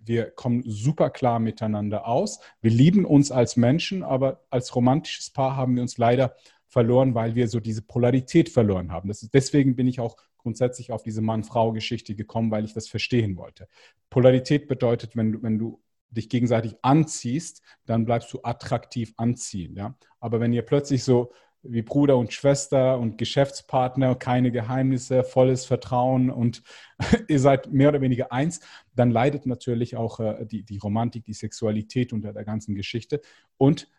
[0.03, 2.41] wir kommen super klar miteinander aus.
[2.61, 6.35] Wir lieben uns als Menschen, aber als romantisches Paar haben wir uns leider
[6.69, 9.11] verloren, weil wir so diese Polarität verloren haben.
[9.11, 10.17] Ist, deswegen bin ich auch
[10.47, 13.67] grundsätzlich auf diese Mann-Frau-Geschichte gekommen, weil ich das verstehen wollte.
[14.11, 19.75] Polarität bedeutet, wenn du, wenn du dich gegenseitig anziehst, dann bleibst du attraktiv anziehen.
[19.75, 19.99] Ja?
[20.21, 21.33] Aber wenn ihr plötzlich so
[21.65, 26.63] wie Bruder und Schwester und Geschäftspartner, keine Geheimnisse, volles Vertrauen und
[27.27, 28.61] ihr seid mehr oder weniger eins,
[28.95, 33.21] dann leidet natürlich auch äh, die, die Romantik, die Sexualität unter der ganzen Geschichte
[33.57, 33.91] und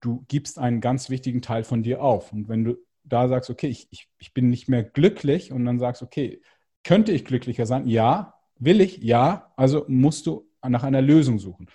[0.00, 2.32] du gibst einen ganz wichtigen Teil von dir auf.
[2.32, 5.78] Und wenn du da sagst, okay, ich, ich, ich bin nicht mehr glücklich und dann
[5.78, 6.40] sagst, okay,
[6.84, 7.86] könnte ich glücklicher sein?
[7.86, 8.34] Ja.
[8.58, 8.98] Will ich?
[8.98, 9.52] Ja.
[9.56, 11.68] Also musst du nach einer Lösung suchen.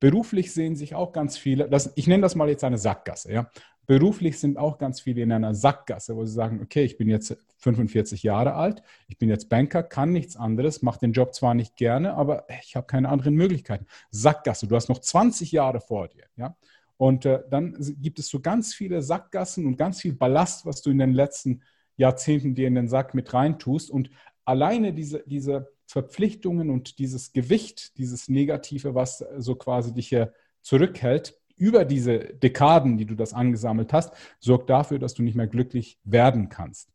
[0.00, 3.32] Beruflich sehen sich auch ganz viele, das, ich nenne das mal jetzt eine Sackgasse.
[3.32, 3.50] Ja?
[3.86, 7.36] Beruflich sind auch ganz viele in einer Sackgasse, wo sie sagen, okay, ich bin jetzt
[7.58, 11.76] 45 Jahre alt, ich bin jetzt Banker, kann nichts anderes, mache den Job zwar nicht
[11.76, 13.86] gerne, aber ich habe keine anderen Möglichkeiten.
[14.10, 16.24] Sackgasse, du hast noch 20 Jahre vor dir.
[16.36, 16.56] Ja?
[17.02, 20.90] Und äh, dann gibt es so ganz viele Sackgassen und ganz viel Ballast, was du
[20.90, 21.62] in den letzten
[21.96, 23.90] Jahrzehnten dir in den Sack mit reintust.
[23.90, 24.08] Und
[24.44, 31.36] alleine diese, diese Verpflichtungen und dieses Gewicht, dieses Negative, was so quasi dich hier zurückhält,
[31.56, 35.98] über diese Dekaden, die du das angesammelt hast, sorgt dafür, dass du nicht mehr glücklich
[36.04, 36.88] werden kannst.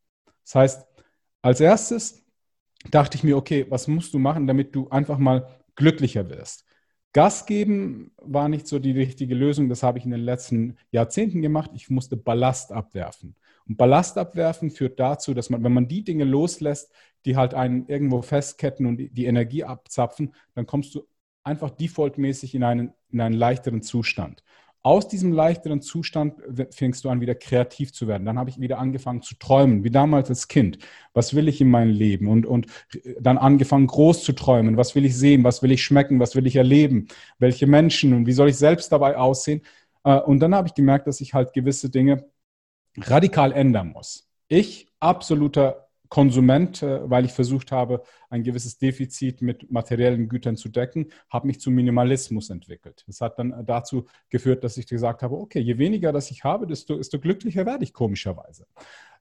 [0.45, 0.87] Das heißt,
[1.41, 2.23] als erstes
[2.91, 6.63] dachte ich mir, okay, was musst du machen, damit du einfach mal glücklicher wirst?
[7.13, 9.69] Gas geben war nicht so die richtige Lösung.
[9.69, 11.71] Das habe ich in den letzten Jahrzehnten gemacht.
[11.73, 13.35] Ich musste Ballast abwerfen.
[13.67, 16.91] Und Ballast abwerfen führt dazu, dass man, wenn man die Dinge loslässt,
[17.25, 21.07] die halt einen irgendwo festketten und die Energie abzapfen, dann kommst du
[21.43, 24.43] einfach defaultmäßig in einen, in einen leichteren Zustand.
[24.87, 26.35] Aus diesem leichteren Zustand
[26.71, 28.23] fängst du an, wieder kreativ zu werden.
[28.23, 30.77] Dann habe ich wieder angefangen zu träumen, wie damals als Kind.
[31.13, 32.29] Was will ich in meinem Leben?
[32.29, 32.67] Und, und
[33.19, 34.77] dann angefangen, groß zu träumen.
[34.77, 35.43] Was will ich sehen?
[35.43, 36.21] Was will ich schmecken?
[36.21, 37.09] Was will ich erleben?
[37.37, 38.13] Welche Menschen?
[38.13, 39.59] Und wie soll ich selbst dabei aussehen?
[40.05, 42.25] Äh, und dann habe ich gemerkt, dass ich halt gewisse Dinge
[42.95, 44.29] radikal ändern muss.
[44.47, 50.69] Ich, absoluter Konsument, äh, weil ich versucht habe, ein gewisses Defizit mit materiellen Gütern zu
[50.69, 53.03] decken, habe mich zum Minimalismus entwickelt.
[53.07, 56.67] Das hat dann dazu geführt, dass ich gesagt habe, okay, je weniger das ich habe,
[56.67, 58.65] desto, desto glücklicher werde ich komischerweise.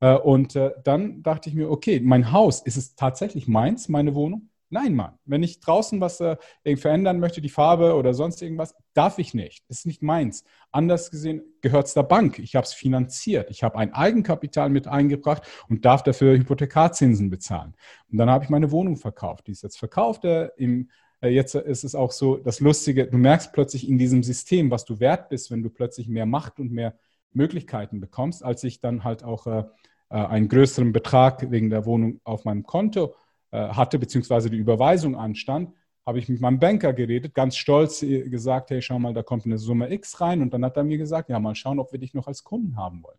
[0.01, 4.15] Äh, und äh, dann dachte ich mir, okay, mein Haus, ist es tatsächlich meins, meine
[4.15, 4.49] Wohnung?
[4.69, 5.15] Nein, Mann.
[5.25, 6.37] Wenn ich draußen was äh,
[6.77, 9.65] verändern möchte, die Farbe oder sonst irgendwas, darf ich nicht.
[9.69, 10.45] Das ist nicht meins.
[10.73, 12.41] Anders gesehen gehört es der Bank.
[12.41, 13.49] Ich habe es finanziert.
[13.51, 17.75] Ich habe ein Eigenkapital mit eingebracht und darf dafür Hypothekarzinsen bezahlen.
[18.11, 19.47] Und dann habe ich meine Wohnung verkauft.
[19.47, 20.25] Die ist jetzt verkauft.
[20.25, 20.91] Äh, im,
[21.21, 24.85] äh, jetzt ist es auch so, das Lustige, du merkst plötzlich in diesem System, was
[24.85, 26.99] du wert bist, wenn du plötzlich mehr Macht und mehr
[27.33, 29.65] Möglichkeiten bekommst, als ich dann halt auch äh,
[30.11, 33.26] äh einen größeren Betrag wegen der Wohnung auf meinem Konto äh,
[33.57, 35.73] hatte, beziehungsweise die Überweisung anstand,
[36.05, 39.45] habe ich mit meinem Banker geredet, ganz stolz äh, gesagt, hey, schau mal, da kommt
[39.45, 40.41] eine Summe X rein.
[40.41, 42.77] Und dann hat er mir gesagt, ja, mal schauen, ob wir dich noch als Kunden
[42.77, 43.19] haben wollen.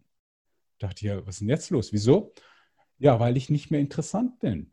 [0.73, 1.91] Ich dachte, ja, was ist denn jetzt los?
[1.91, 2.33] Wieso?
[2.97, 4.71] Ja, weil ich nicht mehr interessant bin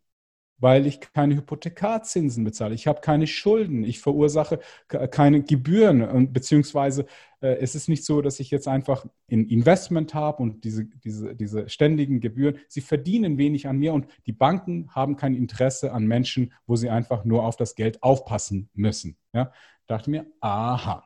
[0.59, 2.75] weil ich keine Hypothekarzinsen bezahle.
[2.75, 3.85] Ich habe keine Schulden.
[3.85, 6.33] Ich verursache keine Gebühren.
[6.33, 7.07] Beziehungsweise
[7.41, 11.35] äh, es ist nicht so, dass ich jetzt einfach ein Investment habe und diese, diese,
[11.35, 12.59] diese ständigen Gebühren.
[12.69, 16.91] Sie verdienen wenig an mir und die Banken haben kein Interesse an Menschen, wo sie
[16.91, 19.17] einfach nur auf das Geld aufpassen müssen.
[19.33, 19.53] Ja?
[19.87, 21.05] Dachte mir, aha.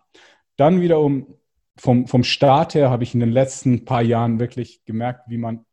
[0.56, 1.38] Dann wiederum
[1.76, 5.64] vom, vom Staat her habe ich in den letzten paar Jahren wirklich gemerkt, wie man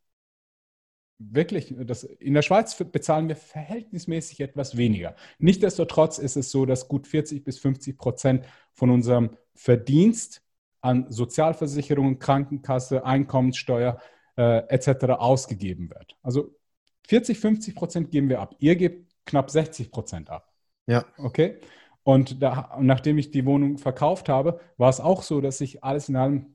[1.17, 5.15] wirklich, das, in der Schweiz bezahlen wir verhältnismäßig etwas weniger.
[5.39, 10.41] Nichtsdestotrotz ist es so, dass gut 40 bis 50 Prozent von unserem Verdienst
[10.81, 13.99] an Sozialversicherungen, Krankenkasse, Einkommenssteuer
[14.37, 15.05] äh, etc.
[15.17, 16.17] ausgegeben wird.
[16.21, 16.55] Also
[17.07, 18.55] 40, 50 Prozent geben wir ab.
[18.59, 20.51] Ihr gebt knapp 60 Prozent ab.
[20.87, 21.05] Ja.
[21.17, 21.59] Okay.
[22.03, 26.07] Und da, nachdem ich die Wohnung verkauft habe, war es auch so, dass ich alles
[26.09, 26.54] in allem,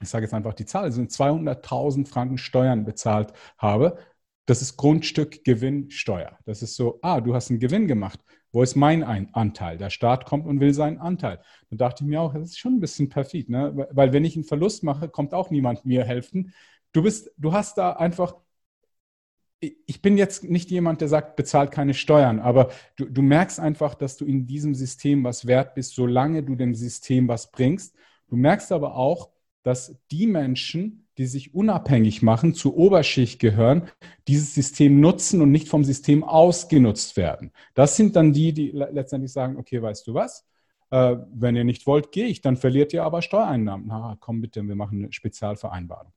[0.00, 3.98] ich sage jetzt einfach die Zahl, sind 200.000 Franken Steuern bezahlt habe.
[4.46, 6.38] Das ist Grundstück Gewinnsteuer.
[6.46, 8.20] Das ist so, ah, du hast einen Gewinn gemacht.
[8.50, 9.76] Wo ist mein Anteil?
[9.76, 11.40] Der Staat kommt und will seinen Anteil.
[11.70, 13.88] Da dachte ich mir auch, das ist schon ein bisschen perfid, ne?
[13.92, 16.54] weil wenn ich einen Verlust mache, kommt auch niemand mir helfen.
[16.92, 18.36] Du bist, du hast da einfach,
[19.60, 23.94] ich bin jetzt nicht jemand, der sagt, bezahlt keine Steuern, aber du, du merkst einfach,
[23.94, 27.96] dass du in diesem System was wert bist, solange du dem System was bringst.
[28.28, 29.30] Du merkst aber auch,
[29.68, 33.90] dass die Menschen, die sich unabhängig machen, zur Oberschicht gehören,
[34.26, 37.52] dieses System nutzen und nicht vom System ausgenutzt werden.
[37.74, 40.46] Das sind dann die, die letztendlich sagen, okay, weißt du was?
[40.90, 43.88] Äh, wenn ihr nicht wollt, gehe ich, dann verliert ihr aber Steuereinnahmen.
[43.88, 46.14] Na, komm bitte, wir machen eine Spezialvereinbarung.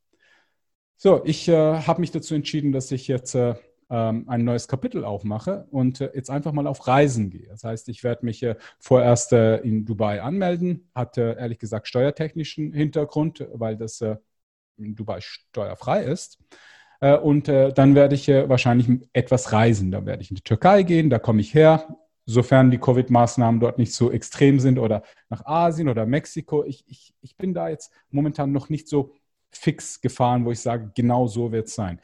[0.95, 3.55] So, ich äh, habe mich dazu entschieden, dass ich jetzt äh,
[3.91, 7.47] ähm, ein neues Kapitel aufmache und äh, jetzt einfach mal auf Reisen gehe.
[7.49, 12.71] Das heißt, ich werde mich äh, vorerst äh, in Dubai anmelden, hatte ehrlich gesagt steuertechnischen
[12.71, 14.01] Hintergrund, weil das
[14.77, 16.39] in Dubai steuerfrei ist.
[17.01, 19.91] Und dann werde ich wahrscheinlich etwas reisen.
[19.91, 23.79] Da werde ich in die Türkei gehen, da komme ich her, sofern die Covid-Maßnahmen dort
[23.79, 26.63] nicht so extrem sind oder nach Asien oder Mexiko.
[26.63, 29.15] Ich, ich, ich bin da jetzt momentan noch nicht so
[29.49, 31.99] fix gefahren, wo ich sage, genau so wird es sein.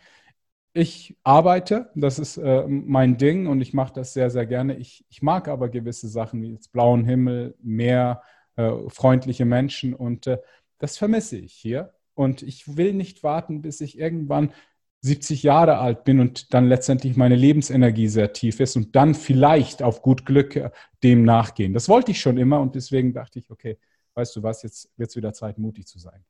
[0.78, 4.78] Ich arbeite, das ist äh, mein Ding und ich mache das sehr, sehr gerne.
[4.78, 8.22] Ich, ich mag aber gewisse Sachen wie jetzt blauen Himmel, Meer,
[8.58, 10.38] äh, freundliche Menschen und äh,
[10.78, 11.96] das vermisse ich hier.
[12.14, 14.54] Und ich will nicht warten, bis ich irgendwann
[15.02, 19.82] 70 Jahre alt bin und dann letztendlich meine Lebensenergie sehr tief ist und dann vielleicht
[19.82, 20.70] auf gut Glück äh,
[21.02, 21.74] dem nachgehen.
[21.74, 23.80] Das wollte ich schon immer und deswegen dachte ich, okay,
[24.14, 26.24] weißt du was, jetzt wird es wieder Zeit, mutig zu sein.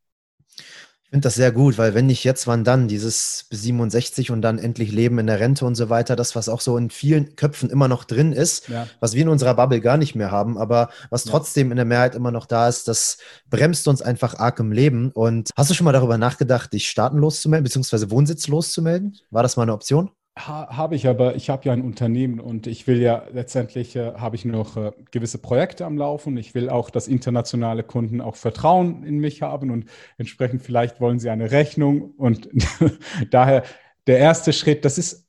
[1.08, 2.90] Ich finde das sehr gut, weil wenn nicht jetzt, wann dann?
[2.90, 6.50] Dieses bis 67 und dann endlich Leben in der Rente und so weiter, das, was
[6.50, 8.88] auch so in vielen Köpfen immer noch drin ist, ja.
[9.00, 11.32] was wir in unserer Bubble gar nicht mehr haben, aber was ja.
[11.32, 13.20] trotzdem in der Mehrheit immer noch da ist, das
[13.50, 15.12] bremst uns einfach arg im Leben.
[15.14, 19.16] Und hast du schon mal darüber nachgedacht, dich staatenlos zu melden, beziehungsweise wohnsitzlos zu melden?
[19.32, 20.12] War das mal eine Option?
[20.38, 24.14] Ha, habe ich, aber ich habe ja ein Unternehmen und ich will ja letztendlich, äh,
[24.14, 26.38] habe ich noch äh, gewisse Projekte am Laufen.
[26.38, 29.86] Ich will auch, dass internationale Kunden auch Vertrauen in mich haben und
[30.18, 32.12] entsprechend vielleicht wollen sie eine Rechnung.
[32.18, 32.50] Und
[33.32, 33.64] daher
[34.06, 35.28] der erste Schritt, das ist,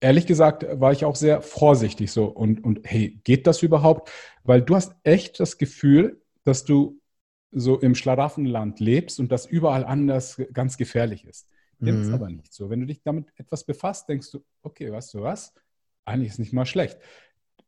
[0.00, 2.26] ehrlich gesagt, war ich auch sehr vorsichtig so.
[2.26, 4.10] Und, und hey, geht das überhaupt?
[4.44, 7.00] Weil du hast echt das Gefühl, dass du
[7.50, 11.48] so im Schlaraffenland lebst und das überall anders ganz gefährlich ist.
[11.84, 12.02] Dem mhm.
[12.02, 12.70] ist aber nicht so.
[12.70, 15.54] Wenn du dich damit etwas befasst, denkst du, okay, weißt du was?
[16.04, 16.98] Eigentlich ist nicht mal schlecht.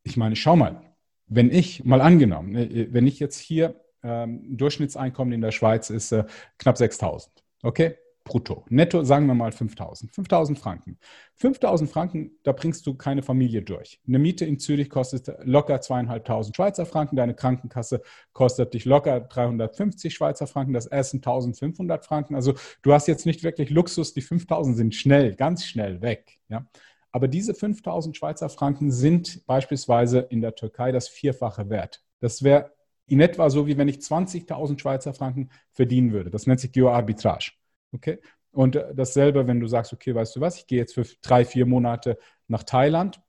[0.02, 0.80] Ich meine, schau mal,
[1.26, 6.12] wenn ich, mal angenommen, ne, wenn ich jetzt hier, ähm, Durchschnittseinkommen in der Schweiz ist
[6.12, 6.24] äh,
[6.59, 7.97] knapp 6000, okay?
[8.27, 8.66] Brutto.
[8.69, 10.15] Netto sagen wir mal 5000.
[10.15, 10.98] 5000 Franken.
[11.36, 14.01] 5000 Franken, da bringst du keine Familie durch.
[14.07, 17.16] Eine Miete in Zürich kostet locker zweieinhalbtausend Schweizer Franken.
[17.16, 18.03] Deine Krankenkasse
[18.35, 20.74] kostet dich locker 350 Schweizer Franken.
[20.74, 22.35] Das Essen 1500 Franken.
[22.35, 24.12] Also du hast jetzt nicht wirklich Luxus.
[24.12, 26.39] Die 5000 sind schnell, ganz schnell weg.
[26.48, 26.66] Ja?
[27.12, 32.03] Aber diese 5000 Schweizer Franken sind beispielsweise in der Türkei das Vierfache wert.
[32.20, 32.73] Das wäre
[33.07, 36.31] in etwa so, wie wenn ich 20.000 Schweizer Franken verdienen würde.
[36.31, 37.53] Das nennt sich Geoarbitrage.
[37.97, 38.18] Okay?
[38.52, 41.44] Und äh, dasselbe, wenn du sagst, okay, weißt du was, ich gehe jetzt für drei,
[41.44, 42.18] vier Monate
[42.48, 43.20] nach Thailand.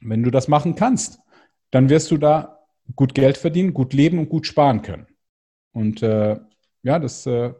[0.00, 1.20] Wenn du das machen kannst,
[1.70, 2.66] dann wirst du da
[2.96, 5.06] gut Geld verdienen, gut leben und gut sparen können.
[5.72, 6.38] Und äh,
[6.82, 7.52] ja, das äh,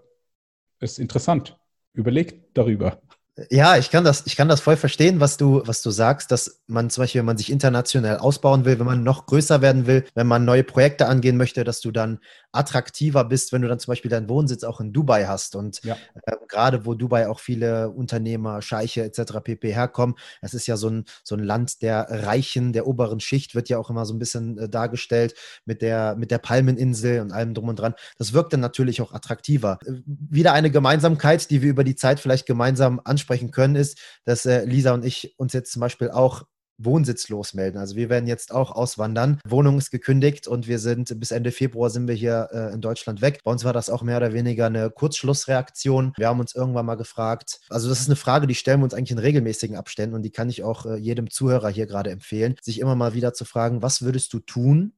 [0.81, 1.59] ist interessant.
[1.93, 3.01] Überleg darüber.
[3.49, 6.61] Ja, ich kann das, ich kann das voll verstehen, was du, was du sagst, dass
[6.67, 10.05] man zum Beispiel, wenn man sich international ausbauen will, wenn man noch größer werden will,
[10.15, 12.19] wenn man neue Projekte angehen möchte, dass du dann
[12.53, 15.57] attraktiver bist, wenn du dann zum Beispiel deinen Wohnsitz auch in Dubai hast.
[15.57, 15.97] Und ja.
[16.25, 19.39] äh, gerade wo Dubai auch viele Unternehmer, Scheiche etc.
[19.43, 19.73] pp.
[19.73, 23.69] herkommen, es ist ja so ein, so ein Land der Reichen, der oberen Schicht, wird
[23.69, 25.35] ja auch immer so ein bisschen äh, dargestellt
[25.65, 27.95] mit der, mit der Palmeninsel und allem drum und dran.
[28.19, 29.79] Das wirkt dann natürlich auch attraktiver.
[29.87, 34.47] Äh, wieder eine Gemeinsamkeit, die wir über die Zeit vielleicht gemeinsam ansprechen können, ist, dass
[34.47, 36.45] äh, Lisa und ich uns jetzt zum Beispiel auch
[36.85, 37.79] wohnsitzlos melden.
[37.79, 39.39] Also wir werden jetzt auch auswandern.
[39.47, 43.21] Wohnung ist gekündigt und wir sind bis Ende Februar sind wir hier äh, in Deutschland
[43.21, 43.41] weg.
[43.45, 46.13] Bei uns war das auch mehr oder weniger eine Kurzschlussreaktion.
[46.17, 48.95] Wir haben uns irgendwann mal gefragt, also das ist eine Frage, die stellen wir uns
[48.95, 52.57] eigentlich in regelmäßigen Abständen und die kann ich auch äh, jedem Zuhörer hier gerade empfehlen,
[52.63, 54.95] sich immer mal wieder zu fragen, was würdest du tun,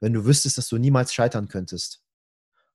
[0.00, 2.02] wenn du wüsstest, dass du niemals scheitern könntest?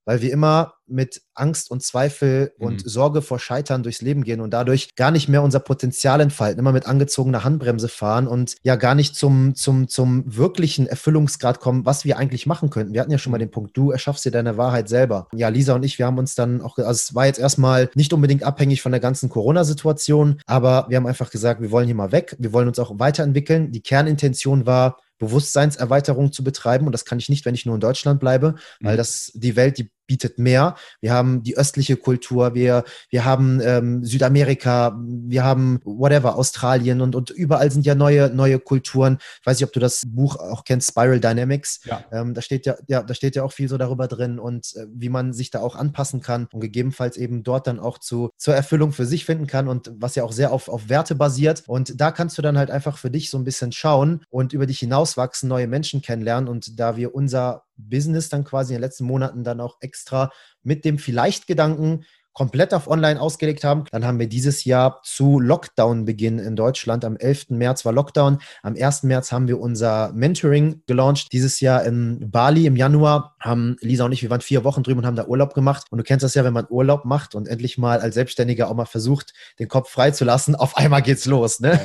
[0.06, 2.66] Weil wir immer mit Angst und Zweifel mhm.
[2.66, 6.60] und Sorge vor Scheitern durchs Leben gehen und dadurch gar nicht mehr unser Potenzial entfalten,
[6.60, 11.86] immer mit angezogener Handbremse fahren und ja gar nicht zum, zum, zum wirklichen Erfüllungsgrad kommen,
[11.86, 12.94] was wir eigentlich machen könnten.
[12.94, 13.46] Wir hatten ja schon mal mhm.
[13.46, 15.28] den Punkt, du erschaffst dir deine Wahrheit selber.
[15.34, 18.14] Ja, Lisa und ich, wir haben uns dann auch, also es war jetzt erstmal nicht
[18.14, 22.12] unbedingt abhängig von der ganzen Corona-Situation, aber wir haben einfach gesagt, wir wollen hier mal
[22.12, 23.72] weg, wir wollen uns auch weiterentwickeln.
[23.72, 26.86] Die Kernintention war, Bewusstseinserweiterung zu betreiben.
[26.86, 28.98] Und das kann ich nicht, wenn ich nur in Deutschland bleibe, weil mhm.
[28.98, 30.76] das die Welt, die bietet mehr.
[31.02, 37.16] Wir haben die östliche Kultur, wir, wir haben ähm, Südamerika, wir haben whatever, Australien und,
[37.16, 39.18] und überall sind ja neue, neue Kulturen.
[39.40, 41.82] Ich weiß nicht, ob du das Buch auch kennst, Spiral Dynamics.
[41.86, 42.04] Ja.
[42.12, 44.86] Ähm, da steht ja, ja, da steht ja auch viel so darüber drin und äh,
[44.94, 48.56] wie man sich da auch anpassen kann und gegebenenfalls eben dort dann auch zu, zur
[48.56, 51.64] Erfüllung für sich finden kann und was ja auch sehr auf, auf Werte basiert.
[51.68, 54.66] Und da kannst du dann halt einfach für dich so ein bisschen schauen und über
[54.66, 56.50] dich hinauswachsen, neue Menschen kennenlernen.
[56.50, 60.32] Und da wir unser Business dann quasi in den letzten Monaten dann auch extra
[60.64, 63.86] mit dem Vielleicht-Gedanken komplett auf Online ausgelegt haben.
[63.92, 67.06] Dann haben wir dieses Jahr zu Lockdown-Beginn in Deutschland.
[67.06, 67.52] Am 11.
[67.52, 68.40] März war Lockdown.
[68.62, 69.04] Am 1.
[69.04, 71.32] März haben wir unser Mentoring gelauncht.
[71.32, 75.00] Dieses Jahr in Bali im Januar haben Lisa und ich, wir waren vier Wochen drüben
[75.00, 75.86] und haben da Urlaub gemacht.
[75.92, 78.76] Und du kennst das ja, wenn man Urlaub macht und endlich mal als Selbstständiger auch
[78.76, 81.62] mal versucht, den Kopf freizulassen, auf einmal geht's los.
[81.62, 81.80] Ne?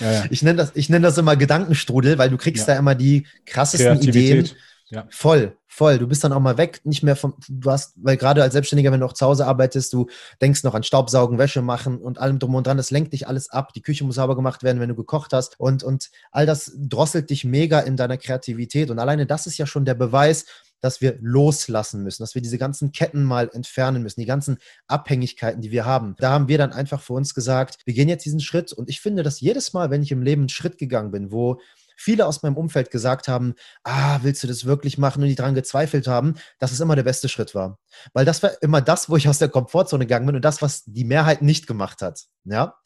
[0.00, 0.24] Ja, ja, ja.
[0.30, 4.00] Ich nenne das, ich nenn das immer Gedankenstrudel, weil du kriegst da immer die krassesten
[4.00, 4.50] Ideen
[4.92, 5.06] ja.
[5.08, 5.98] Voll, voll.
[5.98, 8.92] Du bist dann auch mal weg, nicht mehr vom, du hast, weil gerade als Selbstständiger,
[8.92, 10.06] wenn du auch zu Hause arbeitest, du
[10.42, 12.76] denkst noch an Staubsaugen, Wäsche machen und allem drum und dran.
[12.76, 13.72] Das lenkt dich alles ab.
[13.72, 15.58] Die Küche muss sauber gemacht werden, wenn du gekocht hast.
[15.58, 18.90] Und, und all das drosselt dich mega in deiner Kreativität.
[18.90, 20.44] Und alleine das ist ja schon der Beweis,
[20.82, 24.58] dass wir loslassen müssen, dass wir diese ganzen Ketten mal entfernen müssen, die ganzen
[24.88, 26.16] Abhängigkeiten, die wir haben.
[26.18, 28.72] Da haben wir dann einfach für uns gesagt, wir gehen jetzt diesen Schritt.
[28.74, 31.60] Und ich finde, dass jedes Mal, wenn ich im Leben einen Schritt gegangen bin, wo
[31.96, 33.54] viele aus meinem Umfeld gesagt haben,
[33.84, 37.02] ah, willst du das wirklich machen und die daran gezweifelt haben, dass es immer der
[37.02, 37.78] beste Schritt war.
[38.12, 40.84] Weil das war immer das, wo ich aus der Komfortzone gegangen bin und das, was
[40.84, 42.24] die Mehrheit nicht gemacht hat.
[42.44, 42.76] Ja.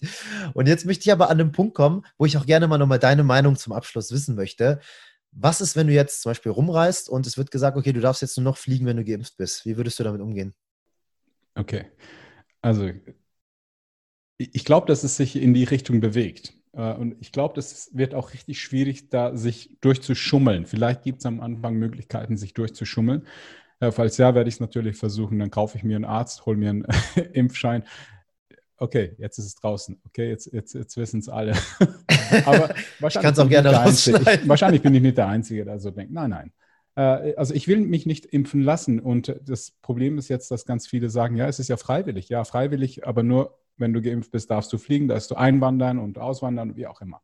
[0.55, 2.99] Und jetzt möchte ich aber an den Punkt kommen, wo ich auch gerne mal nochmal
[2.99, 4.81] deine Meinung zum Abschluss wissen möchte.
[5.33, 8.23] Was ist, wenn du jetzt zum Beispiel rumreist und es wird gesagt, okay, du darfst
[8.23, 9.67] jetzt nur noch fliegen, wenn du geimpft bist?
[9.67, 10.55] Wie würdest du damit umgehen?
[11.55, 11.91] Okay.
[12.63, 12.91] Also,
[14.39, 16.55] ich glaube, dass es sich in die Richtung bewegt.
[16.77, 20.67] Äh, und ich glaube, das wird auch richtig schwierig, da sich durchzuschummeln.
[20.67, 23.27] Vielleicht gibt es am Anfang Möglichkeiten, sich durchzuschummeln.
[23.81, 25.39] Äh, falls ja, werde ich es natürlich versuchen.
[25.39, 26.87] Dann kaufe ich mir einen Arzt, hole mir einen
[27.33, 27.85] Impfschein.
[28.79, 30.01] Okay, jetzt ist es draußen.
[30.07, 31.55] Okay, jetzt, jetzt, jetzt wissen es alle.
[32.45, 36.13] Aber wahrscheinlich, auch gerne ich, wahrscheinlich bin ich nicht der Einzige, der so denkt.
[36.13, 36.53] Nein, nein.
[36.95, 39.01] Äh, also ich will mich nicht impfen lassen.
[39.01, 42.29] Und das Problem ist jetzt, dass ganz viele sagen, ja, es ist ja freiwillig.
[42.29, 46.19] Ja, freiwillig, aber nur wenn du geimpft bist, darfst du fliegen, darfst du einwandern und
[46.19, 47.23] auswandern, wie auch immer.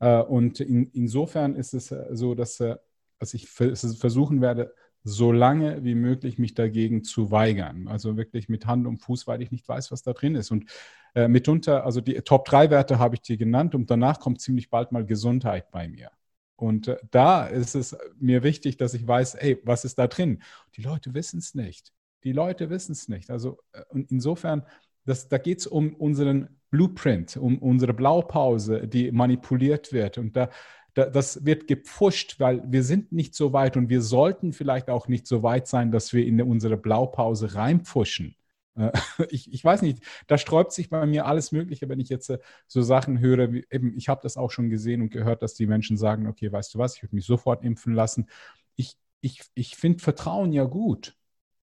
[0.00, 2.76] Äh, und in, insofern ist es äh, so, dass, äh,
[3.18, 4.74] dass ich versuchen werde,
[5.04, 7.88] so lange wie möglich mich dagegen zu weigern.
[7.88, 10.50] Also wirklich mit Hand und Fuß, weil ich nicht weiß, was da drin ist.
[10.50, 10.70] Und
[11.14, 15.04] äh, mitunter, also die Top-3-Werte habe ich dir genannt und danach kommt ziemlich bald mal
[15.04, 16.10] Gesundheit bei mir.
[16.56, 20.42] Und äh, da ist es mir wichtig, dass ich weiß, ey, was ist da drin?
[20.76, 21.92] Die Leute wissen es nicht.
[22.24, 23.30] Die Leute wissen es nicht.
[23.30, 24.64] Also äh, insofern
[25.04, 30.18] das, da geht es um unseren Blueprint, um unsere Blaupause, die manipuliert wird.
[30.18, 30.48] Und da,
[30.94, 35.08] da, das wird gepfuscht, weil wir sind nicht so weit und wir sollten vielleicht auch
[35.08, 38.36] nicht so weit sein, dass wir in unsere Blaupause reinpfuschen.
[38.74, 38.92] Äh,
[39.30, 42.38] ich, ich, weiß nicht, da sträubt sich bei mir alles Mögliche, wenn ich jetzt äh,
[42.66, 45.66] so Sachen höre, wie eben, ich habe das auch schon gesehen und gehört, dass die
[45.66, 48.28] Menschen sagen, okay, weißt du was, ich würde mich sofort impfen lassen.
[48.76, 51.16] Ich, ich, ich finde Vertrauen ja gut,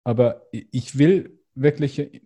[0.03, 2.21] aber ich will wirkliche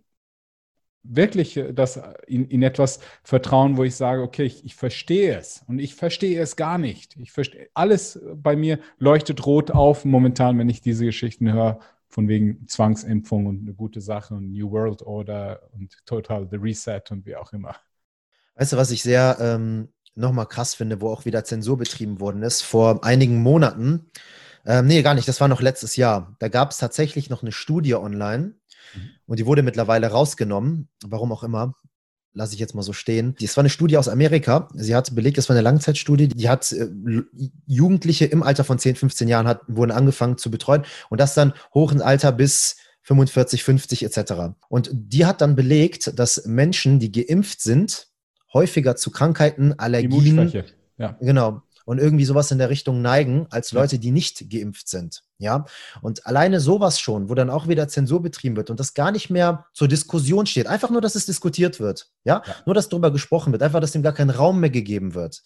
[1.02, 5.36] wirklich äh, das äh, in, in etwas vertrauen, wo ich sage, okay, ich, ich verstehe
[5.36, 7.16] es und ich verstehe es gar nicht.
[7.18, 12.28] Ich verstehe, alles bei mir leuchtet rot auf momentan, wenn ich diese Geschichten höre, von
[12.28, 17.24] wegen Zwangsimpfung und eine gute Sache und New World Order und total The Reset und
[17.24, 17.74] wie auch immer.
[18.54, 22.42] Weißt du, was ich sehr ähm, nochmal krass finde, wo auch wieder Zensur betrieben worden
[22.42, 24.10] ist, vor einigen Monaten,
[24.66, 27.50] ähm, nee, gar nicht, das war noch letztes Jahr, da gab es tatsächlich noch eine
[27.52, 28.54] Studie online.
[29.26, 31.74] Und die wurde mittlerweile rausgenommen, warum auch immer.
[32.34, 33.34] Lasse ich jetzt mal so stehen.
[33.40, 34.68] Das war eine Studie aus Amerika.
[34.74, 36.28] Sie hat belegt, das war eine Langzeitstudie.
[36.28, 36.88] Die hat äh,
[37.66, 41.52] Jugendliche im Alter von 10, 15 Jahren hat, wurden angefangen zu betreuen und das dann
[41.74, 44.32] hoch ins Alter bis 45, 50 etc.
[44.68, 48.08] Und die hat dann belegt, dass Menschen, die geimpft sind,
[48.52, 50.64] häufiger zu Krankheiten, Allergien,
[50.98, 51.16] ja.
[51.20, 55.22] genau, und irgendwie sowas in der Richtung neigen, als Leute, die nicht geimpft sind.
[55.38, 55.64] Ja,
[56.00, 59.28] und alleine sowas schon, wo dann auch wieder Zensur betrieben wird und das gar nicht
[59.28, 60.68] mehr zur Diskussion steht.
[60.68, 62.10] Einfach nur, dass es diskutiert wird.
[62.24, 62.54] Ja, ja.
[62.64, 63.62] nur, dass darüber gesprochen wird.
[63.62, 65.42] Einfach, dass dem gar kein Raum mehr gegeben wird.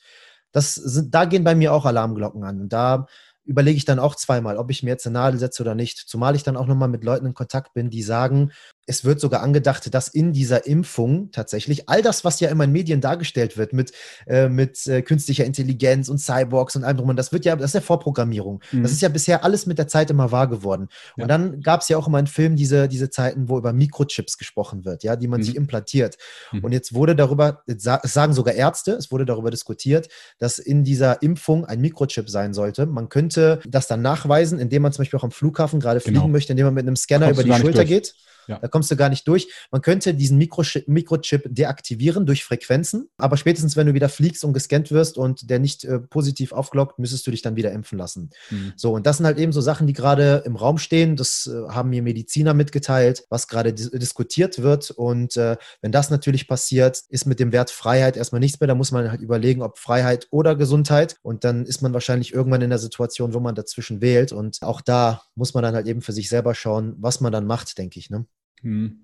[0.53, 2.61] Das sind, da gehen bei mir auch Alarmglocken an.
[2.61, 3.07] Und da
[3.45, 5.99] überlege ich dann auch zweimal, ob ich mir jetzt eine Nadel setze oder nicht.
[5.99, 8.53] Zumal ich dann auch nochmal mit Leuten in Kontakt bin, die sagen,
[8.87, 12.73] es wird sogar angedacht, dass in dieser Impfung tatsächlich all das, was ja immer in
[12.73, 13.93] Medien dargestellt wird, mit,
[14.27, 17.71] äh, mit äh, künstlicher Intelligenz und Cyborgs und allem drum, und das wird ja, das
[17.71, 18.63] ist ja Vorprogrammierung.
[18.71, 18.83] Mhm.
[18.83, 20.89] Das ist ja bisher alles mit der Zeit immer wahr geworden.
[21.17, 21.25] Ja.
[21.25, 24.39] Und dann gab es ja auch immer in Filmen diese, diese Zeiten, wo über Mikrochips
[24.39, 25.45] gesprochen wird, ja, die man mhm.
[25.45, 26.17] sich implantiert.
[26.53, 26.65] Mhm.
[26.65, 30.09] Und jetzt wurde darüber, es sagen sogar Ärzte, es wurde darüber diskutiert,
[30.39, 32.87] dass in dieser Impfung ein Mikrochip sein sollte.
[32.87, 36.21] Man könnte das dann nachweisen, indem man zum Beispiel auch am Flughafen gerade genau.
[36.21, 37.89] fliegen möchte, indem man mit einem Scanner über die Schulter durch.
[37.89, 38.15] geht.
[38.49, 38.59] Ja.
[38.59, 39.49] Da kommst du gar nicht durch.
[39.71, 44.53] Man könnte diesen Mikrochip, Mikrochip deaktivieren durch Frequenzen, aber spätestens, wenn du wieder fliegst und
[44.53, 48.31] gescannt wirst und der nicht äh, positiv aufglockt, müsstest du dich dann wieder impfen lassen.
[48.51, 48.73] Mhm.
[48.77, 51.17] So, und das sind halt eben so Sachen, die gerade im Raum stehen.
[51.17, 54.91] Das äh, haben mir Mediziner mitgeteilt, was gerade dis diskutiert wird.
[54.91, 58.69] Und äh, wenn das natürlich passiert, ist mit dem Wert Freiheit erstmal nichts mehr.
[58.69, 61.17] Da muss man halt überlegen, ob Freiheit oder Gesundheit.
[61.23, 64.33] Und dann ist man wahrscheinlich irgendwann in der Situation, wo man dazwischen wählt.
[64.33, 67.47] Und auch da muss man dann halt eben für sich selber schauen, was man dann
[67.47, 68.11] macht, denke ich.
[68.11, 68.27] Ne?
[68.63, 69.01] Hm.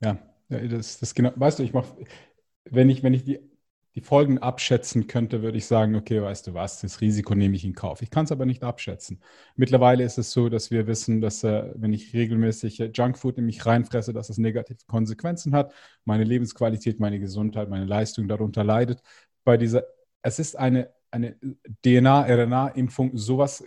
[0.00, 0.18] Ja,
[0.48, 1.96] das, das genau, weißt du, ich mache,
[2.64, 3.40] wenn ich, wenn ich die,
[3.94, 7.64] die Folgen abschätzen könnte, würde ich sagen, okay, weißt du was, das Risiko nehme ich
[7.64, 8.02] in Kauf.
[8.02, 9.22] Ich kann es aber nicht abschätzen.
[9.56, 13.46] Mittlerweile ist es so, dass wir wissen, dass äh, wenn ich regelmäßig äh, Junkfood in
[13.46, 15.72] mich reinfresse, dass es negative Konsequenzen hat.
[16.04, 19.00] Meine Lebensqualität, meine Gesundheit, meine Leistung darunter leidet.
[19.44, 19.84] Bei dieser,
[20.20, 21.36] es ist eine, eine
[21.82, 23.64] DNA-RNA-Impfung, sowas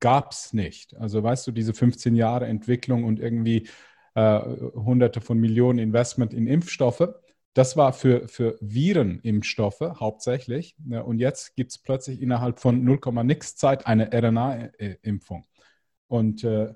[0.00, 0.96] gab es nicht.
[0.96, 3.68] Also weißt du, diese 15 Jahre Entwicklung und irgendwie
[4.16, 4.40] äh,
[4.74, 7.06] hunderte von Millionen Investment in Impfstoffe.
[7.52, 10.74] Das war für, für Virenimpfstoffe hauptsächlich.
[10.88, 15.44] Ja, und jetzt gibt es plötzlich innerhalb von 0, nix Zeit eine RNA-Impfung.
[16.08, 16.72] Und äh,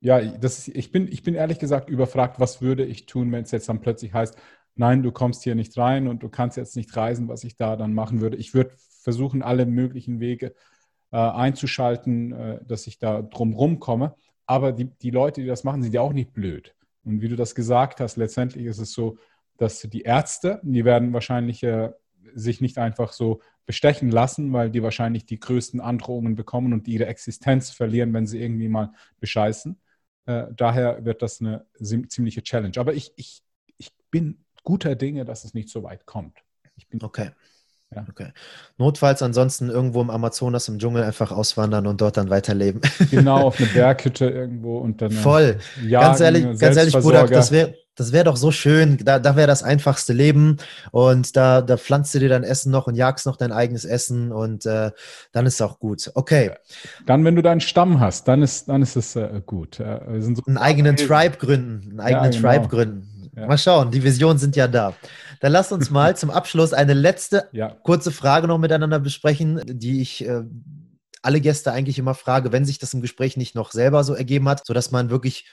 [0.00, 3.50] ja, das ich, bin, ich bin ehrlich gesagt überfragt, was würde ich tun, wenn es
[3.52, 4.36] jetzt dann plötzlich heißt,
[4.74, 7.76] nein, du kommst hier nicht rein und du kannst jetzt nicht reisen, was ich da
[7.76, 8.36] dann machen würde.
[8.36, 10.54] Ich würde versuchen, alle möglichen Wege
[11.10, 14.14] äh, einzuschalten, äh, dass ich da drumherum komme.
[14.46, 16.74] Aber die, die Leute, die das machen, sind ja auch nicht blöd.
[17.04, 19.18] Und wie du das gesagt hast, letztendlich ist es so,
[19.56, 21.92] dass die Ärzte, die werden wahrscheinlich äh,
[22.34, 27.06] sich nicht einfach so bestechen lassen, weil die wahrscheinlich die größten Androhungen bekommen und ihre
[27.06, 29.80] Existenz verlieren, wenn sie irgendwie mal bescheißen.
[30.26, 32.78] Äh, daher wird das eine ziemliche Challenge.
[32.78, 33.42] Aber ich, ich,
[33.76, 36.38] ich bin guter Dinge, dass es nicht so weit kommt.
[37.02, 37.30] okay.
[37.94, 38.04] Ja.
[38.10, 38.32] Okay.
[38.78, 42.80] Notfalls ansonsten irgendwo im Amazonas im Dschungel einfach auswandern und dort dann weiterleben.
[43.10, 45.12] Genau, auf eine Berghütte irgendwo und dann.
[45.12, 45.58] Voll.
[45.86, 48.98] Jagen, ganz ehrlich, ganz ehrlich, Bruder, das wäre das wäre doch so schön.
[49.02, 50.58] Da, da wäre das einfachste Leben.
[50.92, 54.32] Und da, da pflanzt du dir dein Essen noch und jagst noch dein eigenes Essen
[54.32, 54.90] und äh,
[55.32, 56.10] dann ist es auch gut.
[56.14, 56.52] Okay.
[57.06, 59.80] Dann, wenn du deinen Stamm hast, dann ist, dann ist es äh, gut.
[59.80, 61.90] Äh, so einen eigenen Tribe gründen.
[61.92, 62.52] Einen eigenen ja, genau.
[62.52, 63.30] Tribe gründen.
[63.34, 63.46] Ja.
[63.46, 64.94] Mal schauen, die Visionen sind ja da.
[65.40, 67.70] Dann lass uns mal zum Abschluss eine letzte ja.
[67.82, 70.42] kurze Frage noch miteinander besprechen, die ich äh,
[71.22, 74.48] alle Gäste eigentlich immer frage, wenn sich das im Gespräch nicht noch selber so ergeben
[74.48, 75.46] hat, sodass man wirklich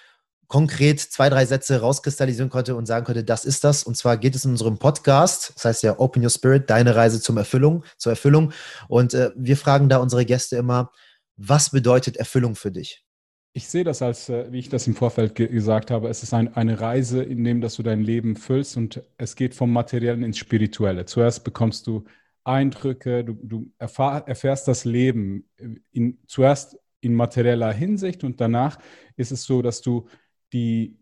[0.47, 3.84] konkret zwei, drei Sätze rauskristallisieren konnte und sagen konnte, das ist das.
[3.84, 7.22] Und zwar geht es in unserem Podcast, das heißt ja Open Your Spirit, deine Reise
[7.22, 8.51] zum Erfüllung, zur Erfüllung.
[8.88, 10.91] Und äh, wir fragen da unsere Gäste immer,
[11.38, 13.03] was bedeutet Erfüllung für dich?
[13.55, 16.34] Ich sehe das als, äh, wie ich das im Vorfeld ge gesagt habe, es ist
[16.34, 20.23] ein, eine Reise, in dem dass du dein Leben füllst und es geht vom Materiellen
[20.23, 21.05] ins Spirituelle.
[21.05, 22.03] Zuerst bekommst du
[22.43, 25.47] Eindrücke, du, du erfahr, erfährst das Leben
[25.91, 28.80] in, zuerst in materieller Hinsicht und danach
[29.17, 30.07] ist es so, dass du
[30.51, 30.97] die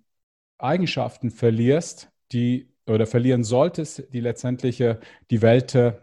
[0.58, 5.00] Eigenschaften verlierst, die oder verlieren solltest, die letztendlich äh,
[5.30, 5.94] die Welt, äh,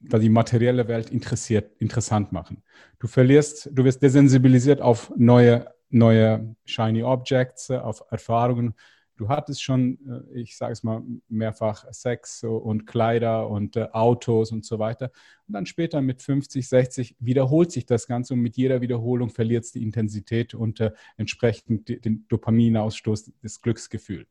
[0.00, 2.62] die materielle Welt interessiert, interessant machen.
[2.98, 8.74] Du verlierst, du wirst desensibilisiert auf neue neue Shiny Objects, äh, auf Erfahrungen.
[9.16, 9.98] Du hattest schon,
[10.32, 15.10] äh, ich sage es mal, mehrfach Sex und Kleider und äh, Autos und so weiter.
[15.46, 19.64] Und dann später mit 50, 60 wiederholt sich das Ganze und mit jeder Wiederholung verliert
[19.64, 20.82] es die Intensität und
[21.16, 24.26] entsprechend den Dopaminausstoß, das Glücksgefühl.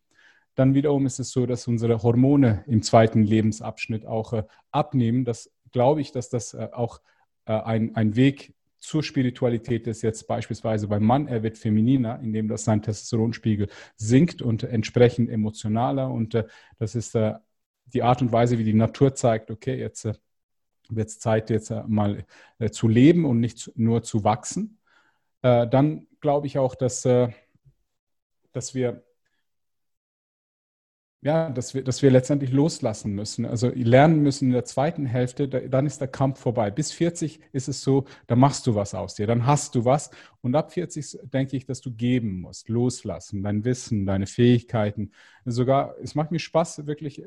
[0.56, 5.23] Dann wiederum ist es so, dass unsere Hormone im zweiten Lebensabschnitt auch abnehmen.
[5.23, 7.02] Das glaube ich, dass das auch
[7.45, 12.64] ein, ein Weg zur Spiritualität ist jetzt beispielsweise beim Mann, er wird femininer, indem das
[12.64, 16.10] sein Testosteronspiegel sinkt und entsprechend emotionaler.
[16.10, 16.46] Und äh,
[16.78, 17.36] das ist äh,
[17.86, 20.14] die Art und Weise, wie die Natur zeigt, okay, jetzt äh,
[20.90, 22.26] wird es Zeit, jetzt äh, mal
[22.58, 24.80] äh, zu leben und nicht zu, nur zu wachsen.
[25.42, 27.08] Äh, dann glaube ich auch, dass,
[28.52, 29.04] dass wir
[31.22, 35.50] ja, dass wir, dass wir letztendlich loslassen müssen, also lernen müssen in der zweiten Hälfte,
[35.50, 36.72] da, dann ist der Kampf vorbei.
[36.72, 40.12] Bis 40 ist es so, da machst du was aus dir, dann hast du was.
[40.41, 45.12] Und ab 40 denke ich, dass du geben musst, loslassen, dein Wissen, deine Fähigkeiten.
[45.44, 47.22] Sogar, es macht mir Spaß, wirklich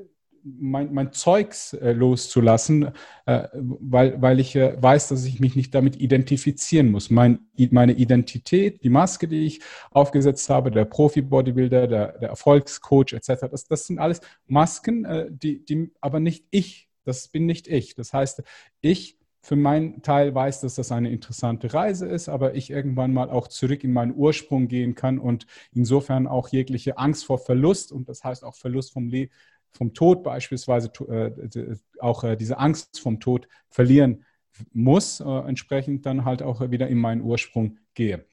[0.45, 2.91] mein, mein Zeugs äh, loszulassen,
[3.27, 7.11] äh, weil, weil ich äh, weiß, dass ich mich nicht damit identifizieren muss.
[7.11, 7.41] Mein,
[7.71, 9.61] meine Identität, die Maske, die ich
[9.91, 15.65] aufgesetzt habe, der Profi-Bodybuilder, der, der Erfolgscoach etc., das, das sind alles Masken, äh, die,
[15.65, 17.95] die aber nicht ich, das bin nicht ich.
[17.95, 18.43] Das heißt,
[18.81, 23.29] ich für meinen Teil weiß, dass das eine interessante Reise ist, aber ich irgendwann mal
[23.29, 28.09] auch zurück in meinen Ursprung gehen kann und insofern auch jegliche Angst vor Verlust und
[28.09, 29.29] das heißt auch Verlust vom, Le
[29.73, 34.25] vom Tod beispielsweise, äh, auch äh, diese Angst vom Tod verlieren
[34.73, 38.25] muss, äh, entsprechend dann halt auch wieder in meinen Ursprung gehe.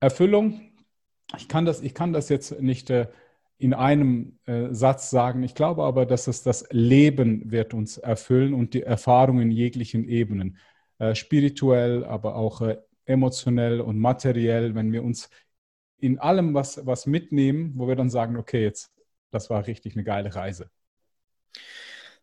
[0.00, 0.60] Erfüllung,
[1.36, 2.92] ich kann das, ich kann das jetzt nicht
[3.58, 4.38] in einem
[4.70, 5.44] Satz sagen.
[5.44, 10.08] Ich glaube aber, dass es das Leben wird uns erfüllen und die Erfahrung in jeglichen
[10.08, 10.58] Ebenen,
[11.14, 12.60] spirituell, aber auch
[13.06, 15.30] emotionell und materiell, wenn wir uns
[15.98, 18.92] in allem was, was mitnehmen, wo wir dann sagen, okay, jetzt,
[19.32, 20.70] das war richtig eine geile Reise.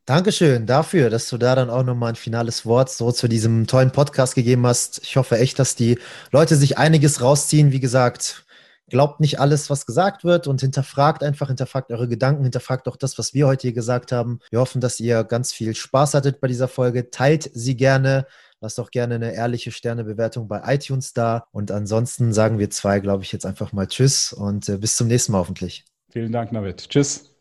[0.06, 3.91] Dankeschön dafür, dass du da dann auch nochmal ein finales Wort so zu diesem tollen
[3.91, 5.02] Podcast gegeben hast.
[5.03, 5.99] Ich hoffe echt, dass die
[6.31, 7.72] Leute sich einiges rausziehen.
[7.72, 8.44] Wie gesagt,
[8.90, 13.19] glaubt nicht alles, was gesagt wird und hinterfragt einfach, hinterfragt eure Gedanken, hinterfragt auch das,
[13.19, 14.40] was wir heute hier gesagt haben.
[14.49, 17.11] Wir hoffen, dass ihr ganz viel Spaß hattet bei dieser Folge.
[17.11, 18.26] Teilt sie gerne.
[18.61, 21.45] Lasst auch gerne eine ehrliche Sternebewertung bei iTunes da.
[21.52, 25.07] Und ansonsten sagen wir zwei, glaube ich, jetzt einfach mal Tschüss und äh, bis zum
[25.07, 25.86] nächsten Mal hoffentlich.
[26.10, 26.88] Vielen Dank, Navid.
[26.90, 27.39] Tschüss.